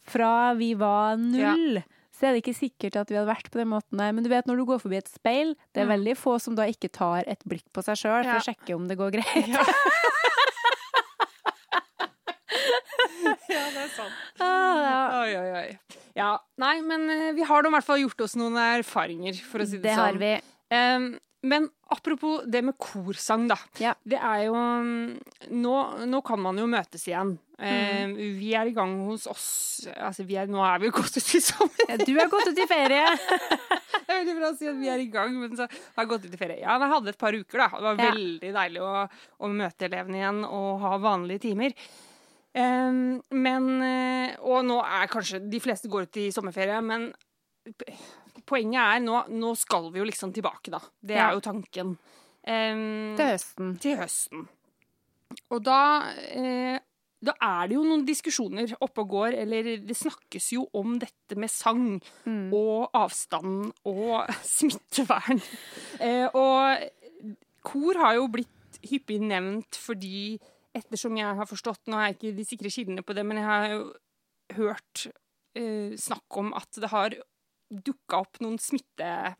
fra 0.08 0.54
vi 0.56 0.72
var 0.78 1.18
null, 1.20 1.82
så 2.18 2.26
er 2.26 2.32
det 2.34 2.40
ikke 2.42 2.56
sikkert 2.58 2.96
at 2.98 3.06
vi 3.12 3.14
hadde 3.14 3.30
vært 3.30 3.46
på 3.54 3.60
den 3.60 3.68
måten 3.70 4.00
der. 4.02 4.10
Men 4.12 4.24
du 4.26 4.30
vet, 4.32 4.46
når 4.50 4.56
du 4.58 4.64
går 4.66 4.80
forbi 4.82 4.96
et 4.98 5.06
speil, 5.12 5.52
det 5.72 5.84
er 5.84 5.86
Mm. 5.86 5.92
veldig 5.94 6.16
få 6.18 6.34
som 6.42 6.56
da 6.58 6.64
ikke 6.66 6.90
tar 6.90 7.22
et 7.30 7.38
blikk 7.46 7.62
på 7.72 7.84
seg 7.86 7.94
sjøl 8.00 8.24
for 8.26 8.40
å 8.40 8.46
sjekke 8.48 8.74
om 8.74 8.88
det 8.90 8.98
går 8.98 9.10
greit. 9.16 9.46
Ja. 9.46 9.62
ja, 13.48 13.62
det 13.72 13.82
er 13.84 13.90
sant. 13.94 14.12
Ah, 14.40 14.78
ja. 14.82 14.98
Oi, 15.22 15.32
oi, 15.38 15.50
oi. 15.62 15.68
Ja, 16.18 16.32
nei, 16.60 16.76
men 16.82 17.06
eh, 17.12 17.30
vi 17.36 17.44
har 17.46 17.62
da 17.62 17.70
i 17.70 17.74
hvert 17.76 17.86
fall 17.86 18.00
gjort 18.02 18.20
oss 18.26 18.34
noen 18.38 18.56
erfaringer, 18.58 19.34
for 19.46 19.62
å 19.62 19.66
si 19.68 19.76
det, 19.78 19.84
Det 19.88 19.94
sånn. 19.94 20.04
har 20.08 20.16
vi. 20.22 20.32
Em, 20.74 21.04
men 21.42 21.68
apropos 21.94 22.42
det 22.50 22.64
med 22.66 22.74
korsang, 22.82 23.46
da. 23.48 23.56
Ja. 23.78 23.92
Det 24.02 24.18
er 24.18 24.46
jo 24.48 24.54
mm, 24.54 25.18
nå, 25.54 25.74
nå 26.10 26.20
kan 26.26 26.40
man 26.42 26.58
jo 26.58 26.66
møtes 26.66 27.04
igjen. 27.06 27.36
Em, 27.58 28.12
Vi 28.38 28.52
er 28.54 28.68
i 28.70 28.74
gang 28.74 28.92
hos 29.08 29.24
oss 29.26 29.46
Altså, 29.96 30.22
vi 30.26 30.36
er, 30.38 30.46
nå 30.46 30.60
er 30.62 30.78
vi 30.78 30.86
jo 30.86 30.92
gått 30.94 31.16
ut 31.18 31.30
i 31.34 31.40
sommer. 31.42 31.88
Ja, 31.88 31.96
Du 31.98 32.12
har 32.18 32.28
gått 32.30 32.50
ut 32.52 32.58
i 32.62 32.66
ferie. 32.70 33.04
Det 34.08 34.14
er 34.14 34.20
veldig 34.24 34.34
bra 34.38 34.50
å 34.50 34.56
si 34.56 34.66
at 34.70 34.76
vi 34.80 34.88
er 34.88 35.02
i 35.02 35.08
gang, 35.12 35.34
men 35.36 35.56
så 35.58 35.66
har 35.68 36.04
jeg 36.04 36.08
gått 36.10 36.26
ut 36.28 36.34
i 36.34 36.38
ferie. 36.40 36.58
Ja, 36.62 36.78
jeg 36.80 36.90
hadde 36.94 37.10
et 37.12 37.18
par 37.20 37.34
uker, 37.36 37.58
da. 37.60 37.68
Det 37.74 37.84
var 37.86 37.98
Ja. 38.02 38.10
veldig 38.14 38.52
deilig 38.56 38.82
å, 38.86 38.92
å 39.44 39.50
møte 39.52 39.86
elevene 39.90 40.16
igjen 40.22 40.38
og 40.48 40.80
ha 40.86 40.92
vanlige 41.02 41.42
timer. 41.48 41.74
Em, 42.58 43.18
men 43.30 43.66
eh, 43.84 44.36
Og 44.40 44.62
nå 44.64 44.78
er 44.80 45.10
kanskje 45.12 45.42
De 45.52 45.58
fleste 45.60 45.86
går 45.92 46.06
ut 46.08 46.16
i 46.22 46.30
sommerferie, 46.32 46.78
men 46.82 47.10
poenget 48.48 48.80
er 48.80 49.00
nå, 49.04 49.22
nå 49.36 49.52
skal 49.60 49.90
vi 49.92 50.00
jo 50.00 50.06
liksom 50.08 50.32
tilbake, 50.34 50.72
da. 50.72 50.80
Det 51.04 51.16
Ja. 51.18 51.28
er 51.28 51.34
jo 51.36 51.44
tanken. 51.44 51.96
Um, 52.48 53.14
Til 53.18 53.26
høsten. 53.34 53.72
til 53.82 53.96
høsten. 54.00 54.46
Og 55.52 55.62
da 55.66 55.80
eh, 56.32 56.78
da 57.20 57.32
er 57.42 57.66
det 57.68 57.74
jo 57.74 57.82
noen 57.82 58.04
diskusjoner 58.06 58.76
oppe 58.80 59.02
og 59.02 59.08
går, 59.10 59.34
eller 59.42 59.66
det 59.82 59.96
snakkes 59.98 60.52
jo 60.54 60.68
om 60.78 60.98
dette 61.02 61.34
med 61.36 61.50
sang 61.50 62.00
Mm. 62.24 62.52
og 62.54 62.90
avstand 62.94 63.72
og 63.84 64.28
smittevern. 64.46 65.42
Eh, 66.00 66.28
og 66.32 66.78
kor 67.66 67.98
har 67.98 68.14
jo 68.14 68.28
blitt 68.30 68.78
hyppig 68.86 69.18
nevnt 69.20 69.74
fordi, 69.74 70.38
ettersom 70.78 71.16
jeg 71.18 71.34
har 71.40 71.46
forstått 71.50 71.88
Nå 71.90 71.96
er 71.98 72.12
jeg 72.12 72.18
ikke 72.18 72.36
de 72.38 72.44
sikre 72.46 72.70
kildene 72.70 73.02
på 73.02 73.14
det, 73.18 73.26
men 73.26 73.36
jeg 73.42 73.46
har 73.46 73.68
jo 73.74 73.82
hørt 74.54 75.08
eh, 75.58 75.96
snakk 75.98 76.36
om 76.38 76.54
at 76.54 76.70
det 76.78 76.88
har 76.94 77.10
dukka 77.70 78.20
opp 78.22 78.40
noen 78.40 78.58
smitte, 78.58 79.34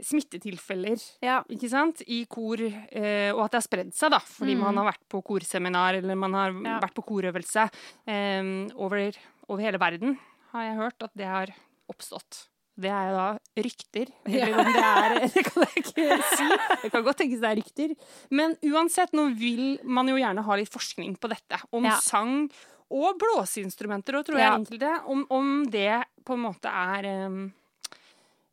smittetilfeller 0.00 0.98
Ja. 1.22 1.40
ikke 1.50 1.68
sant? 1.68 2.02
i 2.06 2.24
kor, 2.30 2.58
eh, 2.60 3.32
og 3.34 3.44
at 3.44 3.50
det 3.52 3.58
har 3.58 3.66
spredd 3.66 3.94
seg, 3.94 4.10
da, 4.10 4.18
fordi 4.20 4.54
Mm. 4.54 4.60
man 4.60 4.76
har 4.76 4.92
vært 4.92 5.08
på 5.08 5.22
korseminar 5.24 5.94
eller 5.98 6.14
man 6.14 6.32
har 6.34 6.50
Ja. 6.52 6.78
vært 6.80 6.94
på 6.94 7.04
korøvelse 7.04 7.70
eh, 8.06 8.68
over, 8.76 9.12
over 9.48 9.60
hele 9.62 9.78
verden, 9.78 10.18
har 10.52 10.62
jeg 10.62 10.76
hørt 10.76 11.02
at 11.02 11.10
det 11.16 11.26
har 11.26 11.46
oppstått. 11.90 12.46
Det 12.78 12.88
er 12.90 13.10
da 13.10 13.38
rykter, 13.56 14.06
eller 14.24 14.58
om 14.60 14.72
det 14.72 14.84
er 14.84 15.28
Det 15.34 15.44
kan 15.44 15.64
jeg 15.64 15.82
ikke 15.82 16.22
si. 16.36 16.48
Det 16.84 16.92
kan 16.92 17.02
godt 17.02 17.16
tenkes 17.18 17.40
det 17.40 17.50
er 17.50 17.56
rykter. 17.56 17.96
Men 18.30 18.54
uansett, 18.62 19.10
nå 19.12 19.36
vil 19.36 19.80
man 19.82 20.06
jo 20.06 20.14
gjerne 20.14 20.44
ha 20.44 20.54
litt 20.54 20.70
forskning 20.70 21.18
på 21.18 21.28
dette. 21.28 21.58
Om 21.72 21.82
Ja. 21.84 21.96
sang 21.98 22.48
og 22.90 23.18
blåseinstrumenter, 23.20 24.14
òg, 24.18 24.24
tror 24.26 24.38
Ja. 24.38 24.50
jeg 24.52 24.60
enkelte. 24.66 24.92
Om, 25.06 25.26
om 25.30 25.64
det 25.70 26.04
på 26.24 26.32
en 26.34 26.40
måte 26.46 26.68
er 26.72 27.04
eh, 27.04 27.50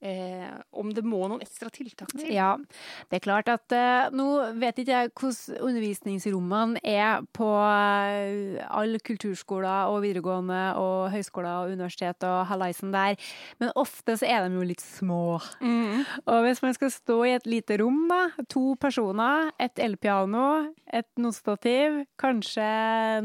eh, 0.06 0.52
Om 0.76 0.92
det 0.96 1.04
må 1.06 1.24
noen 1.28 1.44
ekstra 1.44 1.72
tiltak 1.74 2.12
til. 2.14 2.30
Ja, 2.34 2.54
det 3.10 3.20
er 3.20 3.24
klart 3.26 3.50
at 3.52 3.74
eh, 3.76 4.14
nå 4.16 4.28
vet 4.62 4.80
ikke 4.82 5.00
jeg 5.00 5.14
hvordan 5.16 5.66
undervisningsrommene 5.70 6.82
er 6.86 7.26
på 7.36 7.50
eh, 7.66 8.62
alle 8.70 9.02
kulturskoler 9.06 9.92
og 9.92 10.02
videregående 10.06 10.62
og 10.82 11.10
høyskoler 11.14 11.66
og 11.66 11.76
universitet 11.76 12.26
og 12.28 12.46
hallaisen 12.52 12.94
der, 12.96 13.18
men 13.62 13.74
ofte 13.80 14.18
så 14.20 14.28
er 14.30 14.46
de 14.46 14.60
jo 14.60 14.68
litt 14.68 14.84
små. 14.84 15.40
Mm. 15.62 16.06
Og 16.26 16.42
hvis 16.46 16.62
man 16.66 16.76
skal 16.78 16.94
stå 16.94 17.20
i 17.26 17.36
et 17.38 17.50
lite 17.50 17.80
rom, 17.82 18.06
da, 18.12 18.22
to 18.52 18.76
personer, 18.82 19.52
et 19.62 19.82
elpiano, 19.82 20.46
et 20.96 21.08
nostativ, 21.20 22.04
kanskje 22.22 22.66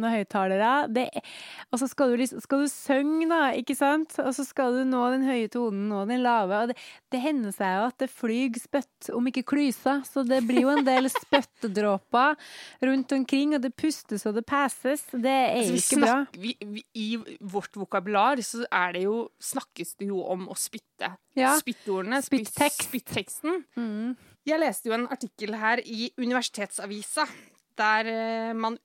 noen 0.01 0.16
høyttalere, 0.20 0.72
er- 1.01 1.22
og 1.70 1.78
så 1.81 1.89
skal 1.91 2.16
du, 2.16 2.24
skal 2.26 2.64
du 2.64 2.70
synge, 2.70 3.28
da, 3.31 3.51
ikke 3.57 3.76
sant? 3.78 4.16
Og 4.22 4.33
så 4.35 4.45
skal 4.47 4.81
du 4.81 4.85
nå 4.89 5.03
den 5.14 5.26
høye 5.28 5.51
tonen 5.53 5.91
og 5.95 6.09
den 6.11 6.22
lave, 6.24 6.64
og 6.64 6.70
det, 6.71 6.77
det 7.12 7.21
hender 7.23 7.53
seg 7.55 7.75
jo 7.77 7.85
at 7.91 7.99
det 8.03 8.09
flyr 8.12 8.59
spytt, 8.62 9.11
om 9.16 9.29
ikke 9.31 9.45
klyser, 9.53 10.01
så 10.09 10.25
det 10.27 10.41
blir 10.49 10.64
jo 10.64 10.73
en 10.73 10.87
del 10.87 11.11
spyttdråper 11.16 12.39
rundt 12.87 13.14
omkring, 13.16 13.55
og 13.59 13.64
det 13.64 13.73
pustes 13.79 14.25
og 14.31 14.39
det 14.39 14.47
peses. 14.49 15.05
Det 15.12 15.31
er 15.37 15.61
Altså, 15.61 15.77
ikke 15.77 15.99
snakker, 16.01 16.33
bra. 16.33 16.43
vi, 16.47 16.55
vi, 16.79 16.85
I 16.97 17.39
vårt 17.53 17.77
vokabular 17.77 18.41
så 18.47 18.64
er 18.66 18.97
det 18.97 19.05
jo, 19.05 19.16
snakkes 19.43 19.95
det 20.01 20.11
jo 20.11 20.23
om 20.33 20.47
å 20.53 20.57
spytte. 20.59 21.12
Ja. 21.39 21.55
Spyttordene. 21.61 22.23
spytteksten. 22.25 22.89
Spyttekst. 22.91 23.47
Mm. 23.77 24.14
Jeg 24.49 24.61
leste 24.62 24.89
jo 24.89 24.97
en 24.97 25.09
artikkel 25.12 25.55
her 25.61 25.83
i 25.85 26.09
Universitetsavisa, 26.18 27.27
der 27.81 28.09
eh, 28.11 28.53
man 28.57 28.79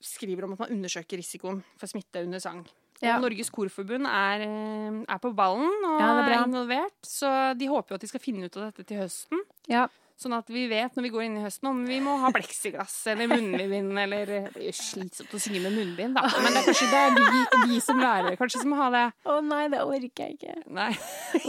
skriver 0.00 0.46
om 0.46 0.54
at 0.54 0.62
man 0.64 0.70
undersøker 0.78 1.20
risikoen 1.20 1.60
for 1.78 1.90
smitte 1.90 2.22
under 2.24 2.40
sang. 2.42 2.62
Ja. 3.08 3.16
Norges 3.22 3.48
Korforbund 3.50 4.06
er, 4.06 4.42
eh, 4.44 5.00
er 5.08 5.18
på 5.22 5.32
ballen 5.34 5.70
og 5.88 6.00
Ja, 6.00 6.10
er 6.20 6.32
er 6.34 6.44
involvert. 6.44 6.98
Så 7.06 7.30
de 7.56 7.66
håper 7.70 7.94
jo 7.94 7.94
at 7.94 8.00
de 8.04 8.10
skal 8.12 8.20
finne 8.20 8.44
ut 8.44 8.56
av 8.60 8.68
dette 8.72 8.86
til 8.86 9.00
høsten. 9.00 9.40
Ja. 9.68 9.86
Sånn 10.20 10.34
at 10.36 10.50
vi 10.52 10.66
vet 10.68 10.92
når 10.92 11.02
vi 11.06 11.10
går 11.14 11.22
inn 11.24 11.36
i 11.38 11.44
høsten 11.46 11.68
om 11.70 11.78
vi 11.88 11.96
må 12.04 12.18
ha 12.20 12.28
pleksiglass 12.28 13.06
eller 13.08 13.26
munnbind 13.30 13.96
eller 14.02 14.26
Det 14.52 14.66
er 14.68 14.76
slitsomt 14.76 15.32
å 15.32 15.40
synge 15.40 15.62
med 15.64 15.72
munnbind, 15.72 16.12
da. 16.18 16.26
Men 16.28 16.52
det 16.52 16.60
er 16.60 16.66
kanskje 16.68 16.90
det 16.90 17.00
er 17.00 17.14
vi, 17.16 17.60
vi 17.70 17.80
som 17.80 17.96
lærere 17.96 18.36
kanskje 18.36 18.60
som 18.60 18.68
må 18.74 18.76
ha 18.82 18.90
det. 18.92 19.06
Å 19.24 19.38
nei, 19.40 19.62
det 19.72 19.80
orker 19.80 20.26
jeg 20.26 20.36
ikke. 20.36 20.58
Nei. 20.76 20.90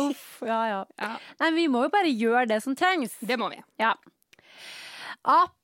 Uff, 0.08 0.40
ja 0.48 0.62
ja. 0.70 0.86
Ja, 0.98 1.18
Nei, 1.42 1.52
vi 1.52 1.68
må 1.68 1.84
jo 1.84 1.92
bare 1.92 2.08
gjøre 2.16 2.48
det 2.48 2.62
som 2.64 2.74
trengs. 2.80 3.18
det 3.20 3.38
må 3.38 3.52
vi. 3.52 3.60
Ja. 3.78 3.92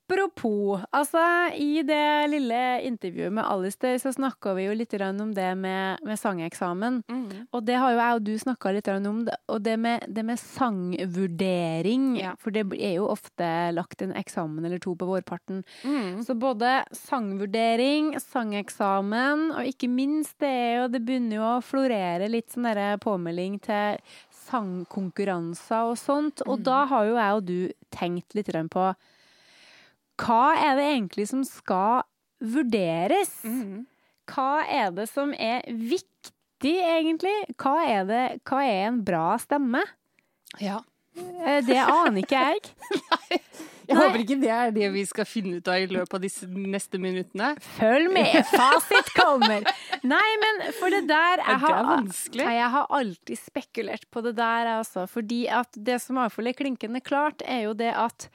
Apropos, 0.07 0.79
altså 0.95 1.19
i 1.59 1.81
det 1.83 2.29
lille 2.31 2.59
intervjuet 2.87 3.33
med 3.35 3.43
Alistair 3.43 3.97
så 3.99 4.13
snakka 4.15 4.53
vi 4.55 4.63
jo 4.63 4.75
litt 4.79 4.93
om 5.03 5.33
det 5.35 5.49
med, 5.59 5.99
med 6.07 6.15
sangeksamen. 6.19 7.01
Mm. 7.11 7.47
Og 7.51 7.65
det 7.67 7.75
har 7.75 7.91
jo 7.91 7.97
jeg 7.99 8.15
og 8.15 8.23
du 8.23 8.31
snakka 8.39 8.71
litt 8.71 8.87
om, 8.87 9.25
det- 9.25 9.35
og 9.51 9.61
det 9.65 9.75
med, 9.77 10.05
det 10.07 10.23
med 10.23 10.39
sangvurdering. 10.39 12.05
Ja. 12.21 12.35
For 12.39 12.51
det 12.55 12.63
er 12.79 12.93
jo 13.01 13.09
ofte 13.11 13.49
lagt 13.75 14.01
en 14.01 14.13
eksamen 14.15 14.63
eller 14.63 14.79
to 14.79 14.95
på 14.95 15.09
vårparten. 15.09 15.65
Mm. 15.83 16.23
Så 16.23 16.37
både 16.39 16.85
sangvurdering, 16.95 18.15
sangeksamen, 18.23 19.51
og 19.57 19.67
ikke 19.67 19.91
minst 19.91 20.39
det 20.39 20.47
er 20.47 20.73
jo 20.77 20.87
Det 20.87 21.03
begynner 21.03 21.35
jo 21.35 21.43
å 21.57 21.61
florere 21.61 22.31
litt 22.31 22.55
sånn 22.55 22.63
derre 22.63 22.95
påmelding 23.03 23.59
til 23.59 23.99
sangkonkurranser 24.47 25.91
og 25.91 25.99
sånt. 25.99 26.47
Og 26.47 26.63
da 26.63 26.85
har 26.87 27.05
jo 27.11 27.19
jeg 27.19 27.37
og 27.41 27.45
du 27.51 27.59
tenkt 27.91 28.33
litt 28.39 28.55
på 28.71 28.87
hva 30.21 30.43
er 30.57 30.75
det 30.79 30.87
egentlig 30.95 31.27
som 31.29 31.43
skal 31.47 32.03
vurderes? 32.43 33.31
Mm. 33.45 33.85
Hva 34.27 34.49
er 34.67 34.91
det 34.97 35.07
som 35.11 35.31
er 35.33 35.63
viktig, 35.69 36.75
egentlig? 36.83 37.35
Hva 37.61 37.77
er, 37.87 38.03
det, 38.09 38.23
hva 38.49 38.61
er 38.65 38.83
en 38.89 39.01
bra 39.07 39.29
stemme? 39.41 39.83
Ja. 40.63 40.81
Eh, 41.17 41.61
Det 41.65 41.79
aner 41.81 42.21
ikke 42.23 42.43
jeg. 42.51 42.61
Jeg 43.87 43.95
Nei. 43.95 44.03
håper 44.03 44.19
ikke 44.19 44.35
det 44.41 44.49
er 44.51 44.71
det 44.75 44.87
vi 44.91 45.01
skal 45.07 45.23
finne 45.23 45.61
ut 45.61 45.67
av 45.71 45.79
i 45.79 45.85
løpet 45.87 46.17
av 46.17 46.19
disse 46.25 46.43
neste 46.51 46.99
minuttene. 46.99 47.53
Følg 47.77 48.09
med, 48.11 48.33
fasit 48.51 49.13
kommer! 49.15 49.63
Nei, 50.03 50.25
men 50.41 50.59
for 50.75 50.91
det 50.91 51.05
der 51.07 51.39
Er 51.39 51.53
jeg 51.53 51.61
det 51.61 51.69
har, 51.69 51.85
vanskelig? 51.93 52.43
Nei, 52.49 52.55
jeg 52.57 52.73
har 52.73 52.89
alltid 52.99 53.39
spekulert 53.39 54.03
på 54.11 54.25
det 54.25 54.33
der, 54.41 54.73
altså. 54.73 55.05
Fordi 55.07 55.39
at 55.47 55.79
det 55.87 56.01
som 56.03 56.19
iallfall 56.19 56.51
er 56.51 56.57
klinkende 56.59 56.99
klart, 56.99 57.45
er 57.47 57.63
jo 57.69 57.71
det 57.79 57.93
at 57.95 58.27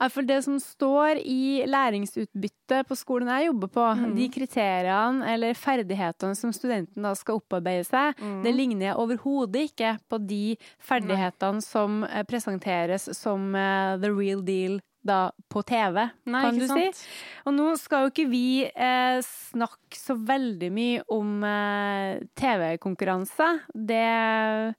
Iallfall 0.00 0.26
det 0.26 0.40
som 0.42 0.56
står 0.58 1.20
i 1.22 1.64
læringsutbyttet 1.70 2.88
på 2.88 2.96
skolen 2.98 3.28
jeg 3.30 3.46
jobber 3.46 3.68
på, 3.70 3.84
Mm. 3.94 4.14
de 4.16 4.28
kriteriene 4.28 5.28
eller 5.34 5.54
ferdighetene 5.54 6.34
som 6.36 6.50
studenten 6.52 7.02
da 7.02 7.12
skal 7.14 7.36
opparbeide 7.40 7.86
seg, 7.86 8.14
Mm. 8.18 8.42
det 8.42 8.54
ligner 8.54 8.86
jeg 8.86 8.96
overhodet 8.96 9.70
ikke 9.70 9.98
på 10.10 10.18
de 10.26 10.56
ferdighetene 10.80 11.62
som 11.62 12.02
eh, 12.04 12.24
presenteres 12.24 13.08
som 13.16 13.54
eh, 13.54 13.96
the 13.98 14.10
real 14.10 14.42
deal 14.42 14.80
da 15.06 15.30
på 15.52 15.62
TV, 15.62 16.10
Nei, 16.26 16.40
kan 16.42 16.58
du 16.58 16.66
sant? 16.66 16.94
si. 16.96 17.06
Og 17.46 17.52
nå 17.52 17.76
skal 17.78 18.06
jo 18.06 18.10
ikke 18.10 18.30
vi 18.30 18.64
eh, 18.64 19.20
snakke 19.20 19.94
så 20.00 20.16
veldig 20.16 20.72
mye 20.72 21.02
om 21.12 21.44
eh, 21.44 22.20
TV-konkurranse. 22.34 23.60
Det 23.74 24.74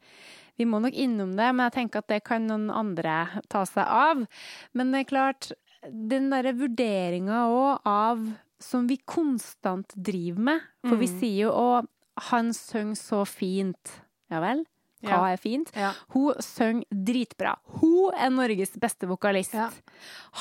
Vi 0.57 0.65
må 0.65 0.79
nok 0.81 0.93
innom 0.93 1.35
det, 1.35 1.49
men 1.55 1.65
jeg 1.69 1.73
tenker 1.73 1.97
at 1.99 2.07
det 2.07 2.23
kan 2.23 2.45
noen 2.47 2.69
andre 2.71 3.41
ta 3.51 3.65
seg 3.65 3.85
av. 3.85 4.25
Men 4.73 4.91
det 4.91 5.01
er 5.05 5.09
klart, 5.11 5.51
den 5.91 6.29
derre 6.31 6.53
vurderinga 6.57 7.43
òg 7.51 7.79
av 7.85 8.25
Som 8.57 8.87
vi 8.87 8.95
konstant 9.05 9.91
driver 10.01 10.39
med. 10.39 10.61
For 10.87 10.95
vi 10.95 11.07
Mm. 11.07 11.19
sier 11.19 11.41
jo 11.43 11.51
'Å, 11.51 11.85
han 12.31 12.53
synger 12.53 12.95
så 12.95 13.25
fint'. 13.27 13.99
Ja 14.31 14.39
vel? 14.39 14.65
Hva 15.03 15.09
Ja. 15.09 15.25
er 15.33 15.37
fint? 15.37 15.71
Ja. 15.75 15.91
Hun 16.09 16.33
synger 16.39 16.85
dritbra. 16.89 17.57
Hun 17.81 18.11
er 18.15 18.29
Norges 18.29 18.71
beste 18.79 19.05
vokalist. 19.05 19.53
Ja. 19.53 19.69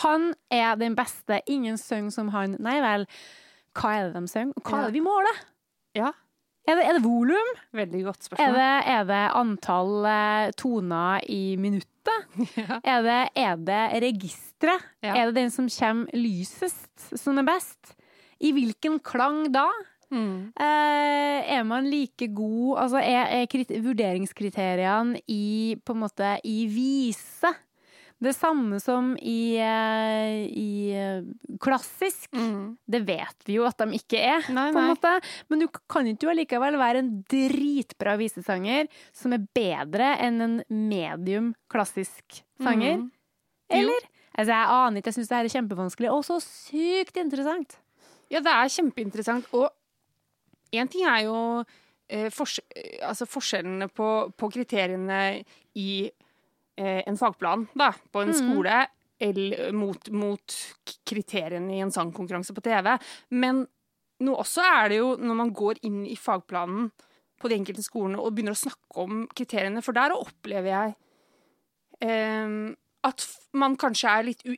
Han 0.05 0.35
er 0.51 0.77
den 0.77 0.95
beste. 0.95 1.41
Ingen 1.49 1.77
synger 1.77 2.13
som 2.13 2.29
han. 2.29 2.57
Nei 2.61 2.81
vel. 2.81 3.07
Hva 3.75 3.91
er 3.99 4.13
det 4.13 4.15
de 4.15 4.29
synger? 4.29 4.55
Hva 4.63 4.79
er 4.79 4.85
det 4.87 4.93
vi 4.93 5.01
måler? 5.01 5.41
Ja. 5.95 6.13
Er 6.65 6.79
det, 6.79 6.85
er 6.89 6.97
det 6.97 7.05
volum? 7.05 7.51
Veldig 7.77 8.05
godt 8.07 8.29
Er 8.41 8.55
det, 8.57 8.69
er 8.89 9.03
det 9.09 9.23
antall 9.37 10.07
eh, 10.09 10.53
toner 10.57 11.25
i 11.29 11.57
minuttet? 11.61 11.91
Ja. 12.61 12.81
Er 12.85 13.01
det, 13.01 13.21
er 13.35 13.57
det 13.65 13.83
registeret? 14.05 14.83
Ja. 15.01 15.15
Er 15.17 15.31
det 15.31 15.39
den 15.39 15.51
som 15.51 15.71
kommer 15.73 16.13
lysest, 16.13 17.17
som 17.17 17.39
er 17.41 17.47
best? 17.49 17.95
I 18.45 18.53
hvilken 18.53 18.99
klang 19.01 19.47
da? 19.55 19.65
Mm. 20.13 20.53
Eh, 20.61 21.41
er 21.57 21.63
man 21.67 21.89
like 21.91 22.29
god 22.37 22.79
Altså, 22.85 23.01
er, 23.01 23.41
er 23.41 23.81
vurderingskriteriene 23.83 25.21
i 25.33 25.77
på 25.81 25.97
en 25.97 26.03
måte 26.05 26.37
i 26.45 26.67
vise 26.71 27.51
det 28.25 28.35
samme 28.37 28.81
som 28.83 29.13
i, 29.21 29.57
eh, 29.61 30.45
i 30.51 30.71
eh, 30.97 31.27
klassisk? 31.63 32.31
Mm. 32.35 32.75
Det 32.87 33.01
vet 33.07 33.47
vi 33.47 33.59
jo 33.59 33.67
at 33.69 33.79
de 33.81 33.99
ikke 33.99 34.21
er, 34.21 34.49
Nei, 34.49 34.71
på 34.75 34.81
en 34.81 34.89
nei. 34.89 34.95
måte. 34.95 35.13
Men 35.53 35.65
du 35.65 35.69
kan 35.91 36.09
ikke 36.09 36.29
jo 36.29 36.33
allikevel 36.35 36.79
være 36.81 37.05
en 37.05 37.13
dritbra 37.31 38.17
visesanger 38.21 38.91
som 39.17 39.37
er 39.37 39.47
bedre 39.57 40.15
enn 40.25 40.41
en 40.45 40.59
medium 40.69 41.53
klassisk 41.73 42.43
sanger. 42.63 43.05
Mm. 43.05 43.09
Eller? 43.75 44.11
Altså, 44.35 44.51
jeg 44.51 44.75
aner 44.75 44.99
ikke, 45.01 45.13
jeg 45.13 45.21
syns 45.21 45.31
det 45.31 45.39
her 45.39 45.49
er 45.49 45.55
kjempevanskelig, 45.55 46.11
og 46.11 46.25
så 46.27 46.41
sykt 46.43 47.19
interessant. 47.23 47.79
Ja, 48.33 48.41
det 48.43 48.51
er 48.51 48.73
kjempeinteressant. 48.73 49.47
Og 49.55 49.71
én 50.75 50.91
ting 50.91 51.07
er 51.07 51.27
jo 51.29 51.39
eh, 52.09 52.31
fors 52.35 52.59
eh, 52.75 52.99
altså 53.07 53.29
forskjellene 53.31 53.89
på, 53.95 54.11
på 54.35 54.51
kriteriene 54.57 55.21
i 55.79 55.89
en 56.77 57.19
fagplan 57.19 57.69
da, 57.79 57.93
på 58.13 58.25
en 58.25 58.35
skole 58.35 58.81
eller 59.23 59.73
mot, 59.73 60.09
mot 60.11 60.57
kriteriene 61.07 61.77
i 61.77 61.83
en 61.85 61.93
sangkonkurranse 61.95 62.55
på 62.57 62.65
TV. 62.65 62.91
Men 63.31 63.63
nå 64.25 64.37
også 64.39 64.65
er 64.67 64.91
det 64.91 65.01
jo 65.01 65.15
når 65.21 65.39
man 65.39 65.53
går 65.55 65.81
inn 65.87 66.03
i 66.07 66.17
fagplanen 66.19 66.91
på 67.41 67.51
de 67.51 67.59
enkelte 67.59 67.85
skolene 67.85 68.21
og 68.23 68.35
begynner 68.35 68.57
å 68.57 68.63
snakke 68.65 69.05
om 69.05 69.25
kriteriene, 69.37 69.83
for 69.85 69.97
der 69.97 70.15
opplever 70.17 70.71
jeg 70.71 70.95
eh, 72.09 72.57
at 73.05 73.27
man 73.59 73.77
kanskje 73.81 74.13
er 74.13 74.29
litt 74.31 74.45
ui 74.49 74.57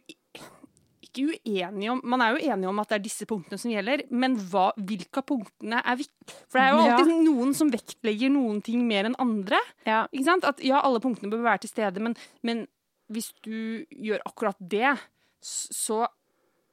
ikke 1.17 1.41
uenige 1.49 1.91
om 1.95 2.01
Man 2.05 2.21
er 2.23 2.37
jo 2.37 2.53
enige 2.53 2.69
om 2.69 2.79
at 2.83 2.89
det 2.93 2.99
er 2.99 3.05
disse 3.07 3.27
punktene 3.27 3.59
som 3.59 3.71
gjelder, 3.73 4.05
men 4.11 4.37
hva, 4.53 4.69
hvilke 4.77 5.23
av 5.23 5.27
punktene 5.33 5.81
er 5.83 5.97
viktige? 5.97 6.37
For 6.53 6.59
det 6.61 6.67
er 6.67 6.73
jo 6.77 6.85
Ja. 6.87 6.97
alltid 6.99 7.25
noen 7.25 7.55
som 7.57 7.71
vektlegger 7.73 8.31
noen 8.37 8.63
ting 8.63 8.87
mer 8.87 9.05
enn 9.09 9.17
andre. 9.19 9.59
Ja. 9.87 10.05
Ikke 10.13 10.25
sant? 10.29 10.45
At 10.45 10.63
ja, 10.63 10.81
alle 10.85 11.01
punktene 11.01 11.31
bør 11.33 11.43
være 11.49 11.65
til 11.65 11.71
stede, 11.73 12.01
men, 12.05 12.15
men 12.43 12.67
hvis 13.11 13.33
du 13.47 13.85
gjør 13.91 14.21
akkurat 14.27 14.57
det, 14.61 14.97
så 15.41 16.07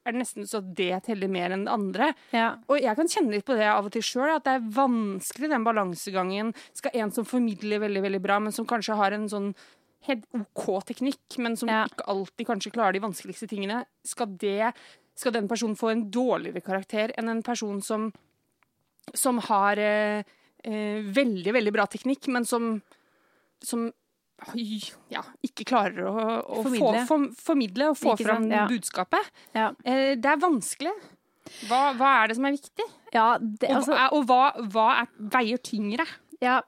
er 0.04 0.12
det 0.12 0.20
nesten 0.20 0.44
så 0.44 0.60
det 0.60 0.90
teller 1.06 1.30
mer 1.32 1.54
enn 1.54 1.62
det 1.64 1.72
andre. 1.72 2.10
ja. 2.34 2.56
Og 2.68 2.76
jeg 2.82 2.94
kan 2.98 3.08
kjenne 3.08 3.32
litt 3.32 3.46
på 3.48 3.54
det 3.56 3.64
av 3.70 3.86
og 3.86 3.92
til 3.94 4.02
sjøl, 4.04 4.34
at 4.36 4.44
det 4.44 4.58
er 4.58 4.66
vanskelig 4.76 5.48
den 5.48 5.64
balansegangen. 5.64 6.50
Skal 6.76 6.92
en 7.00 7.10
som 7.14 7.24
formidler 7.24 7.80
veldig, 7.80 8.02
veldig 8.04 8.20
bra, 8.20 8.36
men 8.38 8.52
som 8.52 8.66
kanskje 8.68 8.98
har 8.98 9.12
en 9.16 9.28
sånn 9.32 9.54
helt 10.06 10.24
OK 10.36 10.66
teknikk, 10.90 11.38
men 11.40 11.56
som 11.56 11.68
Ja. 11.72 11.84
ikke 11.88 12.06
alltid 12.12 12.46
kanskje 12.46 12.72
klarer 12.74 12.92
de 12.96 13.02
vanskeligste 13.04 13.48
tingene, 13.50 13.82
skal, 14.04 14.26
det, 14.40 14.72
skal 15.16 15.32
den 15.32 15.48
personen 15.48 15.76
få 15.76 15.90
en 15.92 16.06
dårligere 16.12 16.60
karakter 16.64 17.12
enn 17.18 17.28
en 17.32 17.42
person 17.46 17.80
som, 17.82 18.10
som 19.14 19.38
har 19.48 19.78
eh, 19.80 20.22
eh, 20.64 21.00
veldig, 21.02 21.52
veldig 21.56 21.72
bra 21.72 21.86
teknikk, 21.86 22.28
men 22.28 22.44
som, 22.48 22.80
som 23.64 23.90
ja, 25.08 25.22
ikke 25.46 25.64
klarer 25.64 26.04
å, 26.10 26.14
å 26.42 26.62
Formidle. 26.66 27.04
Få, 27.06 27.08
for, 27.08 27.26
formidle 27.52 27.90
og 27.92 27.96
få 27.96 28.16
fram 28.20 28.48
ja. 28.52 28.64
budskapet. 28.68 29.30
ja. 29.54 29.70
Eh, 29.84 30.16
det 30.20 30.30
er 30.34 30.40
vanskelig. 30.42 30.92
Hva, 31.68 31.92
hva 31.96 32.10
er 32.22 32.28
det 32.30 32.36
som 32.38 32.46
er 32.48 32.54
viktig? 32.56 32.84
ja 33.14 33.24
det, 33.38 33.68
Og, 33.68 33.76
altså, 33.76 33.92
hva- 33.94 34.12
og 34.16 34.22
hva, 34.26 34.68
hva 34.72 34.84
er, 35.02 35.08
veier 35.36 35.60
tyngre? 35.62 36.06
Ja, 36.42 36.58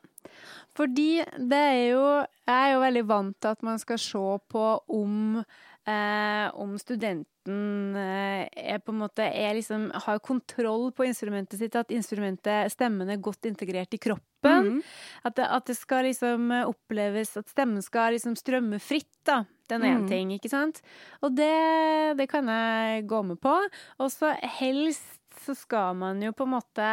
fordi 0.77 1.23
det 1.39 1.63
er 1.63 1.85
jo 1.95 2.03
Jeg 2.47 2.57
er 2.57 2.75
jo 2.75 2.83
veldig 2.85 3.07
vant 3.09 3.37
til 3.43 3.55
at 3.57 3.63
man 3.67 3.79
skal 3.83 3.99
se 3.99 4.27
på 4.53 4.67
om 4.93 5.41
eh, 5.87 6.47
om 6.55 6.77
studenten 6.79 7.97
eh, 7.97 8.47
er 8.75 8.79
på 8.83 8.93
en 8.93 9.01
måte 9.01 9.27
er 9.27 9.55
liksom, 9.55 9.89
har 10.05 10.19
kontroll 10.23 10.93
på 10.95 11.07
instrumentet 11.07 11.59
sitt, 11.61 11.75
at 11.79 11.91
instrumentet, 11.95 12.71
stemmen 12.75 13.11
er 13.11 13.23
godt 13.23 13.47
integrert 13.47 13.95
i 13.95 14.01
kroppen. 14.03 14.71
Mm. 14.77 14.81
At, 15.25 15.37
det, 15.39 15.47
at 15.59 15.67
det 15.67 15.77
skal 15.79 16.05
liksom 16.07 16.53
oppleves 16.67 17.37
At 17.39 17.51
stemmen 17.51 17.83
skal 17.83 18.15
liksom 18.15 18.37
strømme 18.39 18.79
fritt, 18.83 19.11
da. 19.27 19.45
Den 19.67 19.83
er 19.83 19.97
én 19.97 20.03
Mm. 20.05 20.09
ting, 20.09 20.33
ikke 20.37 20.51
sant? 20.51 20.81
Og 21.23 21.35
det, 21.35 22.17
det 22.19 22.29
kan 22.31 22.47
jeg 22.47 23.07
gå 23.11 23.23
med 23.27 23.41
på. 23.43 23.55
Og 23.99 24.11
så 24.15 24.37
helst 24.61 25.19
så 25.43 25.55
skal 25.55 25.95
man 25.99 26.23
jo 26.23 26.31
på 26.33 26.47
en 26.47 26.55
måte 26.55 26.91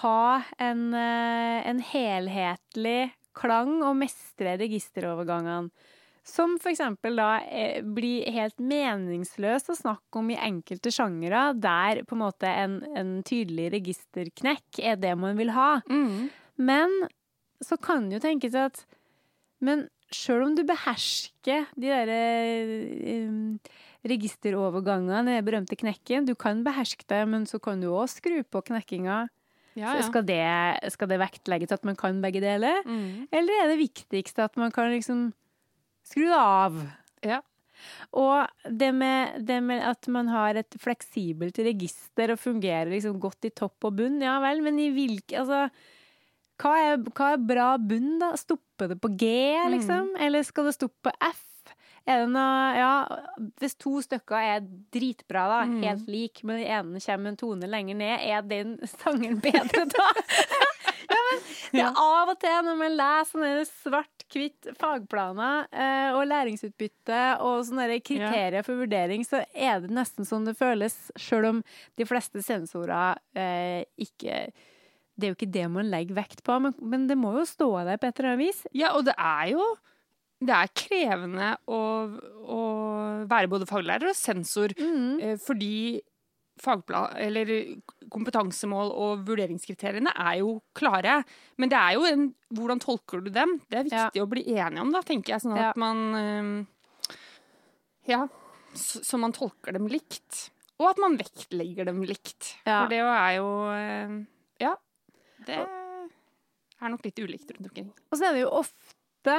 ha 0.00 0.42
en, 0.58 0.94
eh, 0.94 1.68
en 1.68 1.80
helhetlig 1.80 3.12
klang 3.38 3.80
og 3.86 3.96
mestre 3.98 4.56
registerovergangene. 4.60 5.70
Som 6.28 6.58
eksempel 6.60 7.16
da 7.16 7.28
eh, 7.48 7.80
blir 7.80 8.26
helt 8.34 8.58
meningsløst 8.60 9.70
å 9.72 9.78
snakke 9.78 10.20
om 10.20 10.28
i 10.28 10.36
enkelte 10.36 10.92
sjangere, 10.92 11.54
der 11.56 12.02
på 12.04 12.18
en 12.18 12.24
måte 12.26 12.50
en, 12.50 12.82
en 12.92 13.14
tydelig 13.24 13.70
registerknekk 13.78 14.82
er 14.82 15.00
det 15.00 15.14
man 15.16 15.40
vil 15.40 15.54
ha. 15.56 15.78
Mm. 15.88 16.28
Men 16.60 16.92
så 17.64 17.78
kan 17.80 18.10
det 18.10 18.18
jo 18.18 18.26
tenkes 18.28 18.58
at 18.58 18.84
Men 19.58 19.88
sjøl 20.14 20.44
om 20.44 20.52
du 20.54 20.62
behersker 20.62 21.64
de 21.74 21.88
derre 21.90 22.20
um, 23.26 23.56
registerovergangene, 24.06 25.24
den 25.26 25.46
berømte 25.48 25.74
knekken, 25.80 26.28
du 26.28 26.36
kan 26.38 26.62
beherske 26.62 27.02
det, 27.10 27.24
men 27.26 27.42
så 27.48 27.58
kan 27.58 27.82
du 27.82 27.88
òg 27.90 28.06
skru 28.12 28.36
på 28.46 28.62
knekkinga. 28.70 29.24
Ja, 29.78 29.94
Så 29.94 30.02
ja. 30.02 30.06
Skal, 30.08 30.26
det, 30.28 30.92
skal 30.94 31.10
det 31.12 31.20
vektlegges 31.22 31.74
at 31.76 31.84
man 31.86 31.98
kan 31.98 32.22
begge 32.24 32.42
deler? 32.44 32.82
Mm. 32.86 33.28
Eller 33.30 33.62
er 33.62 33.70
det 33.72 33.82
viktigste 33.82 34.48
at 34.48 34.58
man 34.60 34.74
kan 34.74 34.90
liksom 34.92 35.28
skru 36.08 36.26
det 36.26 36.40
av? 36.40 36.80
Ja. 37.24 37.42
Og 38.18 38.70
det 38.80 38.90
med, 38.96 39.38
det 39.46 39.60
med 39.62 39.84
at 39.86 40.08
man 40.10 40.30
har 40.32 40.58
et 40.58 40.78
fleksibelt 40.82 41.60
register 41.62 42.34
og 42.34 42.40
fungerer 42.42 42.90
liksom 42.90 43.20
godt 43.22 43.46
i 43.46 43.54
topp 43.54 43.86
og 43.86 44.00
bunn, 44.00 44.18
ja 44.24 44.38
vel, 44.42 44.64
men 44.66 44.80
i 44.82 44.90
hvilke 44.94 45.38
Altså, 45.38 45.68
hva 46.58 46.72
er, 46.82 46.96
hva 47.14 47.32
er 47.36 47.44
bra 47.46 47.68
bunn, 47.78 48.16
da? 48.18 48.32
Stopper 48.38 48.90
det 48.90 48.98
på 49.02 49.12
G, 49.14 49.28
liksom? 49.70 50.16
Eller 50.18 50.42
skal 50.46 50.66
det 50.66 50.74
stoppe 50.74 51.06
på 51.06 51.12
F? 51.28 51.44
Er 52.08 52.22
det 52.24 52.30
noe 52.32 52.68
Ja, 52.78 52.92
hvis 53.60 53.74
to 53.76 53.98
stykker 54.04 54.38
er 54.40 54.62
dritbra, 54.94 55.42
da, 55.52 55.58
Mm. 55.68 55.82
helt 55.84 56.06
lik, 56.08 56.40
men 56.44 56.62
den 56.62 56.70
ene 56.72 57.00
kommer 57.04 57.28
en 57.34 57.36
tone 57.36 57.68
lenger 57.68 57.98
ned, 58.00 58.20
er 58.24 58.42
den 58.48 58.78
sangen 58.88 59.40
bedre 59.44 59.84
da? 59.92 60.06
ja, 61.12 61.18
men 61.28 61.42
det 61.72 61.82
er 61.84 62.00
av 62.00 62.30
og 62.32 62.38
til 62.40 62.56
når 62.64 62.78
man 62.80 62.96
leser 62.96 63.32
sånne 63.34 63.66
svart-hvitt 63.68 64.70
fagplaner 64.80 65.66
eh, 65.72 66.14
og 66.16 66.24
læringsutbytte 66.30 67.20
og 67.44 67.60
sånne 67.68 68.00
kriterier 68.00 68.64
for 68.66 68.80
vurdering, 68.80 69.24
så 69.28 69.42
er 69.52 69.80
det 69.84 69.92
nesten 69.92 70.24
sånn 70.28 70.48
det 70.48 70.56
føles, 70.58 70.96
sjøl 71.20 71.48
om 71.50 71.60
de 72.00 72.06
fleste 72.08 72.40
sensorer 72.44 73.18
eh, 73.36 73.84
ikke 74.00 74.46
Det 75.18 75.26
er 75.26 75.32
jo 75.32 75.36
ikke 75.36 75.52
det 75.52 75.66
man 75.74 75.88
legger 75.90 76.14
vekt 76.22 76.40
på, 76.46 76.56
men, 76.62 76.74
men 76.80 77.06
det 77.10 77.16
må 77.18 77.32
jo 77.36 77.44
stå 77.48 77.68
der 77.84 77.98
på 77.98 78.06
et 78.06 78.20
eller 78.20 78.32
annet 78.36 78.44
vis. 78.46 78.60
Ja, 78.72 78.92
og 78.94 79.04
det 79.08 79.16
er 79.18 79.48
jo 79.56 79.64
det 80.40 80.54
er 80.54 80.70
krevende 80.78 81.48
å, 81.66 81.80
å 82.46 82.58
være 83.30 83.50
både 83.50 83.66
faglærer 83.66 84.12
og 84.12 84.16
sensor, 84.18 84.74
eh, 84.78 85.34
fordi 85.42 86.00
kompetansemål 88.10 88.88
og 88.90 89.20
vurderingskriteriene 89.28 90.10
er 90.18 90.40
jo 90.40 90.56
klare. 90.78 91.20
Men 91.58 91.70
det 91.70 91.78
er 91.78 91.92
jo 91.98 92.06
en 92.08 92.28
Hvordan 92.54 92.80
tolker 92.80 93.20
du 93.20 93.28
dem? 93.30 93.58
Det 93.68 93.78
er 93.78 93.84
viktig 93.90 94.22
å 94.22 94.28
bli 94.30 94.42
enig 94.56 94.80
om, 94.80 94.90
da, 94.94 95.02
tenker 95.04 95.34
jeg. 95.34 95.42
Sånn 95.44 95.52
at 95.58 95.60
Ja. 95.66 95.72
man 95.76 95.98
eh, 96.16 97.14
Ja. 98.08 98.22
Så, 98.74 99.02
så 99.04 99.18
man 99.20 99.32
tolker 99.36 99.72
dem 99.76 99.86
likt. 99.86 100.50
Og 100.78 100.88
at 100.90 100.98
man 101.02 101.16
vektlegger 101.18 101.84
dem 101.90 102.02
likt. 102.06 102.54
Ja. 102.64 102.82
For 102.84 102.88
det 102.94 103.00
er 103.04 103.32
jo 103.36 103.48
eh, 103.74 104.16
Ja. 104.64 104.74
Det 105.46 105.58
er 105.60 106.88
nok 106.92 107.04
litt 107.04 107.18
ulikt 107.18 107.50
rundt 107.52 107.68
omkring. 107.68 107.92
Og 108.10 108.18
så 108.18 108.28
er 108.28 108.32
det 108.36 108.42
jo 108.46 108.50
ofte 108.54 109.36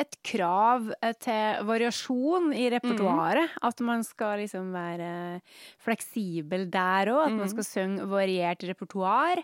et 0.00 0.16
krav 0.24 0.92
eh, 1.02 1.12
til 1.20 1.64
variasjon 1.66 2.52
i 2.54 2.68
repertoaret. 2.70 3.50
At 3.62 3.80
man 3.80 4.02
skal 4.04 4.38
liksom 4.42 4.72
være 4.74 5.40
fleksibel 5.84 6.68
der 6.70 7.06
òg. 7.12 7.26
At 7.26 7.32
man 7.32 7.46
Mhm. 7.46 7.52
skal 7.54 7.64
synge 7.64 8.08
variert 8.10 8.62
repertoar. 8.68 9.38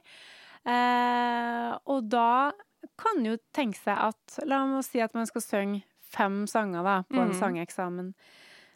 Eh, 0.66 1.78
og 1.86 2.08
da 2.12 2.52
kan 2.98 3.24
jo 3.24 3.36
tenke 3.54 3.76
seg 3.80 3.96
at 3.96 4.38
La 4.46 4.62
oss 4.78 4.88
si 4.92 5.00
at 5.00 5.14
man 5.14 5.26
skal 5.26 5.40
synge 5.42 5.82
fem 6.10 6.46
sanger 6.46 6.82
da, 6.84 7.02
på 7.08 7.20
en 7.22 7.30
Mhm. 7.30 7.40
sangeksamen. 7.40 8.14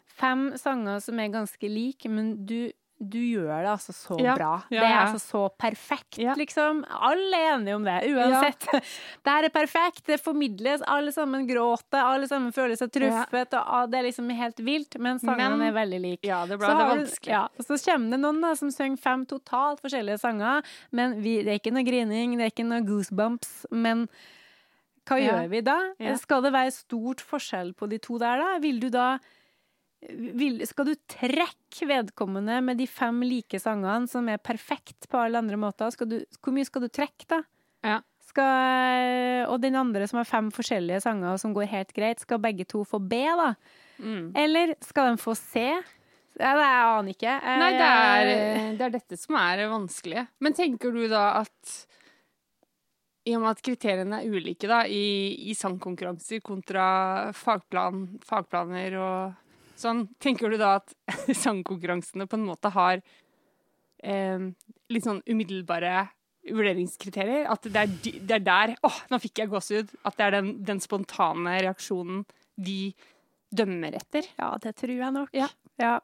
Fem 0.07 0.51
sanger 0.57 1.01
som 1.01 1.19
er 1.19 1.27
ganske 1.29 1.67
like, 1.69 2.07
men 2.09 2.45
du, 2.45 2.71
du 2.97 3.17
gjør 3.19 3.49
det 3.65 3.67
altså 3.73 3.91
så 3.91 4.15
Ja, 4.23 4.35
bra. 4.39 4.51
ja, 4.71 4.79
det 4.81 4.87
er 4.87 4.99
altså 5.01 5.19
så 5.19 5.39
perfekt, 5.59 6.17
Ja. 6.17 6.33
liksom. 6.39 6.83
Alle 6.89 7.35
er 7.35 7.57
enige 7.57 7.75
om 7.75 7.83
det, 7.83 7.95
uansett. 8.07 8.67
Det 9.25 9.31
her 9.33 9.43
er 9.43 9.49
perfekt, 9.51 10.05
det 10.07 10.19
formidles, 10.23 10.81
alle 10.87 11.11
sammen 11.11 11.43
gråter, 11.49 11.99
alle 11.99 12.27
sammen 12.31 12.53
føler 12.55 12.77
seg 12.79 12.93
truffet, 12.95 13.53
og 13.59 13.91
det 13.91 13.99
er 13.99 14.07
liksom 14.07 14.29
helt 14.31 14.57
vilt, 14.63 14.95
men 14.97 15.19
sangene 15.19 15.57
Men- 15.57 15.67
er 15.67 15.75
veldig 15.75 16.01
like. 16.01 16.23
Ja, 16.23 16.45
det 16.45 16.57
ble 16.57 16.67
Så 16.67 16.77
det 16.77 16.85
er 16.85 16.93
vanskelig. 16.95 17.33
Ja, 17.35 17.47
så 17.59 17.79
kommer 17.83 18.09
det 18.15 18.19
noen 18.23 18.41
da, 18.41 18.53
som 18.55 18.71
synger 18.71 18.97
fem 19.03 19.25
totalt 19.25 19.81
forskjellige 19.83 20.19
sanger, 20.23 20.63
men 20.91 21.19
vi, 21.21 21.41
det 21.43 21.51
er 21.51 21.59
ikke 21.59 21.73
noe 21.75 21.83
grining, 21.83 22.37
det 22.37 22.45
er 22.47 22.51
ikke 22.55 22.69
noe 22.69 22.81
goosebumps, 22.87 23.65
men 23.71 24.07
hva 25.05 25.19
gjør 25.21 25.49
vi 25.51 25.59
da? 25.61 25.75
Skal 26.17 26.41
det 26.41 26.53
være 26.55 26.71
stort 26.73 27.19
forskjell 27.21 27.75
på 27.77 27.89
de 27.91 27.99
to 28.01 28.17
der 28.17 28.39
da? 28.41 28.57
Vil 28.63 28.79
du 28.79 28.89
da 28.89 29.19
vil, 30.09 30.59
skal 30.67 30.89
du 30.89 30.93
trekke 31.09 31.87
vedkommende 31.89 32.59
med 32.65 32.79
de 32.81 32.87
fem 32.89 33.23
like 33.25 33.59
sangene 33.61 34.09
som 34.11 34.27
er 34.29 34.41
perfekt 34.43 35.09
på 35.09 35.21
alle 35.21 35.41
andre 35.41 35.59
måter? 35.59 35.91
Skal 35.93 36.09
du, 36.11 36.19
hvor 36.41 36.55
mye 36.55 36.67
skal 36.67 36.85
du 36.85 36.89
trekke, 36.93 37.27
da? 37.31 37.41
Ja. 37.85 37.97
Skal, 38.25 39.45
og 39.47 39.59
den 39.63 39.77
andre 39.79 40.07
som 40.09 40.19
har 40.19 40.27
fem 40.27 40.49
forskjellige 40.53 41.03
sanger 41.05 41.37
som 41.41 41.53
går 41.55 41.69
helt 41.71 41.93
greit, 41.95 42.23
skal 42.23 42.41
begge 42.43 42.67
to 42.67 42.83
få 42.87 42.99
B, 42.99 43.21
da? 43.37 43.53
Mm. 44.01 44.33
Eller 44.35 44.75
skal 44.83 45.13
de 45.13 45.21
få 45.21 45.37
C? 45.39 45.69
Ja, 46.35 46.51
det 46.51 46.65
jeg 46.67 46.87
aner 46.91 47.13
ikke. 47.13 47.33
Nei, 47.61 47.69
det 47.71 47.89
er, 47.89 48.31
det 48.75 48.87
er 48.89 48.95
dette 48.97 49.19
som 49.19 49.37
er 49.39 49.61
vanskelig. 49.71 50.25
Men 50.43 50.57
tenker 50.57 50.91
du 50.91 51.05
da 51.11 51.29
at 51.39 51.75
i 53.25 53.33
og 53.33 53.41
med 53.41 53.55
at 53.55 53.63
kriteriene 53.65 54.19
er 54.21 54.35
ulike 54.35 54.67
da, 54.69 54.83
i, 54.85 55.33
i 55.49 55.55
sangkonkurranser 55.57 56.43
kontra 56.45 56.85
fagplan, 57.33 58.03
fagplaner 58.25 58.97
og 58.99 59.44
sånn, 59.79 60.05
tenker 60.23 60.49
du 60.53 60.57
da 60.61 60.75
at 60.81 60.93
sangkonkurransene 61.43 62.27
på 62.31 62.37
en 62.39 62.45
måte 62.47 62.71
har 62.75 63.01
eh, 64.03 64.45
litt 64.93 65.07
sånn 65.07 65.21
umiddelbare 65.29 66.07
vurderingskriterier? 66.45 67.47
At 67.51 67.65
det 67.65 67.81
er, 67.83 67.93
de- 68.05 68.19
det 68.21 68.37
er 68.39 68.45
der 68.45 68.75
Åh, 68.85 68.99
nå 69.11 69.19
fikk 69.23 69.41
jeg 69.43 69.51
gåsehud! 69.53 69.93
At 70.05 70.17
det 70.19 70.27
er 70.27 70.35
den, 70.39 70.51
den 70.67 70.81
spontane 70.83 71.57
reaksjonen 71.65 72.23
de 72.55 72.93
dømmer 73.55 73.95
etter? 73.97 74.27
Ja, 74.39 74.53
det 74.61 74.75
tror 74.79 74.95
jeg 74.97 75.15
nok. 75.15 75.31
Ja. 75.35 75.49
Ja. 75.81 75.97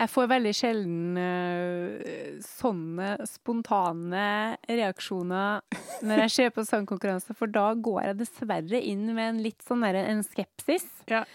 Jeg 0.00 0.08
får 0.08 0.28
veldig 0.30 0.50
sjelden 0.56 1.18
uh, 1.20 2.38
sånne 2.40 3.10
spontane 3.28 4.22
reaksjoner 4.64 5.60
når 6.08 6.22
jeg 6.24 6.32
ser 6.32 6.52
på 6.56 6.64
sangkonkurranse, 6.64 7.34
for 7.36 7.52
da 7.52 7.66
går 7.76 7.98
jeg 8.06 8.18
dessverre 8.22 8.80
inn 8.80 9.04
med 9.12 9.26
en 9.34 9.42
litt 9.44 9.60
sånn 9.66 9.84
der, 9.84 9.98
en 10.08 10.22
skepsis 10.24 10.86
Ja. 11.10 11.26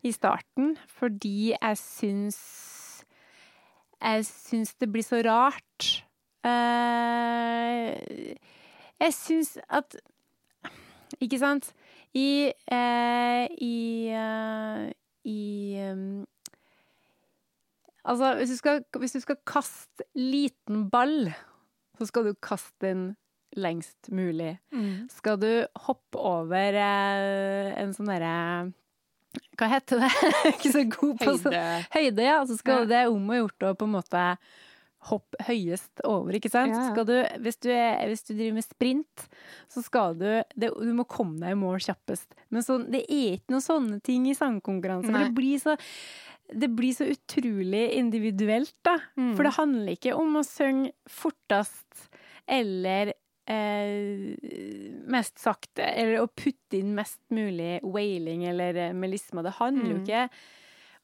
i 0.00 0.12
starten, 0.16 0.78
fordi 0.88 1.52
jeg 1.52 1.80
syns 1.82 2.40
Jeg 4.04 4.24
syns 4.28 4.74
det 4.80 4.88
blir 4.92 5.04
så 5.04 5.20
rart. 5.24 5.86
Uh, 6.44 7.94
jeg 9.00 9.14
syns 9.16 9.54
at 9.68 9.96
Ikke 11.20 11.38
sant? 11.40 11.70
I 12.14 12.52
uh, 12.72 13.44
I 13.60 14.12
I 15.24 15.40
um, 15.88 16.24
Altså, 18.04 18.34
hvis 18.36 18.50
du, 18.52 18.56
skal, 18.60 18.82
hvis 19.00 19.14
du 19.16 19.20
skal 19.24 19.38
kaste 19.48 20.04
liten 20.18 20.88
ball, 20.92 21.30
så 21.98 22.08
skal 22.10 22.26
du 22.28 22.34
kaste 22.44 22.84
den 22.84 23.04
lengst 23.56 24.10
mulig. 24.10 24.56
Skal 25.14 25.38
du 25.40 25.48
hoppe 25.86 26.18
over 26.18 26.74
eh, 26.74 27.70
en 27.80 27.92
sånn 27.94 28.10
derre 28.10 28.34
Hva 29.58 29.68
heter 29.70 30.02
det? 30.02 30.10
Ikke 30.52 30.72
så 30.74 30.82
god 30.90 31.16
på 31.22 31.36
sånn 31.38 31.54
Høyde. 31.94 32.22
ja. 32.26 32.40
Så 32.46 32.58
skal 32.60 32.84
Ja. 32.84 32.90
det 32.92 33.02
om 33.14 33.30
å 33.30 33.38
gjort 33.44 33.68
å 33.70 33.74
på 33.78 33.86
en 33.88 33.94
måte 33.96 34.24
hoppe 35.04 35.36
høyest 35.44 36.00
over, 36.08 36.32
ikke 36.32 36.48
sant? 36.48 36.72
Ja, 36.72 37.02
du, 37.04 37.12
hvis, 37.44 37.58
du 37.60 37.68
er, 37.68 37.98
hvis 38.08 38.22
du 38.24 38.30
driver 38.32 38.54
med 38.56 38.64
sprint, 38.64 39.26
så 39.68 39.82
skal 39.84 40.14
du 40.16 40.24
det, 40.56 40.70
Du 40.72 40.92
må 40.96 41.04
komme 41.04 41.36
deg 41.42 41.52
i 41.52 41.58
mål 41.60 41.76
kjappest. 41.84 42.32
Men 42.48 42.64
så, 42.64 42.78
det 42.88 43.02
er 43.04 43.34
ikke 43.36 43.52
noen 43.52 43.66
sånne 43.66 43.98
ting 44.06 44.24
i 44.30 44.34
sangkonkurranse. 44.38 45.10
For 45.12 45.26
det 45.26 45.34
blir 45.36 45.60
så 45.60 45.76
det 46.52 46.68
blir 46.76 46.92
så 46.94 47.06
utrolig 47.08 47.84
individuelt, 47.96 48.74
da. 48.84 48.98
Mm. 49.16 49.34
For 49.36 49.44
det 49.46 49.54
handler 49.56 49.92
ikke 49.96 50.14
om 50.18 50.36
å 50.36 50.42
synge 50.44 50.92
fortest 51.08 52.08
eller 52.46 53.12
eh, 53.48 54.34
mest 55.08 55.38
sakte, 55.40 55.84
eller 55.84 56.20
å 56.22 56.28
putte 56.28 56.78
inn 56.78 56.92
mest 56.96 57.20
mulig 57.34 57.78
wailing 57.84 58.44
eller 58.50 58.76
eh, 58.90 58.92
melisma. 58.96 59.42
Det 59.46 59.56
handler 59.60 59.90
jo 59.94 59.96
Mm. 59.98 60.04
ikke 60.04 60.28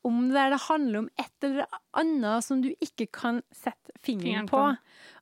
om 0.05 0.21
det 0.29 0.35
der 0.35 0.51
det 0.55 0.61
handler 0.69 0.99
om 1.03 1.09
et 1.21 1.45
eller 1.45 1.67
annet 2.01 2.45
som 2.45 2.63
du 2.65 2.71
ikke 2.81 3.07
kan 3.13 3.43
sette 3.53 3.93
fingeren 4.01 4.47
Fingeren 4.47 4.49
på. 4.49 4.57
på. 4.57 4.77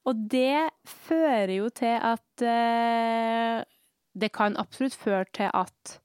Og 0.07 0.29
det 0.31 0.71
fører 0.87 1.51
jo 1.57 1.69
til 1.71 1.97
at 1.99 2.43
eh, 2.47 3.64
Det 4.19 4.33
kan 4.33 4.57
absolutt 4.59 4.95
føre 4.99 5.27
til 5.35 5.51
at 5.55 5.99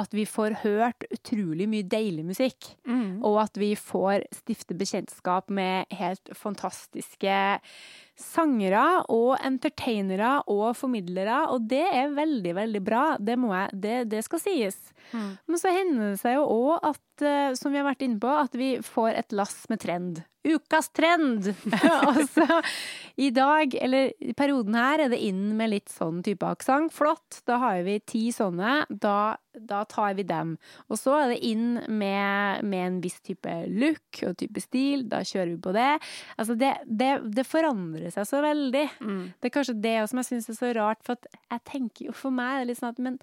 at 0.00 0.14
vi 0.16 0.24
får 0.24 0.54
hørt 0.62 1.04
utrolig 1.12 1.66
mye 1.68 1.84
deilig 1.84 2.24
musikk. 2.24 2.70
Mm. 2.88 3.20
Og 3.24 3.42
at 3.42 3.58
vi 3.60 3.74
får 3.76 4.24
stifte 4.32 4.76
bekjentskap 4.78 5.52
med 5.52 5.92
helt 5.92 6.32
fantastiske 6.36 7.34
sangere 8.18 9.02
og 9.12 9.36
entertainere 9.40 10.34
og 10.50 10.76
formidlere, 10.76 11.46
og 11.52 11.68
det 11.70 11.84
er 11.88 12.14
veldig, 12.16 12.54
veldig 12.58 12.82
bra. 12.84 13.04
Det, 13.18 13.38
må 13.40 13.52
jeg, 13.54 13.80
det, 13.84 13.96
det 14.12 14.24
skal 14.26 14.42
sies. 14.42 14.78
Mm. 15.12 15.30
Men 15.48 15.60
så 15.60 15.72
hender 15.74 16.12
det 16.12 16.20
seg 16.22 16.36
jo 16.38 16.44
òg 16.50 16.90
at, 16.92 17.24
eh, 17.26 17.54
som 17.58 17.72
vi 17.72 17.80
har 17.80 17.88
vært 17.88 18.04
inne 18.06 18.20
på, 18.22 18.34
at 18.44 18.54
vi 18.58 18.74
får 18.84 19.16
et 19.22 19.36
lass 19.36 19.64
med 19.72 19.82
trend. 19.82 20.22
Ukas 20.42 20.88
trend! 20.90 21.54
altså, 22.08 22.46
i 23.14 23.30
dag, 23.30 23.74
eller 23.74 24.10
i 24.18 24.32
perioden 24.34 24.74
her, 24.74 25.04
er 25.04 25.12
det 25.12 25.20
inn 25.22 25.52
med 25.58 25.70
litt 25.70 25.92
sånn 25.92 26.18
type 26.26 26.48
aksent. 26.48 26.90
Flott, 26.94 27.42
da 27.46 27.60
har 27.62 27.84
vi 27.86 28.00
ti 28.02 28.24
sånne. 28.34 28.80
Da, 28.90 29.36
da 29.54 29.84
tar 29.86 30.16
vi 30.18 30.26
dem. 30.26 30.56
Og 30.90 30.98
så 30.98 31.14
er 31.20 31.34
det 31.34 31.38
inn 31.46 31.78
med, 31.86 32.66
med 32.66 32.86
en 32.88 32.98
viss 33.04 33.20
type 33.22 33.54
look 33.70 34.24
og 34.26 34.34
type 34.42 34.64
stil. 34.64 35.06
Da 35.12 35.22
kjører 35.22 35.52
vi 35.52 35.60
på 35.62 35.76
det. 35.78 35.92
Altså, 36.34 36.58
det, 36.58 36.74
det, 36.90 37.12
det 37.38 37.46
forandrer 37.46 38.01
seg 38.10 38.26
så 38.26 38.40
veldig. 38.42 38.88
Mm. 39.00 39.32
Det 39.38 39.46
er 39.48 39.52
kanskje 39.54 39.76
det 39.82 40.08
som 40.10 40.18
jeg 40.18 40.26
syns 40.26 40.48
er 40.50 40.54
så 40.58 40.72
rart, 40.74 40.98
for 41.06 41.12
at 41.14 41.26
jeg 41.52 41.60
tenker 41.70 42.06
jo 42.08 42.12
for 42.12 42.30
meg 42.34 42.56
er 42.56 42.60
det 42.64 42.68
litt 42.72 42.78
sånn 42.80 42.90
at 42.90 42.98
men 42.98 43.18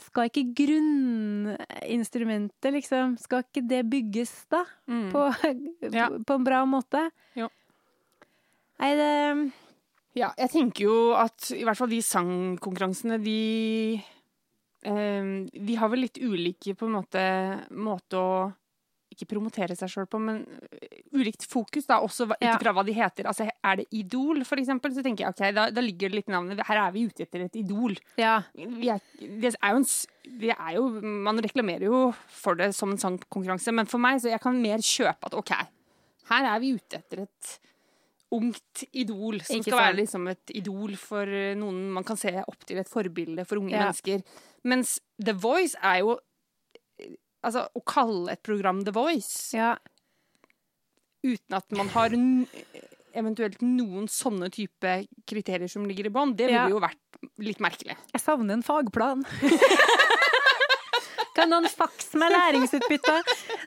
skal 0.00 0.24
ikke 0.30 0.44
grunninstrumentet, 0.62 2.72
liksom, 2.72 3.16
skal 3.20 3.42
ikke 3.44 3.62
det 3.68 3.82
bygges 3.90 4.32
da? 4.52 4.62
Mm. 4.88 5.10
På, 5.12 5.26
Ja. 5.98 6.08
på 6.26 6.34
en 6.38 6.44
bra 6.46 6.62
måte? 6.68 7.10
Jo. 7.38 7.48
Nei, 8.80 8.94
det 8.96 9.10
Ja, 10.18 10.32
jeg 10.38 10.50
tenker 10.50 10.84
jo 10.86 10.94
at 11.14 11.50
i 11.54 11.62
hvert 11.66 11.78
fall 11.78 11.90
de 11.92 12.00
sangkonkurransene, 12.02 13.18
de 13.22 14.00
eh, 14.82 15.24
De 15.52 15.76
har 15.78 15.88
vel 15.92 16.00
litt 16.06 16.18
ulike 16.18 16.74
på 16.74 16.86
en 16.88 16.96
måte 16.96 17.22
måte 17.76 18.16
å 18.18 18.52
ikke 19.20 19.28
promotere 19.34 19.76
seg 19.78 19.92
sjøl 19.92 20.08
på, 20.10 20.18
men 20.24 20.40
eh, 20.72 21.00
ulikt 21.14 21.44
fokus, 21.46 21.86
da, 21.86 22.00
også 22.02 22.26
ut 22.32 22.42
ifra 22.42 22.72
hva 22.76 22.84
de 22.88 22.94
heter. 22.96 23.28
Altså, 23.30 23.46
er 23.46 23.80
det 23.82 23.86
Idol, 24.00 24.42
for 24.48 24.60
eksempel, 24.62 24.94
så 24.96 25.04
tenker 25.06 25.26
jeg 25.28 25.34
ok, 25.36 25.42
da, 25.56 25.68
da 25.70 25.84
ligger 25.84 26.10
det 26.10 26.20
litt 26.22 26.32
navnet. 26.32 26.62
Her 26.68 26.82
er 26.86 26.94
vi 26.96 27.06
ute 27.10 27.26
etter 27.26 27.46
et 27.46 27.56
idol. 27.60 27.94
Ja. 28.20 28.38
Vi 28.56 28.90
er, 28.92 29.00
det 29.20 29.54
er 29.56 29.74
jo 29.76 29.82
en 29.82 29.88
vi 30.40 30.50
er 30.52 30.74
jo, 30.76 30.84
Man 31.02 31.40
reklamerer 31.42 31.86
jo 31.88 32.02
for 32.28 32.54
det 32.58 32.70
som 32.76 32.92
en 32.92 33.00
sangkonkurranse, 33.00 33.72
men 33.74 33.88
for 33.90 34.02
meg 34.02 34.20
så 34.22 34.30
jeg 34.32 34.40
kan 34.44 34.56
mer 34.62 34.82
kjøpe 34.84 35.30
at 35.30 35.34
OK, 35.38 35.50
her 36.30 36.46
er 36.54 36.60
vi 36.62 36.74
ute 36.76 37.00
etter 37.00 37.24
et 37.24 37.56
ungt 38.30 38.84
idol 38.94 39.40
som 39.42 39.56
Ikke 39.58 39.72
skal 39.72 39.80
være 39.80 39.96
liksom 39.98 40.28
et 40.30 40.52
idol 40.54 40.92
for 41.00 41.26
eh, 41.26 41.56
noen 41.58 41.88
man 41.96 42.06
kan 42.06 42.18
se 42.20 42.30
opp 42.44 42.62
til, 42.62 42.78
et 42.78 42.90
forbilde 42.90 43.42
for 43.48 43.58
unge 43.58 43.74
Ja. 43.74 43.88
mennesker. 43.88 44.22
Mens 44.70 45.00
The 45.18 45.34
Voice 45.34 45.74
er 45.82 46.04
jo 46.04 46.18
Altså, 47.40 47.64
å 47.72 47.80
kalle 47.88 48.34
et 48.34 48.42
program 48.44 48.82
The 48.84 48.92
Voice 48.92 49.56
ja. 49.56 49.74
uten 51.24 51.56
at 51.56 51.72
man 51.72 51.88
har 51.94 52.12
eventuelt 53.16 53.62
noen 53.64 54.08
sånne 54.12 54.50
type 54.52 54.92
kriterier 55.28 55.70
som 55.70 55.86
ligger 55.88 56.10
i 56.10 56.12
bånn, 56.14 56.34
det 56.36 56.50
ville 56.50 56.66
Ja. 56.66 56.68
jo 56.68 56.82
vært 56.82 57.00
litt 57.42 57.60
merkelig. 57.60 57.96
Jeg 58.12 58.22
savner 58.22 58.54
en 58.58 58.62
fagplan. 58.64 59.24
kan 61.36 61.50
noen 61.50 61.68
fakse 61.72 62.18
meg 62.20 62.32
læringsutbytte? 62.34 63.16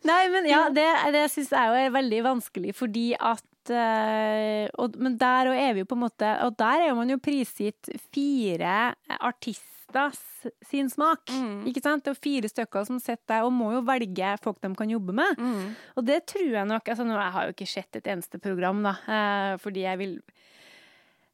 Nei, 0.10 0.22
men 0.34 0.48
ja, 0.50 0.68
det, 0.74 0.88
det 1.16 1.26
syns 1.34 1.52
jeg 1.56 1.72
jo 1.72 1.82
er 1.82 1.94
veldig 1.98 2.22
vanskelig, 2.30 2.74
fordi 2.78 3.08
at 3.18 3.74
eh, 3.74 4.70
og, 4.78 4.98
Men 5.02 5.18
der 5.18 5.52
er 5.54 5.74
vi 5.74 5.84
jo 5.84 5.88
på 5.88 5.96
en 5.96 6.04
måte 6.04 6.32
Og 6.44 6.58
der 6.60 6.84
er 6.90 6.98
man 6.98 7.10
jo 7.10 7.16
prisgitt 7.24 7.88
fire 8.12 8.94
artister 9.20 9.73
s- 10.14 10.48
sin 10.66 10.90
smak. 10.90 11.26
Mm. 11.30 11.66
Ikke 11.70 11.82
sant? 11.84 12.04
Det 12.04 12.12
er 12.12 12.22
fire 12.22 12.50
stykker 12.50 12.86
som 12.86 13.00
sitter 13.00 13.24
der 13.28 13.44
og 13.48 13.54
må 13.54 13.72
jo 13.74 13.82
velge 13.82 14.38
folk 14.44 14.60
de 14.62 14.74
kan 14.76 14.90
jobbe 14.90 15.14
med. 15.14 15.38
Mm. 15.38 15.76
Og 15.98 16.06
det 16.06 16.26
tror 16.28 16.50
jeg 16.52 16.68
nok 16.68 16.86
altså 16.90 17.06
nå, 17.06 17.14
Jeg 17.14 17.32
har 17.32 17.44
jo 17.46 17.54
ikke 17.54 17.68
sett 17.68 17.96
et 17.96 18.08
eneste 18.08 18.40
program, 18.42 18.84
da, 18.84 18.96
eh, 19.08 19.58
fordi 19.58 19.82
jeg 19.88 19.98
vil 19.98 20.20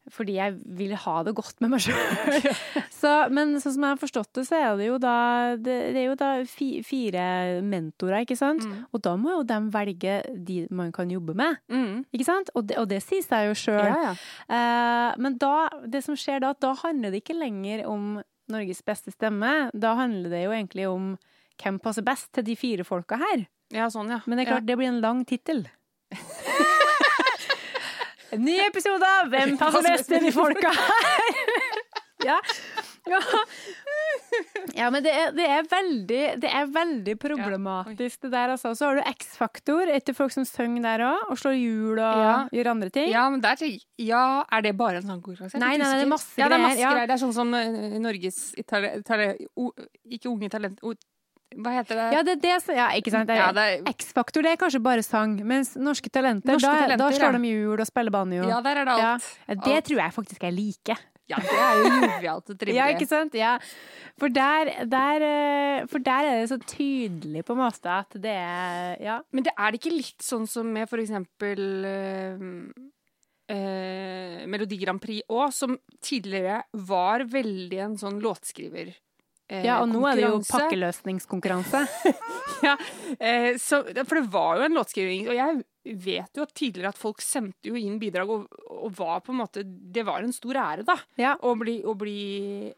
fordi 0.10 0.34
jeg 0.40 0.56
vil 0.80 0.96
ha 0.96 1.24
det 1.24 1.36
godt 1.38 1.60
med 1.62 1.70
meg 1.70 1.84
sjøl. 1.86 1.94
men 3.36 3.52
sånn 3.62 3.76
som 3.76 3.84
jeg 3.86 3.92
har 3.94 4.00
forstått 4.02 4.32
det, 4.40 4.46
så 4.48 4.58
er 4.58 4.78
det 4.80 4.88
jo 4.88 4.98
da 4.98 5.56
Det, 5.60 5.76
det 5.94 6.02
er 6.02 6.08
jo 6.08 6.16
da 6.18 6.30
fi, 6.50 6.82
fire 6.82 7.62
mentorer, 7.62 8.24
ikke 8.26 8.38
sant? 8.40 8.66
Mm. 8.66 8.88
Og 8.92 9.04
da 9.06 9.14
må 9.20 9.36
jo 9.36 9.44
de 9.46 9.60
velge 9.76 10.16
de 10.48 10.64
man 10.74 10.90
kan 10.96 11.12
jobbe 11.14 11.36
med. 11.38 11.60
Mm. 11.70 12.06
Ikke 12.16 12.26
sant? 12.26 12.50
Og 12.56 12.66
det, 12.72 12.80
og 12.82 12.90
det 12.90 13.04
sier 13.06 13.22
seg 13.22 13.52
jo 13.52 13.54
sjøl. 13.60 13.86
Ja, 13.86 14.00
ja. 14.10 14.16
Eh, 14.50 15.22
men 15.22 15.38
da, 15.38 15.70
det 15.86 16.02
som 16.08 16.18
skjer 16.18 16.42
da, 16.42 16.56
da 16.58 16.74
handler 16.82 17.14
det 17.14 17.22
ikke 17.22 17.38
lenger 17.38 17.86
om 17.86 18.18
Norges 18.50 18.82
beste 18.86 19.14
stemme. 19.14 19.70
Da 19.74 19.94
handler 20.00 20.30
det 20.34 20.44
jo 20.46 20.54
egentlig 20.56 20.88
om 20.90 21.12
hvem 21.60 21.80
passer 21.84 22.06
best 22.06 22.32
til 22.36 22.46
de 22.48 22.56
fire 22.60 22.86
folka 22.88 23.20
her. 23.20 23.48
ja, 23.76 23.90
sånn, 23.92 24.10
ja. 24.14 24.22
Men 24.26 24.40
det 24.40 24.46
er 24.46 24.52
klart, 24.54 24.68
det 24.68 24.78
blir 24.80 24.90
en 24.92 25.02
lang 25.04 25.26
tittel. 25.28 25.66
Ny 28.40 28.60
episode 28.62 29.06
av 29.06 29.30
Hvem 29.34 29.56
passer 29.58 29.86
best 29.86 30.10
til 30.10 30.22
de 30.28 30.32
folka 30.34 30.70
her? 30.74 31.40
ja. 32.30 32.38
Ja. 33.08 33.20
Ja, 34.78 34.88
men 34.94 35.04
det 35.04 35.12
er, 35.12 35.32
det 35.36 35.46
er 35.50 35.66
veldig, 35.68 36.22
det 36.40 36.50
er 36.54 36.70
veldig 36.72 37.16
problematisk, 37.20 38.22
det 38.24 38.32
der, 38.32 38.54
altså. 38.54 38.72
Så 38.78 38.88
har 38.88 39.00
du 39.00 39.10
X-faktor 39.10 39.90
etter 39.92 40.16
folk 40.16 40.32
som 40.32 40.46
synger 40.48 40.86
der 40.86 41.04
òg, 41.10 41.34
og 41.34 41.40
slår 41.42 41.58
hjul 41.58 41.98
og 41.98 42.22
Ja. 42.24 42.36
gjør 42.54 42.72
andre 42.76 42.90
ting. 42.94 43.10
Ja, 43.12 43.26
men 43.34 43.42
der, 43.44 43.60
ja, 43.98 44.46
er 44.52 44.62
det 44.64 44.76
bare 44.78 45.02
en 45.02 45.10
sånn 45.10 45.24
konkurranse? 45.26 45.60
Nei, 45.60 45.76
nei, 45.82 45.90
det 45.98 46.06
er 46.06 46.12
masse 46.14 46.20
masse 46.20 46.42
ja, 46.42 46.50
det 46.50 46.58
er 46.58 46.64
masse 46.64 46.80
greier, 46.80 47.00
ja. 47.02 47.08
Det 47.08 47.16
er 47.16 47.22
sånn 47.22 47.36
som 47.36 47.54
eh, 47.58 48.00
Norges 48.02 48.42
itali 48.60 49.48
o, 49.56 49.72
Ikke 50.10 50.32
unge 50.32 50.50
talent... 50.52 50.82
O, 50.84 50.94
hva 51.60 51.74
heter 51.80 51.98
det? 51.98 52.08
Ja, 52.14 52.24
det 52.26 52.36
det 52.44 52.58
Ja, 52.78 52.90
ikke 52.94 53.14
sant. 53.14 53.32
Ja, 53.34 53.50
X-faktor 53.90 54.46
det 54.46 54.54
er 54.54 54.60
kanskje 54.62 54.82
bare 54.86 55.06
sang, 55.06 55.40
mens 55.42 55.74
Norske 55.80 56.12
Talenter, 56.14 56.54
Norske 56.54 56.70
da, 56.70 56.84
Talenter, 56.86 57.02
da 57.02 57.12
slår 57.16 57.34
ja. 57.34 57.40
de 57.40 57.54
hjul 57.56 57.80
og 57.80 57.90
spiller 57.90 58.14
banjo. 58.14 58.44
ja, 58.52 58.60
der 58.66 58.84
er 58.84 58.86
det 58.90 58.98
alt. 58.98 59.32
Ja, 59.48 59.56
det 59.66 59.80
tror 59.90 60.04
jeg 60.04 60.14
faktisk 60.20 60.46
jeg 60.46 60.58
liker. 60.58 61.02
Ja, 61.30 61.38
det 61.44 61.56
er 61.56 61.78
jo 61.78 61.84
jovialt 61.94 62.50
og 62.50 62.58
trivelig. 62.58 62.78
Ja, 62.80 62.86
ikke 62.94 63.10
sant? 63.10 63.36
Ja. 63.38 63.58
For 64.20 64.30
der, 64.34 64.72
der, 64.90 65.26
eh, 65.26 65.88
for 65.92 66.00
der 66.04 66.28
er 66.28 66.40
det 66.42 66.50
så 66.52 66.58
tydelig 66.60 67.46
på 67.48 67.56
en 67.56 67.62
måte 67.62 67.90
at 67.94 68.12
det 68.20 68.36
er 68.36 68.98
Ja. 69.04 69.20
Men 69.32 69.46
det 69.46 69.54
er 69.56 69.72
det 69.72 69.82
ikke 69.82 69.96
litt 69.96 70.26
sånn 70.26 70.48
som 70.50 70.72
med 70.74 70.90
for 70.90 71.00
eksempel 71.02 71.86
eh, 71.86 72.38
Melodi 74.50 74.78
Grand 74.82 75.02
Prix 75.02 75.24
òg, 75.30 75.54
som 75.56 75.78
tidligere 76.02 76.64
var 76.90 77.24
veldig 77.30 77.80
en 77.86 77.98
sånn 77.98 78.20
låtskriver. 78.24 78.92
Eh, 79.50 79.66
ja, 79.66 79.80
og 79.84 79.90
nå 79.92 80.04
er 80.08 80.20
det 80.20 80.28
jo 80.28 80.40
pakkeløsningskonkurranse. 80.48 81.82
ja, 82.68 82.78
eh, 83.18 83.58
så, 83.62 83.82
for 84.06 84.20
det 84.20 84.30
var 84.32 84.62
jo 84.62 84.70
en 84.70 84.80
låtskriving, 84.80 85.28
og 85.30 85.38
jeg 85.38 85.60
vet 86.06 86.38
jo 86.38 86.44
at 86.46 86.54
tidligere 86.54 86.92
at 86.94 87.00
folk 87.00 87.22
sendte 87.24 87.72
jo 87.72 87.78
inn 87.80 87.98
bidrag, 88.02 88.30
og, 88.30 88.48
og 88.70 88.92
var 88.98 89.24
på 89.26 89.34
en 89.34 89.40
måte 89.42 89.64
Det 89.66 90.04
var 90.06 90.22
en 90.22 90.34
stor 90.36 90.60
ære, 90.62 90.84
da, 90.86 90.98
Ja. 91.18 91.36
å 91.42 91.56
bli, 91.58 91.80
å 91.88 91.96
bli, 91.98 92.18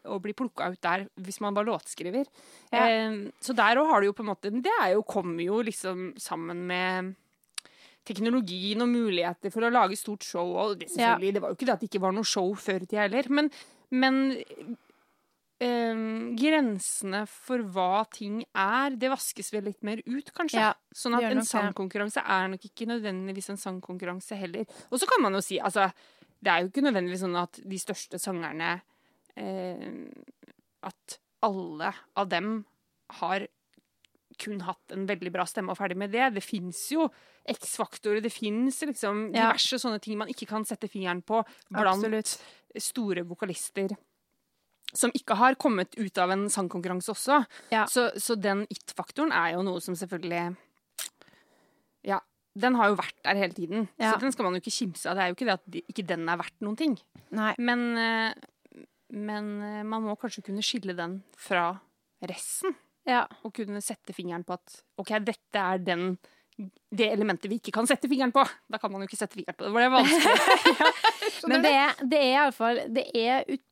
å 0.08 0.20
bli 0.22 0.32
plukka 0.38 0.70
ut 0.72 0.80
der 0.82 1.08
hvis 1.20 1.42
man 1.44 1.56
var 1.56 1.68
låtskriver. 1.68 2.24
Ja. 2.72 2.86
Eh, 2.86 3.18
så 3.42 3.56
der 3.58 3.80
òg 3.82 3.90
har 3.90 4.00
det 4.00 4.12
jo 4.12 4.16
på 4.16 4.24
en 4.24 4.32
måte 4.32 4.54
Det 4.54 4.72
er 4.80 4.94
jo, 4.94 5.02
kommer 5.04 5.44
jo 5.44 5.60
liksom 5.66 6.12
sammen 6.20 6.64
med 6.70 7.12
teknologien 8.08 8.82
og 8.82 8.90
muligheter 8.90 9.52
for 9.54 9.62
å 9.66 9.70
lage 9.70 9.98
stort 9.98 10.24
show. 10.26 10.48
Og 10.58 10.80
det, 10.80 10.88
selvfølgelig, 10.90 11.34
det 11.36 11.42
var 11.42 11.52
jo 11.52 11.58
ikke 11.58 11.68
det 11.68 11.74
at 11.76 11.84
det 11.84 11.90
ikke 11.90 12.02
var 12.02 12.16
noe 12.16 12.26
show 12.26 12.48
før 12.58 12.82
i 12.82 12.88
tida 12.88 13.04
heller, 13.04 13.28
men, 13.30 13.50
men 13.94 14.18
eh, 15.62 16.00
grensene 16.38 17.22
for 17.30 17.62
hva 17.74 18.02
ting 18.12 18.40
er, 18.50 18.96
det 18.98 19.10
vaskes 19.12 19.52
vel 19.54 19.68
litt 19.70 19.82
mer 19.86 20.02
ut, 20.06 20.32
kanskje. 20.36 20.60
Ja, 20.60 20.72
sånn 20.94 21.16
at 21.18 21.28
en 21.28 21.44
sangkonkurranse 21.46 22.24
er 22.24 22.50
nok 22.52 22.66
ikke 22.68 22.88
nødvendigvis 22.90 23.52
en 23.54 23.60
sangkonkurranse 23.62 24.38
heller. 24.40 24.66
Og 24.90 25.00
så 25.00 25.08
kan 25.10 25.22
man 25.24 25.38
jo 25.38 25.44
si, 25.44 25.60
altså 25.62 25.90
Det 26.42 26.50
er 26.50 26.62
jo 26.64 26.70
ikke 26.72 26.82
nødvendigvis 26.82 27.20
sånn 27.22 27.38
at 27.38 27.60
de 27.70 27.78
største 27.78 28.18
sangerne 28.18 28.80
eh, 29.38 29.84
At 30.82 31.18
alle 31.46 31.92
av 32.18 32.28
dem 32.28 32.64
har 33.20 33.46
kun 34.42 34.62
hatt 34.66 34.94
en 34.94 35.06
veldig 35.06 35.30
bra 35.34 35.44
stemme 35.46 35.70
og 35.74 35.78
ferdig 35.78 35.96
med 36.00 36.10
det. 36.14 36.30
Det 36.34 36.42
fins 36.42 36.78
jo 36.90 37.06
X-faktorer, 37.52 38.22
det 38.22 38.32
fins 38.32 38.80
liksom 38.86 39.26
Ja. 39.34 39.52
diverse 39.52 39.78
sånne 39.78 40.00
ting 40.00 40.18
man 40.18 40.28
ikke 40.32 40.48
kan 40.48 40.64
sette 40.64 40.88
fingeren 40.88 41.22
på 41.22 41.44
blant 41.70 42.02
Absolutt. 42.02 42.38
store 42.78 43.22
vokalister 43.28 43.92
som 44.92 45.12
ikke 45.16 45.36
har 45.40 45.56
kommet 45.60 45.94
ut 45.96 46.18
av 46.20 46.34
en 46.34 46.48
sangkonkurranse 46.52 47.12
også. 47.14 47.38
Ja. 47.72 47.86
Så, 47.90 48.10
så 48.20 48.36
den 48.36 48.66
it-faktoren 48.72 49.32
er 49.32 49.54
jo 49.56 49.64
noe 49.66 49.80
som 49.84 49.96
selvfølgelig 49.98 50.44
Ja, 52.08 52.18
den 52.58 52.76
har 52.76 52.92
jo 52.92 52.98
vært 53.00 53.16
der 53.24 53.40
hele 53.40 53.56
tiden. 53.56 53.88
Ja. 53.96 54.12
Så 54.12 54.20
den 54.24 54.34
skal 54.34 54.48
man 54.48 54.58
jo 54.58 54.62
ikke 54.62 54.74
kimse 54.74 55.08
av. 55.08 55.16
Det 55.16 55.24
er 55.24 55.32
jo 55.32 55.38
ikke 55.38 55.48
det 55.48 55.56
at 55.56 55.66
de, 55.76 55.84
ikke 55.94 56.06
den 56.10 56.28
er 56.28 56.40
verdt 56.40 56.58
noen 56.64 56.78
ting. 56.80 56.98
Nei. 57.32 57.54
Men, 57.62 57.86
eh, 57.96 58.84
men 59.16 59.50
eh, 59.64 59.80
man 59.88 60.04
må 60.04 60.18
kanskje 60.20 60.44
kunne 60.50 60.64
skille 60.66 60.96
den 60.98 61.22
fra 61.40 61.70
resten. 62.28 62.76
Ja. 63.08 63.24
Og 63.42 63.54
kunne 63.56 63.80
sette 63.82 64.14
fingeren 64.14 64.44
på 64.46 64.58
at 64.58 64.82
OK, 65.00 65.16
dette 65.24 65.62
er 65.62 65.80
den 65.82 66.14
det 66.92 67.08
elementet 67.08 67.48
vi 67.50 67.56
ikke 67.58 67.72
kan 67.74 67.88
sette 67.88 68.10
fingeren 68.10 68.32
på. 68.34 68.44
Da 68.70 68.78
kan 68.78 68.92
man 68.92 69.02
jo 69.02 69.08
ikke 69.08 69.18
sette 69.18 69.38
fingeren 69.38 69.56
på 69.56 69.64
det. 69.64 69.72
Det 69.72 69.84
er 69.86 69.92
vanskelig. 69.96 70.90
Men 71.50 71.64
det 71.64 71.72
er, 71.74 72.02
det 72.04 72.20
er 72.20 72.32
iallfall 72.36 72.82
Det 72.92 73.06
er 73.18 73.46
ut... 73.48 73.64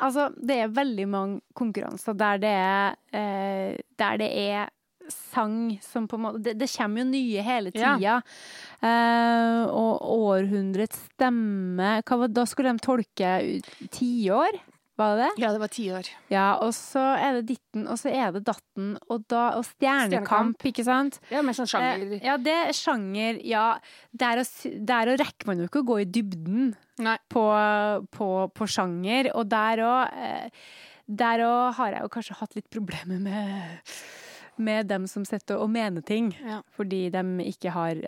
Altså, 0.00 0.30
det 0.36 0.60
er 0.62 0.72
veldig 0.74 1.06
mange 1.10 1.40
konkurranser 1.58 2.16
der 2.16 2.40
det 2.42 2.54
er 2.54 2.96
eh, 3.12 3.76
Der 3.98 4.20
det 4.20 4.30
er 4.46 4.68
sang 5.12 5.76
som 5.84 6.06
på 6.08 6.18
en 6.18 6.24
måte 6.24 6.42
Det, 6.42 6.56
det 6.58 6.70
kommer 6.72 7.02
jo 7.02 7.08
nye 7.10 7.42
hele 7.46 7.72
Ja. 8.02 8.16
Eh, 8.82 9.62
og 9.66 10.06
århundrets 10.16 11.06
stemme 11.12 12.00
hva 12.06 12.28
Da 12.28 12.46
skulle 12.48 12.74
de 12.74 12.84
tolke 12.84 13.34
tiår, 13.94 14.58
var 14.96 15.14
det 15.16 15.24
det? 15.26 15.42
Ja, 15.42 15.50
det 15.52 15.60
var 15.60 15.68
ti 15.72 15.84
år. 15.92 16.08
Ja, 16.32 16.46
og 16.64 16.70
så 16.76 17.02
er 17.20 17.38
det 17.38 17.42
ditten, 17.50 17.86
og 17.92 17.98
så 18.00 18.08
er 18.12 18.32
det 18.32 18.44
datten, 18.48 18.94
og, 19.12 19.26
da, 19.28 19.42
og 19.58 19.64
stjernekamp, 19.68 20.56
Stjernekamp. 20.56 20.66
ikke 20.70 20.84
sant? 20.86 21.18
Ja, 21.30 21.42
med 21.42 21.50
mer 21.50 21.58
sånn 21.58 21.70
sjanger. 21.72 22.04
Eh, 22.16 22.24
Ja, 22.24 22.36
det 22.40 22.54
er 22.64 22.72
sjanger. 22.76 23.40
Ja, 23.44 23.66
der 24.12 24.42
der 24.92 25.12
rekker 25.20 25.46
man 25.50 25.60
jo 25.60 25.68
ikke 25.68 25.82
å 25.84 25.88
gå 25.92 25.98
i 26.00 26.08
dybden 26.08 26.74
på, 27.32 27.44
på, 28.16 28.28
på 28.56 28.68
sjanger. 28.72 29.30
Og 29.36 29.48
der 29.52 29.84
òg 29.84 30.16
eh, 30.16 30.62
Der 31.06 31.38
òg 31.46 31.74
har 31.78 31.92
jeg 31.92 32.02
jo 32.02 32.08
kanskje 32.16 32.38
hatt 32.40 32.56
litt 32.56 32.70
problemer 32.72 33.20
med, 33.22 33.92
med 34.58 34.88
dem 34.88 35.04
som 35.06 35.24
sitter 35.28 35.60
og 35.60 35.70
mener 35.70 36.02
ting. 36.02 36.32
Ja. 36.42 36.62
Fordi 36.74 37.04
de 37.14 37.22
ikke 37.46 37.70
har 37.76 38.00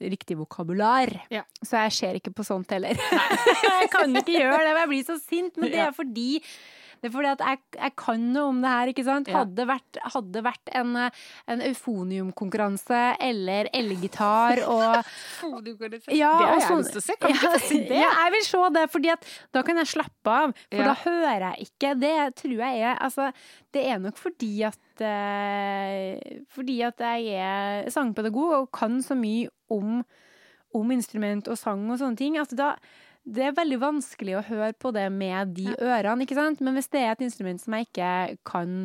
riktig 0.00 0.38
vokabular. 0.38 1.12
Ja. 1.32 1.44
Så 1.62 1.80
jeg 1.86 1.94
ser 1.96 2.18
ikke 2.20 2.34
på 2.36 2.46
sånt 2.46 2.72
heller. 2.74 2.98
jeg 3.66 3.90
kan 3.92 4.16
ikke 4.16 4.36
gjøre 4.36 4.58
det, 4.60 4.72
for 4.72 4.82
jeg 4.82 4.90
blir 4.92 5.06
så 5.06 5.18
sint. 5.22 5.60
Men 5.60 5.72
det 5.72 5.84
er 5.86 5.94
fordi 5.96 6.28
det 7.02 7.08
er 7.10 7.12
fordi 7.14 7.28
at 7.30 7.42
jeg, 7.44 7.58
jeg 7.76 7.92
kan 8.00 8.22
noe 8.32 8.48
om 8.52 8.60
det 8.64 8.70
her, 8.72 8.90
ikke 8.92 9.04
sant? 9.06 9.28
Ja. 9.28 9.42
Hadde 9.42 9.66
vært, 9.68 9.98
hadde 10.14 10.42
vært 10.46 10.70
en, 10.80 10.94
en 11.52 11.60
eufoniumkonkurranse 11.66 13.00
eller 13.22 13.68
elgitar 13.76 14.62
og 14.66 14.82
ja, 16.10 16.32
det 16.32 16.46
har 16.46 16.54
jeg 16.56 16.64
sånn- 16.68 16.82
lyst 16.82 16.94
til 16.96 17.02
å 17.02 17.06
se. 17.06 17.16
Kan 17.20 17.34
ja, 17.34 17.40
få 17.42 17.60
se 17.62 17.80
det? 17.90 18.00
Ja, 18.00 18.10
jeg 18.24 18.34
vil 18.36 18.46
se 18.48 18.62
det, 18.76 18.84
fordi 18.92 19.12
at 19.14 19.28
da 19.54 19.62
kan 19.66 19.80
jeg 19.82 19.92
slappe 19.92 20.36
av. 20.40 20.54
For 20.70 20.82
Ja. 20.82 20.88
da 20.92 20.94
hører 21.04 21.46
jeg 21.50 21.68
ikke. 21.68 21.94
Det 22.00 22.14
tror 22.42 22.56
jeg 22.64 22.82
er 22.82 22.96
Altså, 23.06 23.30
det 23.76 23.82
er 23.92 23.98
nok 24.02 24.16
fordi 24.18 24.52
at 24.66 25.02
eh, 25.04 26.42
Fordi 26.54 26.78
at 26.86 26.98
jeg 27.04 27.26
er 27.36 27.90
sangpedagog 27.92 28.54
og 28.60 28.70
kan 28.74 28.98
så 29.04 29.16
mye 29.18 29.48
om, 29.72 30.00
om 30.74 30.90
instrument 30.94 31.48
og 31.52 31.58
sang 31.60 31.84
og 31.90 31.98
sånne 32.00 32.16
ting. 32.18 32.38
Altså 32.40 32.56
da 32.58 32.70
det 33.26 33.48
er 33.48 33.56
veldig 33.56 33.78
vanskelig 33.82 34.38
å 34.38 34.46
høre 34.46 34.72
på 34.78 34.92
det 34.94 35.08
med 35.10 35.54
de 35.56 35.72
ørene, 35.74 36.22
ikke 36.22 36.38
sant? 36.38 36.62
Men 36.62 36.78
hvis 36.78 36.90
det 36.92 37.02
er 37.02 37.14
et 37.14 37.26
instrument 37.26 37.62
som 37.62 37.74
jeg 37.74 37.88
ikke 37.88 38.10
kan 38.46 38.84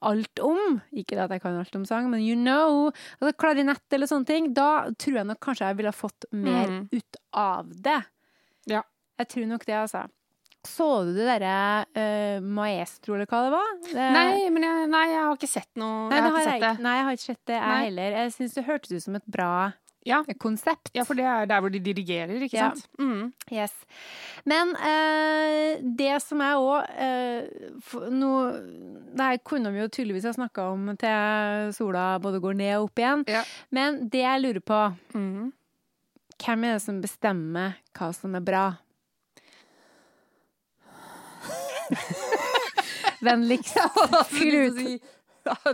alt 0.00 0.40
om, 0.42 0.78
ikke 0.96 1.18
at 1.20 1.32
jeg 1.34 1.42
kan 1.44 1.58
alt 1.60 1.76
om 1.76 1.84
sang, 1.86 2.08
men 2.10 2.22
you 2.24 2.36
know, 2.38 2.88
altså 3.20 3.34
klarinett 3.38 3.94
eller 3.94 4.10
sånne 4.10 4.28
ting, 4.28 4.48
da 4.56 4.88
tror 4.98 5.20
jeg 5.20 5.28
nok 5.28 5.42
kanskje 5.44 5.68
jeg 5.68 5.80
ville 5.80 5.92
fått 5.94 6.26
mer 6.32 6.72
mm. 6.72 6.80
ut 6.96 7.20
av 7.36 7.68
det. 7.70 8.00
Ja. 8.70 8.82
Jeg 9.20 9.30
tror 9.34 9.46
nok 9.50 9.66
det, 9.68 9.76
altså. 9.76 10.06
Så 10.66 10.86
du 11.06 11.14
det 11.16 11.24
derre 11.24 11.52
uh, 11.96 12.44
Maestro, 12.44 13.14
eller 13.16 13.28
hva 13.28 13.44
det 13.46 13.52
var? 13.54 13.70
Det, 13.86 14.08
Nei, 14.16 14.48
men 14.52 14.66
jeg, 14.66 14.88
nei, 14.92 15.04
jeg 15.08 15.22
har 15.22 15.38
ikke 15.38 15.48
sett 15.48 15.70
noe. 15.80 16.08
Nei, 16.10 16.18
jeg 16.18 16.24
har 16.24 16.34
ikke 16.34 16.48
sett 16.50 16.64
det. 16.64 16.72
nei, 16.84 16.96
jeg 16.96 17.06
har 17.06 17.16
ikke 17.16 17.28
sett 17.28 17.44
det, 17.44 17.56
jeg 17.56 17.70
Nei. 17.70 17.84
heller. 17.86 18.16
Jeg 18.18 18.34
syns 18.34 18.56
det 18.58 18.66
hørtes 18.66 18.92
ut 18.92 19.06
som 19.06 19.16
et 19.20 19.30
bra 19.38 19.52
Ja. 20.06 20.22
konsept. 20.40 20.90
Ja, 20.96 21.02
for 21.04 21.14
det 21.14 21.24
er 21.28 21.44
der 21.46 21.60
hvor 21.60 21.68
de 21.72 21.78
dirigerer, 21.84 22.40
ikke 22.40 22.56
Ja. 22.56 22.70
sant? 22.70 22.86
Mm. 22.98 23.32
Yes. 23.52 23.72
Men 24.48 24.74
eh, 24.76 25.76
det 25.82 26.22
som 26.22 26.40
jeg 26.40 26.56
òg 26.56 26.86
eh, 26.96 27.42
nå, 28.10 28.30
Det 29.14 29.20
her 29.26 29.36
kunne 29.44 29.72
vi 29.74 29.80
jo 29.82 29.88
tydeligvis 29.88 30.24
ha 30.24 30.32
snakka 30.32 30.70
om 30.72 30.96
til 30.96 31.72
sola 31.76 32.18
både 32.18 32.40
går 32.40 32.54
ned 32.56 32.76
og 32.78 32.84
opp 32.88 32.98
igjen. 33.02 33.24
Ja. 33.28 33.42
Men 33.70 34.08
det 34.08 34.22
jeg 34.24 34.40
lurer 34.46 34.60
på 34.60 34.96
Mm. 35.14 35.52
Hvem 36.40 36.64
er 36.64 36.72
det 36.78 36.82
som 36.82 37.02
bestemmer 37.02 37.74
hva 37.92 38.14
som 38.16 38.34
er 38.34 38.40
bra? 38.40 38.62
Vennligst 43.20 43.76
fyll 44.30 44.54
ut. 44.70 45.02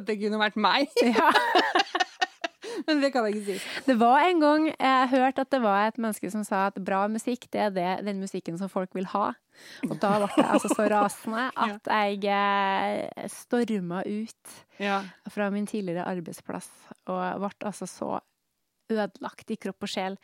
Det 0.07 0.17
kunne 0.21 0.39
vært 0.41 0.57
meg, 0.59 0.89
Ja. 1.05 1.31
men 2.89 3.03
det 3.03 3.13
kan 3.15 3.27
jeg 3.27 3.37
ikke 3.37 3.57
si. 3.57 3.83
Det 3.87 3.97
var 4.01 4.27
en 4.27 4.43
gang 4.43 4.69
jeg 4.73 5.11
hørte 5.13 5.45
at 5.47 5.51
det 5.55 5.63
var 5.65 5.89
et 5.89 5.99
menneske 5.99 6.31
som 6.33 6.45
sa 6.47 6.67
at 6.71 6.79
bra 6.85 7.05
musikk, 7.11 7.49
det 7.53 7.61
er 7.69 7.75
det, 7.75 7.89
den 8.07 8.21
musikken 8.23 8.59
som 8.61 8.71
folk 8.73 8.95
vil 8.97 9.09
ha. 9.13 9.33
Og 9.89 9.95
da 10.03 10.13
ble 10.21 10.29
jeg 10.37 10.49
altså 10.53 10.69
så 10.75 10.87
rasende 10.93 11.47
at 11.67 11.91
jeg 11.91 12.19
eh, 13.17 13.29
storma 13.33 14.03
ut 14.05 14.57
fra 15.33 15.51
min 15.55 15.67
tidligere 15.67 16.05
arbeidsplass 16.11 16.69
og 17.09 17.23
ble 17.41 17.53
altså 17.71 17.89
så 17.89 18.11
ødelagt 18.93 19.51
i 19.51 19.57
kropp 19.59 19.83
og 19.83 19.91
sjel. 19.91 20.19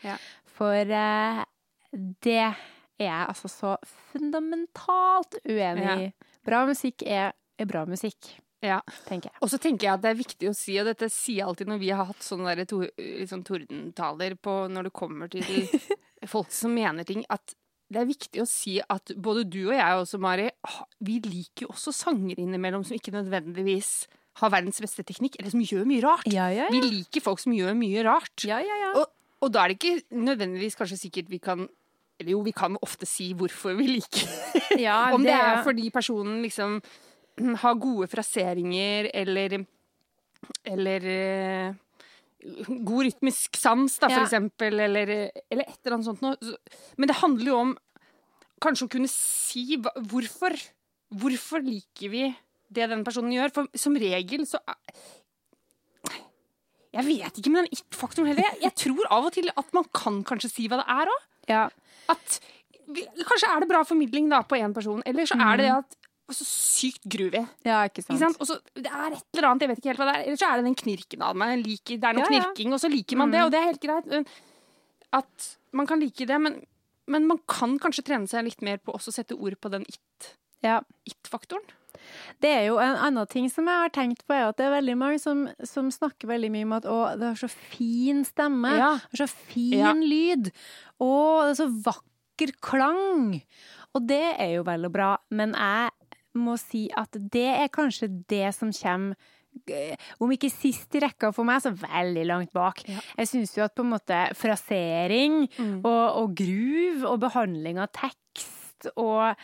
For 0.58 0.76
eh, 0.86 1.42
det 2.22 2.38
er 2.44 2.60
jeg 3.02 3.26
altså 3.28 3.48
så 3.50 3.76
fundamentalt 4.12 5.40
uenig 5.48 5.82
i. 6.06 6.12
Bra 6.46 6.62
musikk 6.68 7.02
er, 7.06 7.32
er 7.58 7.66
bra 7.70 7.82
musikk, 7.88 8.36
ja. 8.62 8.78
Og 9.42 9.50
så 9.50 9.58
tenker 9.58 9.88
jeg 9.88 9.94
at 9.96 10.04
det 10.04 10.12
er 10.12 10.20
viktig 10.20 10.50
å 10.50 10.54
si, 10.56 10.76
og 10.80 10.86
dette 10.86 11.08
sier 11.12 11.40
jeg 11.40 11.48
alltid 11.48 11.72
når 11.72 11.80
vi 11.82 11.90
har 11.90 12.06
hatt 12.08 12.22
sånne 12.22 12.54
der 12.58 12.68
to, 12.70 12.82
sånn 13.28 13.42
tordentaler 13.46 14.36
på 14.38 14.54
når 14.70 14.88
det 14.88 14.94
kommer 14.96 15.32
til 15.32 15.66
folk 16.34 16.52
som 16.54 16.74
mener 16.76 17.06
ting, 17.08 17.24
at 17.32 17.56
det 17.92 18.00
er 18.00 18.08
viktig 18.08 18.40
å 18.40 18.48
si 18.48 18.78
at 18.80 19.12
både 19.20 19.44
du 19.52 19.66
og 19.66 19.74
jeg 19.76 19.98
også, 20.00 20.20
Mari, 20.22 20.46
vi 21.04 21.18
liker 21.26 21.66
jo 21.66 21.72
også 21.74 21.92
sanger 21.92 22.40
innimellom 22.40 22.86
som 22.88 22.96
ikke 22.96 23.12
nødvendigvis 23.12 24.06
har 24.40 24.52
verdens 24.54 24.80
beste 24.80 25.04
teknikk, 25.04 25.36
eller 25.36 25.52
som 25.52 25.60
gjør 25.60 25.84
mye 25.90 26.00
rart. 26.00 26.28
Ja, 26.32 26.46
ja, 26.48 26.70
Vi 26.72 26.80
liker 26.80 27.20
folk 27.20 27.42
som 27.42 27.52
gjør 27.52 27.74
mye 27.76 28.04
rart. 28.06 28.32
ja, 28.48 28.62
ja, 28.64 28.78
ja. 28.86 28.94
Og, 28.96 29.10
og 29.42 29.52
da 29.52 29.64
er 29.64 29.72
det 29.72 29.80
ikke 29.80 30.16
nødvendigvis 30.22 30.78
kanskje 30.78 31.00
sikkert 31.02 31.30
vi 31.32 31.42
kan 31.42 31.66
Eller 32.20 32.36
jo, 32.36 32.42
vi 32.46 32.52
kan 32.54 32.76
ofte 32.84 33.06
si 33.08 33.32
hvorfor 33.34 33.74
vi 33.74 33.88
liker 33.88 34.28
ja 34.86 35.10
Om 35.16 35.24
det 35.26 35.34
er 35.34 35.62
fordi 35.66 35.90
personen 35.90 36.40
liksom 36.44 36.78
har 37.62 37.74
gode 37.80 38.08
fraseringer, 38.12 39.10
eller 39.14 39.64
Eller 40.66 41.04
eh, 41.06 41.74
god 42.82 43.04
rytmisk 43.06 43.54
sans, 43.56 43.98
da, 44.02 44.08
for 44.08 44.18
Ja. 44.18 44.24
eksempel, 44.26 44.80
eller, 44.80 45.12
eller 45.50 45.62
et 45.68 45.78
eller 45.84 45.94
annet 45.94 46.06
sånt 46.08 46.22
noe. 46.22 46.36
Men 46.98 47.06
det 47.06 47.16
handler 47.20 47.46
jo 47.46 47.56
om 47.60 47.78
kanskje 48.60 48.86
å 48.88 48.90
kunne 48.90 49.08
si 49.08 49.76
hva, 49.78 49.92
hvorfor. 50.10 50.56
Hvorfor 51.14 51.62
liker 51.62 52.08
vi 52.10 52.24
det 52.72 52.88
den 52.90 53.04
personen 53.04 53.30
gjør? 53.36 53.52
For 53.54 53.68
som 53.78 53.94
regel 53.94 54.46
så 54.48 54.58
Jeg 56.92 57.04
vet 57.06 57.38
ikke 57.40 57.50
med 57.52 57.64
den 57.64 57.72
it-faktoren 57.78 58.28
heller. 58.28 58.44
Jeg, 58.50 58.58
jeg 58.66 58.74
tror 58.82 59.06
av 59.14 59.28
og 59.30 59.32
til 59.32 59.48
at 59.56 59.70
man 59.76 59.86
kan 59.96 60.18
kanskje 60.28 60.50
si 60.52 60.66
hva 60.68 60.80
det 60.82 60.88
er 60.92 61.12
òg. 61.14 61.22
ja. 61.48 61.62
At 62.12 62.40
Kanskje 62.92 63.46
er 63.48 63.62
det 63.62 63.68
bra 63.70 63.84
formidling 63.86 64.26
da 64.28 64.40
på 64.44 64.58
én 64.58 64.72
person, 64.74 65.00
eller 65.06 65.24
så 65.24 65.36
er 65.40 65.56
det 65.56 65.64
det 65.68 65.74
at 65.78 65.94
så 66.36 66.44
sykt 66.48 67.04
groovy. 67.08 67.42
ja, 67.64 67.82
ikke 67.88 68.02
sant. 68.04 68.16
Ikke 68.16 68.24
sant? 68.26 68.38
Også, 68.40 68.56
det 68.74 68.86
er 68.90 69.16
et 69.16 69.24
eller 69.36 69.48
annet, 69.50 69.62
jeg 69.66 69.68
vet 69.72 69.78
ikke 69.82 69.90
helt 69.92 70.02
hva 70.02 70.08
det 70.10 70.14
er. 70.16 70.24
Eller 70.26 70.36
så 70.40 70.48
er 70.50 70.56
det 70.62 70.64
den 70.70 70.78
knirken 70.82 71.22
av 71.22 71.36
meg. 71.36 71.54
Liker, 71.66 71.98
det 71.98 72.04
er 72.10 72.18
noe 72.18 72.24
Ja, 72.26 72.30
ja. 72.36 72.42
knirking, 72.52 72.72
og 72.76 72.80
så 72.80 72.90
liker 72.92 73.16
man 73.20 73.30
det, 73.34 73.42
og 73.44 73.50
det 73.54 73.60
er 73.60 73.68
helt 73.70 73.80
greit. 73.84 74.32
At 75.12 75.50
man 75.72 75.86
kan 75.86 76.00
like 76.00 76.26
det, 76.28 76.38
men, 76.40 76.60
men 77.10 77.26
man 77.28 77.38
kan 77.50 77.78
kanskje 77.82 78.04
trene 78.08 78.28
seg 78.30 78.44
litt 78.48 78.62
mer 78.64 78.78
på 78.80 78.94
også 78.96 79.12
å 79.12 79.16
sette 79.20 79.36
ord 79.38 79.58
på 79.60 79.70
den 79.72 79.82
it- 79.88 80.34
Ja. 80.62 80.80
it-faktoren. 81.08 81.64
Det 82.40 82.48
er 82.50 82.64
jo 82.66 82.78
en 82.82 82.96
annen 82.96 83.26
ting 83.28 83.48
som 83.50 83.66
jeg 83.68 83.74
har 83.84 83.90
tenkt 83.90 84.24
på, 84.26 84.34
er 84.34 84.48
at 84.48 84.56
det 84.58 84.64
er 84.66 84.72
veldig 84.80 84.94
mange 84.98 85.18
som, 85.20 85.44
som 85.64 85.90
snakker 85.90 86.26
veldig 86.30 86.50
mye 86.50 86.64
om 86.66 86.72
at 86.78 86.84
å, 86.88 86.96
det 87.18 87.28
har 87.28 87.38
så 87.38 87.50
fin 87.50 88.24
stemme, 88.24 88.70
Ja. 88.78 88.92
det 89.10 89.18
har 89.20 89.26
så 89.26 89.28
fin 89.28 89.78
Ja. 89.78 89.92
lyd, 89.92 90.50
å, 91.00 91.10
det 91.46 91.52
er 91.52 91.60
så 91.62 91.68
vakker 91.84 92.54
klang. 92.60 93.42
Og 93.94 94.06
det 94.08 94.22
er 94.40 94.54
jo 94.56 94.62
vel 94.64 94.86
og 94.88 94.92
bra, 94.92 95.16
men 95.30 95.52
jeg 95.52 95.90
må 96.38 96.56
si 96.60 96.86
at 96.96 97.16
det 97.32 97.48
er 97.64 97.70
kanskje 97.72 98.08
det 98.30 98.48
som 98.56 98.70
kommer 98.72 99.16
eh, 99.68 99.96
om 100.22 100.30
ikke 100.32 100.50
sist 100.52 100.94
i 100.96 101.02
rekka 101.04 101.32
for 101.36 101.44
meg, 101.48 101.60
så 101.64 101.74
veldig 101.76 102.24
langt 102.28 102.52
bak. 102.56 102.80
Ja. 102.88 103.02
Jeg 103.18 103.28
syns 103.32 103.56
jo 103.58 103.66
at 103.66 103.74
på 103.76 103.84
en 103.84 103.92
måte 103.92 104.22
frasering 104.38 105.42
og, 105.82 106.04
og 106.22 106.32
gruv 106.38 107.04
og 107.10 107.20
behandling 107.26 107.82
av 107.82 107.92
tekst 107.96 108.88
og 108.96 109.36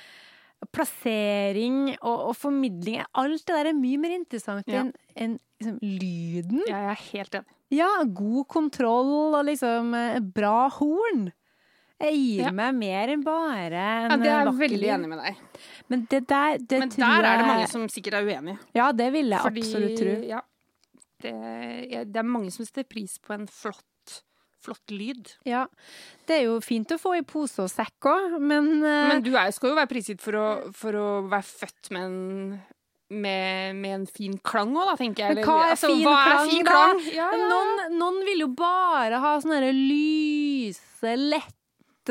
plassering 0.74 1.92
og, 2.00 2.16
og 2.30 2.34
formidling 2.34 3.02
Alt 3.14 3.44
det 3.46 3.54
der 3.54 3.68
er 3.70 3.76
mye 3.78 4.00
mer 4.00 4.16
interessant 4.16 4.66
Ja. 4.66 4.80
enn 4.82 4.92
en, 5.14 5.36
liksom, 5.60 5.78
lyden. 5.82 6.62
Jeg 6.66 6.88
er 6.92 6.98
helt 7.12 7.34
enig. 7.38 7.54
Ja, 7.74 7.88
god 8.06 8.46
kontroll 8.48 9.34
og 9.36 9.44
liksom 9.44 9.92
eh, 9.94 10.20
bra 10.22 10.68
horn. 10.78 11.28
Jeg 11.98 12.14
gir 12.14 12.44
Ja. 12.44 12.50
meg 12.54 12.74
mer 12.78 13.08
enn 13.10 13.24
bare 13.26 13.80
en 14.06 14.10
Ja, 14.12 14.16
det 14.16 14.30
er 14.30 14.44
jeg 14.44 14.54
veldig 14.60 14.90
enig 14.94 15.08
med 15.10 15.18
deg. 15.18 15.36
Men 15.90 16.06
det 16.10 16.20
der, 16.30 16.58
det 16.58 16.78
Men 16.78 16.88
der 16.94 17.26
er 17.26 17.38
det 17.42 17.46
mange 17.48 17.68
som 17.68 17.88
sikkert 17.88 18.14
er 18.20 18.24
uenige. 18.28 18.58
Ja, 18.74 18.92
det 18.92 19.12
vil 19.12 19.28
jeg 19.28 19.40
Fordi, 19.42 19.64
absolutt 19.66 19.98
tro. 19.98 20.14
Ja, 20.28 20.40
det, 21.22 21.34
det 22.12 22.16
er 22.16 22.22
mange 22.22 22.52
som 22.54 22.64
setter 22.64 22.84
pris 22.86 23.18
på 23.18 23.34
en 23.34 23.48
flott, 23.50 24.22
flott 24.62 24.94
lyd. 24.94 25.34
Ja. 25.44 25.66
Det 26.28 26.38
er 26.38 26.44
jo 26.46 26.60
fint 26.62 26.86
å 26.94 27.00
få 27.02 27.16
i 27.18 27.22
pose 27.26 27.64
og 27.66 27.70
sekk 27.72 28.06
òg, 28.06 28.38
men, 28.40 28.70
eh, 28.84 29.08
Men 29.10 29.22
du 29.22 29.34
er, 29.34 29.50
skal 29.50 29.70
jo 29.70 29.76
være 29.80 29.90
prisgitt 29.90 30.22
for 30.22 30.70
for 30.72 30.92
å 30.92 31.28
være 31.28 31.42
født 31.42 31.90
med 31.90 32.02
en 32.02 32.62
med, 33.10 33.74
med 33.74 33.94
en 34.02 34.06
fin 34.06 34.34
klang 34.44 34.74
òg, 34.76 34.84
da, 34.90 34.94
tenker 35.00 35.24
jeg. 35.24 35.34
Men 35.38 35.44
hva 35.48 35.58
er 35.64 35.70
altså, 35.72 35.88
fin 35.88 36.04
hva 36.04 36.16
er 36.18 36.26
klang, 36.28 36.50
fin 36.50 36.64
da? 36.66 36.80
Ja, 37.16 37.28
ja. 37.32 37.48
Noen, 37.48 37.98
noen 37.98 38.18
vil 38.26 38.42
jo 38.44 38.48
bare 38.54 39.18
ha 39.22 39.30
sånne 39.40 39.72
lyse, 39.72 41.14
lette 41.16 41.57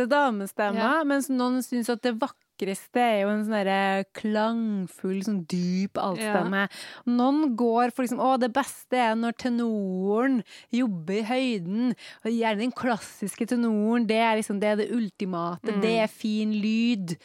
damestemmer, 0.06 1.06
mens 1.08 1.30
noen 1.34 1.64
syns 1.66 1.89
at 1.89 2.04
det 2.06 2.14
vakreste 2.22 3.02
er 3.02 3.24
jo 3.24 3.32
en 3.32 3.43
sånn 3.48 4.06
klangfull, 4.18 5.18
sånn 5.26 5.39
dyp 5.50 5.98
altstemme. 6.02 6.68
Noen 7.10 7.56
går 7.58 7.93
for 7.95 8.06
liksom 8.06 8.22
Å, 8.22 8.36
det 8.41 8.52
beste 8.54 9.00
er 9.02 9.18
når 9.18 9.38
tenoren 9.41 10.39
jobber 10.74 11.20
i 11.22 11.26
høyden. 11.32 11.95
Og 12.24 12.30
gjerne 12.34 12.66
den 12.66 12.76
klassiske 12.76 13.50
tenoren. 13.50 14.08
Det 14.10 14.22
er 14.22 14.38
liksom 14.39 14.62
det, 14.62 14.74
er 14.74 14.82
det 14.84 14.91
ultimate. 14.93 15.80
Det 15.82 15.95
er 16.04 16.12
fin 16.12 16.54
lyd. 16.54 17.18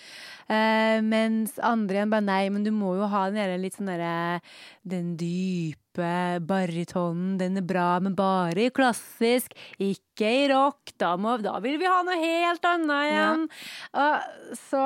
Eh, 0.49 0.99
mens 1.05 1.59
andre 1.63 2.01
igjen 2.01 2.13
bare 2.13 2.27
Nei, 2.27 2.43
men 2.53 2.65
du 2.67 2.73
må 2.75 2.97
jo 2.99 3.09
ha 3.09 3.29
den 3.29 3.41
gjerne 3.41 3.61
litt 3.63 3.77
sånn 3.79 3.89
derre 3.89 4.43
Den 4.83 5.15
dype 5.21 5.82
barytonen, 5.99 7.37
den 7.41 7.61
er 7.61 7.67
bra, 7.67 8.01
men 8.03 8.17
bare 8.19 8.67
i 8.67 8.73
klassisk, 8.75 9.55
ikke 9.83 10.35
i 10.43 10.45
rock. 10.53 10.95
Da, 11.01 11.15
må, 11.21 11.37
da 11.43 11.59
vil 11.65 11.79
vi 11.81 11.89
ha 11.91 12.03
noe 12.07 12.19
helt 12.21 12.69
annet 12.69 13.09
igjen. 13.11 13.49
Og 14.03 14.59
så 14.69 14.85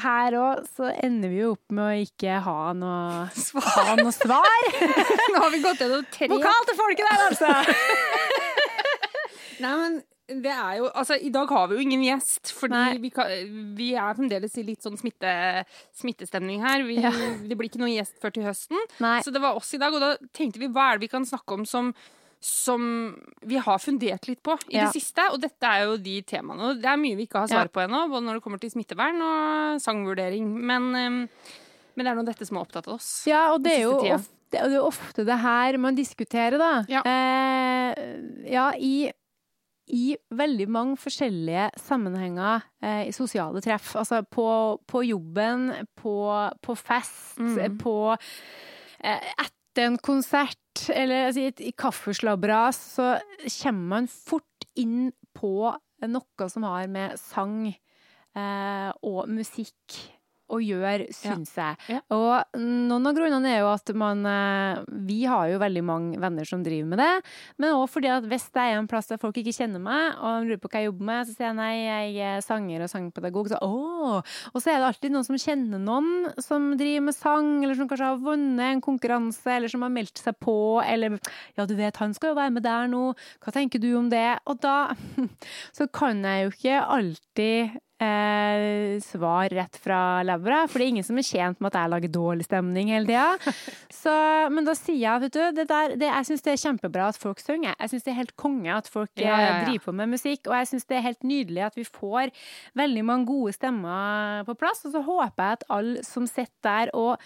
her 0.00 0.34
òg 0.40 0.64
så 0.74 0.88
ender 1.04 1.28
vi 1.30 1.42
jo 1.42 1.52
opp 1.54 1.74
med 1.76 1.84
å 1.84 2.06
ikke 2.06 2.38
ha 2.46 2.72
noe, 2.78 3.26
ha 3.28 3.96
noe 4.00 4.14
svar. 4.16 4.70
Nå 5.34 5.42
har 5.42 5.52
vi 5.52 5.60
gått 5.64 5.84
gjennom 5.84 6.08
tre 6.14 6.30
Vokal 6.32 6.66
til 6.70 6.78
folket 6.78 7.10
der, 7.10 7.24
altså! 7.28 7.52
Nei, 9.64 9.74
men 9.78 10.00
det 10.28 10.50
er 10.50 10.78
jo 10.80 10.86
Altså, 10.94 11.18
i 11.20 11.28
dag 11.34 11.50
har 11.52 11.68
vi 11.68 11.76
jo 11.76 11.84
ingen 11.84 12.02
gjest, 12.06 12.52
fordi 12.56 12.98
vi, 13.02 13.10
kan, 13.12 13.28
vi 13.76 13.90
er 13.98 14.16
fremdeles 14.16 14.54
i 14.60 14.64
litt 14.64 14.82
sånn 14.84 14.96
smitte, 15.00 15.30
smittestemning 16.00 16.62
her. 16.64 16.84
Vi, 16.88 16.96
Ja. 17.02 17.12
Det 17.48 17.56
blir 17.58 17.68
ikke 17.68 17.82
noen 17.82 17.92
gjest 17.96 18.16
før 18.22 18.32
til 18.34 18.46
høsten. 18.48 18.78
Nei. 19.04 19.18
Så 19.26 19.32
det 19.34 19.42
var 19.44 19.56
oss 19.58 19.72
i 19.76 19.80
dag, 19.82 19.92
og 19.94 20.00
da 20.00 20.14
tenkte 20.32 20.62
vi 20.62 20.68
hva 20.72 20.92
er 20.92 20.98
det 20.98 21.06
vi 21.08 21.12
kan 21.16 21.26
snakke 21.28 21.58
om 21.60 21.66
som 21.68 21.92
som 22.44 22.82
vi 23.48 23.56
har 23.56 23.78
fundert 23.80 24.26
litt 24.28 24.42
på 24.44 24.52
i 24.68 24.74
Ja. 24.76 24.82
det 24.84 25.00
siste, 25.00 25.22
og 25.32 25.38
dette 25.40 25.64
er 25.64 25.86
jo 25.86 25.94
de 25.96 26.18
temaene. 26.28 26.60
Og 26.74 26.82
det 26.82 26.90
er 26.90 26.98
mye 27.00 27.16
vi 27.16 27.24
ikke 27.24 27.40
har 27.40 27.48
svar 27.48 27.70
på 27.72 27.80
ennå, 27.80 28.02
både 28.12 28.20
når 28.26 28.36
det 28.36 28.42
kommer 28.44 28.60
til 28.60 28.68
smittevern 28.74 29.16
og 29.24 29.80
sangvurdering. 29.80 30.50
Men, 30.60 30.90
men 30.92 32.04
det 32.04 32.10
er 32.12 32.18
nå 32.18 32.24
dette 32.28 32.44
som 32.44 32.58
har 32.60 32.66
opptatt 32.66 32.90
oss. 32.92 33.08
Ja, 33.30 33.46
og 33.54 33.62
det 33.64 33.78
er 33.78 33.86
jo 33.86 33.94
ofte, 33.96 34.28
det 34.52 34.60
er 34.60 34.76
ofte 34.84 35.24
det 35.24 35.38
her 35.40 35.78
man 35.80 35.96
diskuterer, 35.96 36.58
da. 36.60 36.84
Ja. 36.92 37.00
Eh, 37.08 38.20
ja, 38.52 38.66
i 38.76 39.08
i 39.92 40.14
veldig 40.32 40.66
mange 40.72 40.96
forskjellige 40.96 41.66
sammenhenger 41.80 42.62
eh, 42.82 43.08
i 43.08 43.12
sosiale 43.12 43.60
treff. 43.64 43.94
Altså 44.00 44.22
på, 44.24 44.46
på 44.88 45.02
jobben, 45.04 45.70
på, 46.00 46.14
på 46.62 46.76
fest, 46.78 47.38
Mm. 47.38 47.78
på 47.82 47.94
eh, 49.04 49.32
Etter 49.44 49.88
en 49.88 49.98
konsert, 49.98 50.84
eller 50.94 51.26
altså, 51.26 51.40
i, 51.40 51.46
et- 51.50 51.60
i 51.60 51.72
kaffeslabberas, 51.76 52.76
så 52.94 53.08
kommer 53.62 53.88
man 53.96 54.08
fort 54.08 54.68
inn 54.76 55.10
på 55.34 55.74
noe 56.06 56.48
som 56.48 56.62
har 56.62 56.86
med 56.88 57.18
sang 57.18 57.66
eh, 58.36 58.90
og 59.02 59.28
musikk 59.28 59.98
å 60.52 60.58
gjøre, 60.60 61.08
syns 61.14 61.54
jeg. 61.56 61.78
Ja. 61.88 62.00
Og 62.12 62.58
noen 62.60 63.08
av 63.08 63.16
grunnene 63.16 63.50
er 63.50 63.62
jo 63.62 63.70
at 63.72 63.90
man 63.96 64.24
eh, 64.28 64.82
Vi 65.08 65.22
har 65.28 65.48
jo 65.50 65.60
veldig 65.62 65.84
mange 65.86 66.20
venner 66.20 66.48
som 66.48 66.62
driver 66.64 66.90
med 66.90 67.00
det. 67.00 67.12
Men 67.60 67.76
òg 67.78 67.86
fordi 67.92 68.10
at 68.12 68.26
hvis 68.28 68.46
det 68.54 68.64
er 68.64 68.78
en 68.78 68.88
plass 68.90 69.08
der 69.10 69.20
folk 69.22 69.38
ikke 69.40 69.54
kjenner 69.56 69.82
meg, 69.82 70.18
og 70.18 70.44
de 70.44 70.50
lurer 70.50 70.62
på 70.62 70.70
hva 70.70 70.82
jeg 70.82 70.90
jobber 70.90 71.08
med, 71.10 71.28
så 71.28 71.36
sier 71.36 71.48
jeg 71.48 71.58
nei, 71.58 71.72
jeg 71.84 72.34
er 72.34 72.44
sanger 72.44 72.84
og 72.84 72.92
sangpedagog. 72.92 73.50
Så, 73.52 73.60
åh! 73.64 74.36
Og 74.52 74.58
så 74.60 74.74
er 74.74 74.82
det 74.82 74.90
alltid 74.90 75.14
noen 75.14 75.28
som 75.28 75.40
kjenner 75.40 75.82
noen 75.82 76.10
som 76.44 76.70
driver 76.80 77.06
med 77.08 77.16
sang, 77.16 77.50
eller 77.62 77.78
som 77.78 77.90
kanskje 77.90 78.10
har 78.12 78.22
vunnet 78.24 78.66
en 78.68 78.84
konkurranse, 78.84 79.48
eller 79.56 79.72
som 79.72 79.86
har 79.86 79.94
meldt 79.94 80.20
seg 80.20 80.36
på, 80.44 80.58
eller 80.84 81.16
ja, 81.56 81.66
du 81.66 81.74
vet, 81.78 82.02
han 82.02 82.14
skal 82.16 82.32
jo 82.32 82.38
være 82.38 82.54
med 82.54 82.66
der 82.66 82.90
nå, 82.92 83.06
hva 83.44 83.54
tenker 83.54 83.82
du 83.82 83.90
om 83.98 84.10
det? 84.12 84.26
Og 84.50 84.60
da 84.62 84.92
så 85.76 85.88
kan 85.92 86.24
jeg 86.24 86.44
jo 86.44 86.54
ikke 86.54 86.84
alltid 86.98 87.80
eh, 88.04 89.00
svar 89.04 89.52
rett 89.54 89.78
fra 89.80 90.22
levra, 90.26 90.64
for 90.68 90.80
det 90.80 90.86
er 90.86 90.92
ingen 90.94 91.06
som 91.06 91.18
er 91.18 91.26
tjent 91.26 91.60
med 91.60 91.70
at 91.72 91.78
jeg 91.80 91.92
lager 91.92 92.12
dårlig 92.14 92.46
stemning 92.46 92.92
hele 92.94 93.08
tida. 93.08 93.54
Men 94.54 94.66
da 94.66 94.74
sier 94.76 95.00
jeg, 95.00 95.22
vet 95.22 95.36
du, 95.36 95.40
det 95.56 95.64
der, 95.70 95.94
det, 95.96 96.10
jeg 96.10 96.28
syns 96.28 96.44
det 96.44 96.52
er 96.52 96.60
kjempebra 96.60 97.08
at 97.08 97.20
folk 97.20 97.40
synger. 97.40 97.72
Jeg 97.78 97.92
syns 97.94 98.04
det 98.04 98.12
er 98.12 98.20
helt 98.20 98.34
konge 98.40 98.74
at 98.74 98.90
folk 98.92 99.10
Ja, 99.16 99.30
ja, 99.30 99.38
eh, 99.38 99.46
ja. 99.46 99.64
driver 99.70 99.86
på 99.86 99.96
med 100.02 100.12
musikk, 100.12 100.44
og 100.50 100.58
jeg 100.58 100.70
syns 100.72 100.86
det 100.90 100.98
er 100.98 101.06
helt 101.08 101.24
nydelig 101.24 101.64
at 101.70 101.80
vi 101.80 101.86
får 101.88 102.34
veldig 102.76 103.06
mange 103.08 103.28
gode 103.30 103.56
stemmer 103.56 104.44
på 104.44 104.56
plass. 104.60 104.84
Og 104.84 104.94
så 104.94 105.02
håper 105.06 105.48
jeg 105.48 105.58
at 105.60 105.66
alle 105.72 106.04
som 106.06 106.28
sitter 106.28 106.60
der 106.64 106.94
og 106.96 107.16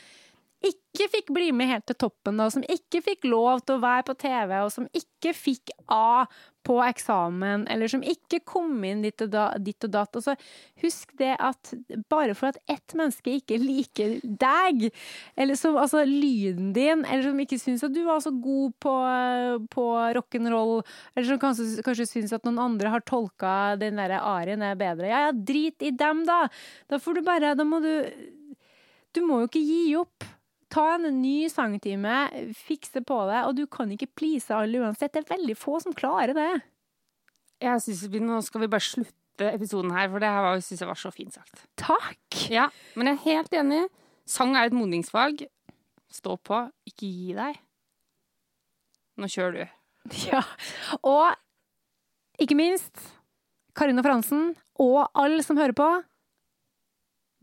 ikke 0.59 1.07
fikk 1.13 1.29
bli 1.35 1.51
med 1.55 1.71
helt 1.71 1.87
til 1.87 1.99
toppen, 2.01 2.41
og 2.43 2.51
som 2.55 2.65
ikke 2.67 3.03
fikk 3.05 3.27
lov 3.31 3.63
til 3.63 3.77
å 3.77 3.83
være 3.83 4.07
på 4.09 4.15
TV, 4.19 4.55
og 4.65 4.73
som 4.75 4.89
ikke 4.97 5.35
fikk 5.37 5.75
A 5.95 6.27
på 6.67 6.75
eksamen, 6.85 7.63
eller 7.71 7.89
som 7.89 8.03
ikke 8.05 8.43
kom 8.45 8.83
inn 8.85 9.01
ditt 9.01 9.23
og, 9.25 9.31
da, 9.33 9.45
ditt 9.63 9.87
og 9.87 9.93
datt. 9.95 10.19
Altså, 10.19 10.35
husk 10.83 11.15
det 11.21 11.31
at 11.41 11.71
bare 12.11 12.35
for 12.37 12.51
at 12.51 12.59
ett 12.69 12.97
menneske 12.99 13.39
ikke 13.39 13.61
liker 13.71 14.19
deg, 14.25 14.89
eller 15.39 15.57
som 15.57 15.79
altså 15.81 16.03
lyden 16.09 16.75
din, 16.77 17.07
eller 17.07 17.29
som 17.31 17.41
ikke 17.45 17.61
syns 17.63 17.87
at 17.87 17.95
du 17.95 18.03
var 18.09 18.21
så 18.25 18.35
god 18.35 18.75
på, 18.83 18.97
på 19.73 19.87
rock'n'roll, 20.19 20.83
eller 21.15 21.31
som 21.31 21.41
kanskje, 21.45 21.69
kanskje 21.87 22.11
syns 22.11 22.35
at 22.37 22.45
noen 22.49 22.61
andre 22.67 22.93
har 22.93 23.07
tolka 23.07 23.79
den 23.81 24.03
der 24.03 24.19
arien 24.19 24.67
er 24.67 24.77
bedre, 24.79 25.09
ja 25.09 25.29
ja, 25.29 25.33
drit 25.33 25.83
i 25.83 25.91
dem, 25.91 26.25
da! 26.29 26.47
Da 26.89 26.99
får 27.03 27.19
du 27.19 27.23
bare 27.27 27.55
Da 27.59 27.65
må 27.67 27.81
du 27.85 27.93
Du 29.15 29.23
må 29.25 29.41
jo 29.43 29.49
ikke 29.49 29.65
gi 29.65 29.97
opp. 29.99 30.27
Ta 30.73 30.85
en 30.99 31.07
ny 31.23 31.49
sangtime, 31.49 32.17
fikse 32.57 33.01
på 33.09 33.19
det, 33.31 33.39
og 33.49 33.55
du 33.57 33.65
kan 33.73 33.89
ikke 33.95 34.11
please 34.19 34.53
alle 34.53 34.83
uansett. 34.83 35.15
Det 35.15 35.23
er 35.25 35.31
veldig 35.37 35.57
få 35.57 35.79
som 35.81 35.95
klarer 35.97 36.35
det. 36.37 36.51
Jeg 37.65 37.83
synes 37.87 38.03
vi, 38.13 38.21
Nå 38.23 38.41
skal 38.45 38.63
vi 38.63 38.71
bare 38.71 38.85
slutte 38.85 39.49
episoden 39.49 39.95
her, 39.97 40.11
for 40.13 40.23
det 40.23 40.29
her 40.35 40.61
syns 40.65 40.83
jeg 40.85 40.91
var 40.91 41.01
så 41.01 41.13
fint 41.15 41.39
sagt. 41.39 41.65
Takk! 41.81 42.43
Ja, 42.53 42.69
men 42.99 43.09
jeg 43.11 43.17
er 43.17 43.25
helt 43.25 43.57
enig. 43.63 43.81
Sang 44.29 44.53
er 44.59 44.69
et 44.69 44.77
modningsfag. 44.77 45.47
Stå 46.13 46.37
på, 46.37 46.61
ikke 46.89 47.09
gi 47.09 47.33
deg. 47.37 47.59
Nå 49.19 49.31
kjører 49.33 49.57
du. 49.57 49.75
Ja. 50.29 50.41
Og 51.05 51.35
ikke 52.41 52.57
minst 52.57 53.03
Karina 53.77 54.01
Fransen 54.05 54.55
og 54.81 55.09
alle 55.19 55.43
som 55.45 55.59
hører 55.59 55.75
på. 55.77 55.89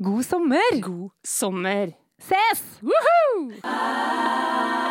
God 0.05 0.26
sommer! 0.28 0.80
God 0.84 1.11
sommer. 1.26 1.93
Ses! 2.20 2.80
Woohoo! 2.82 4.84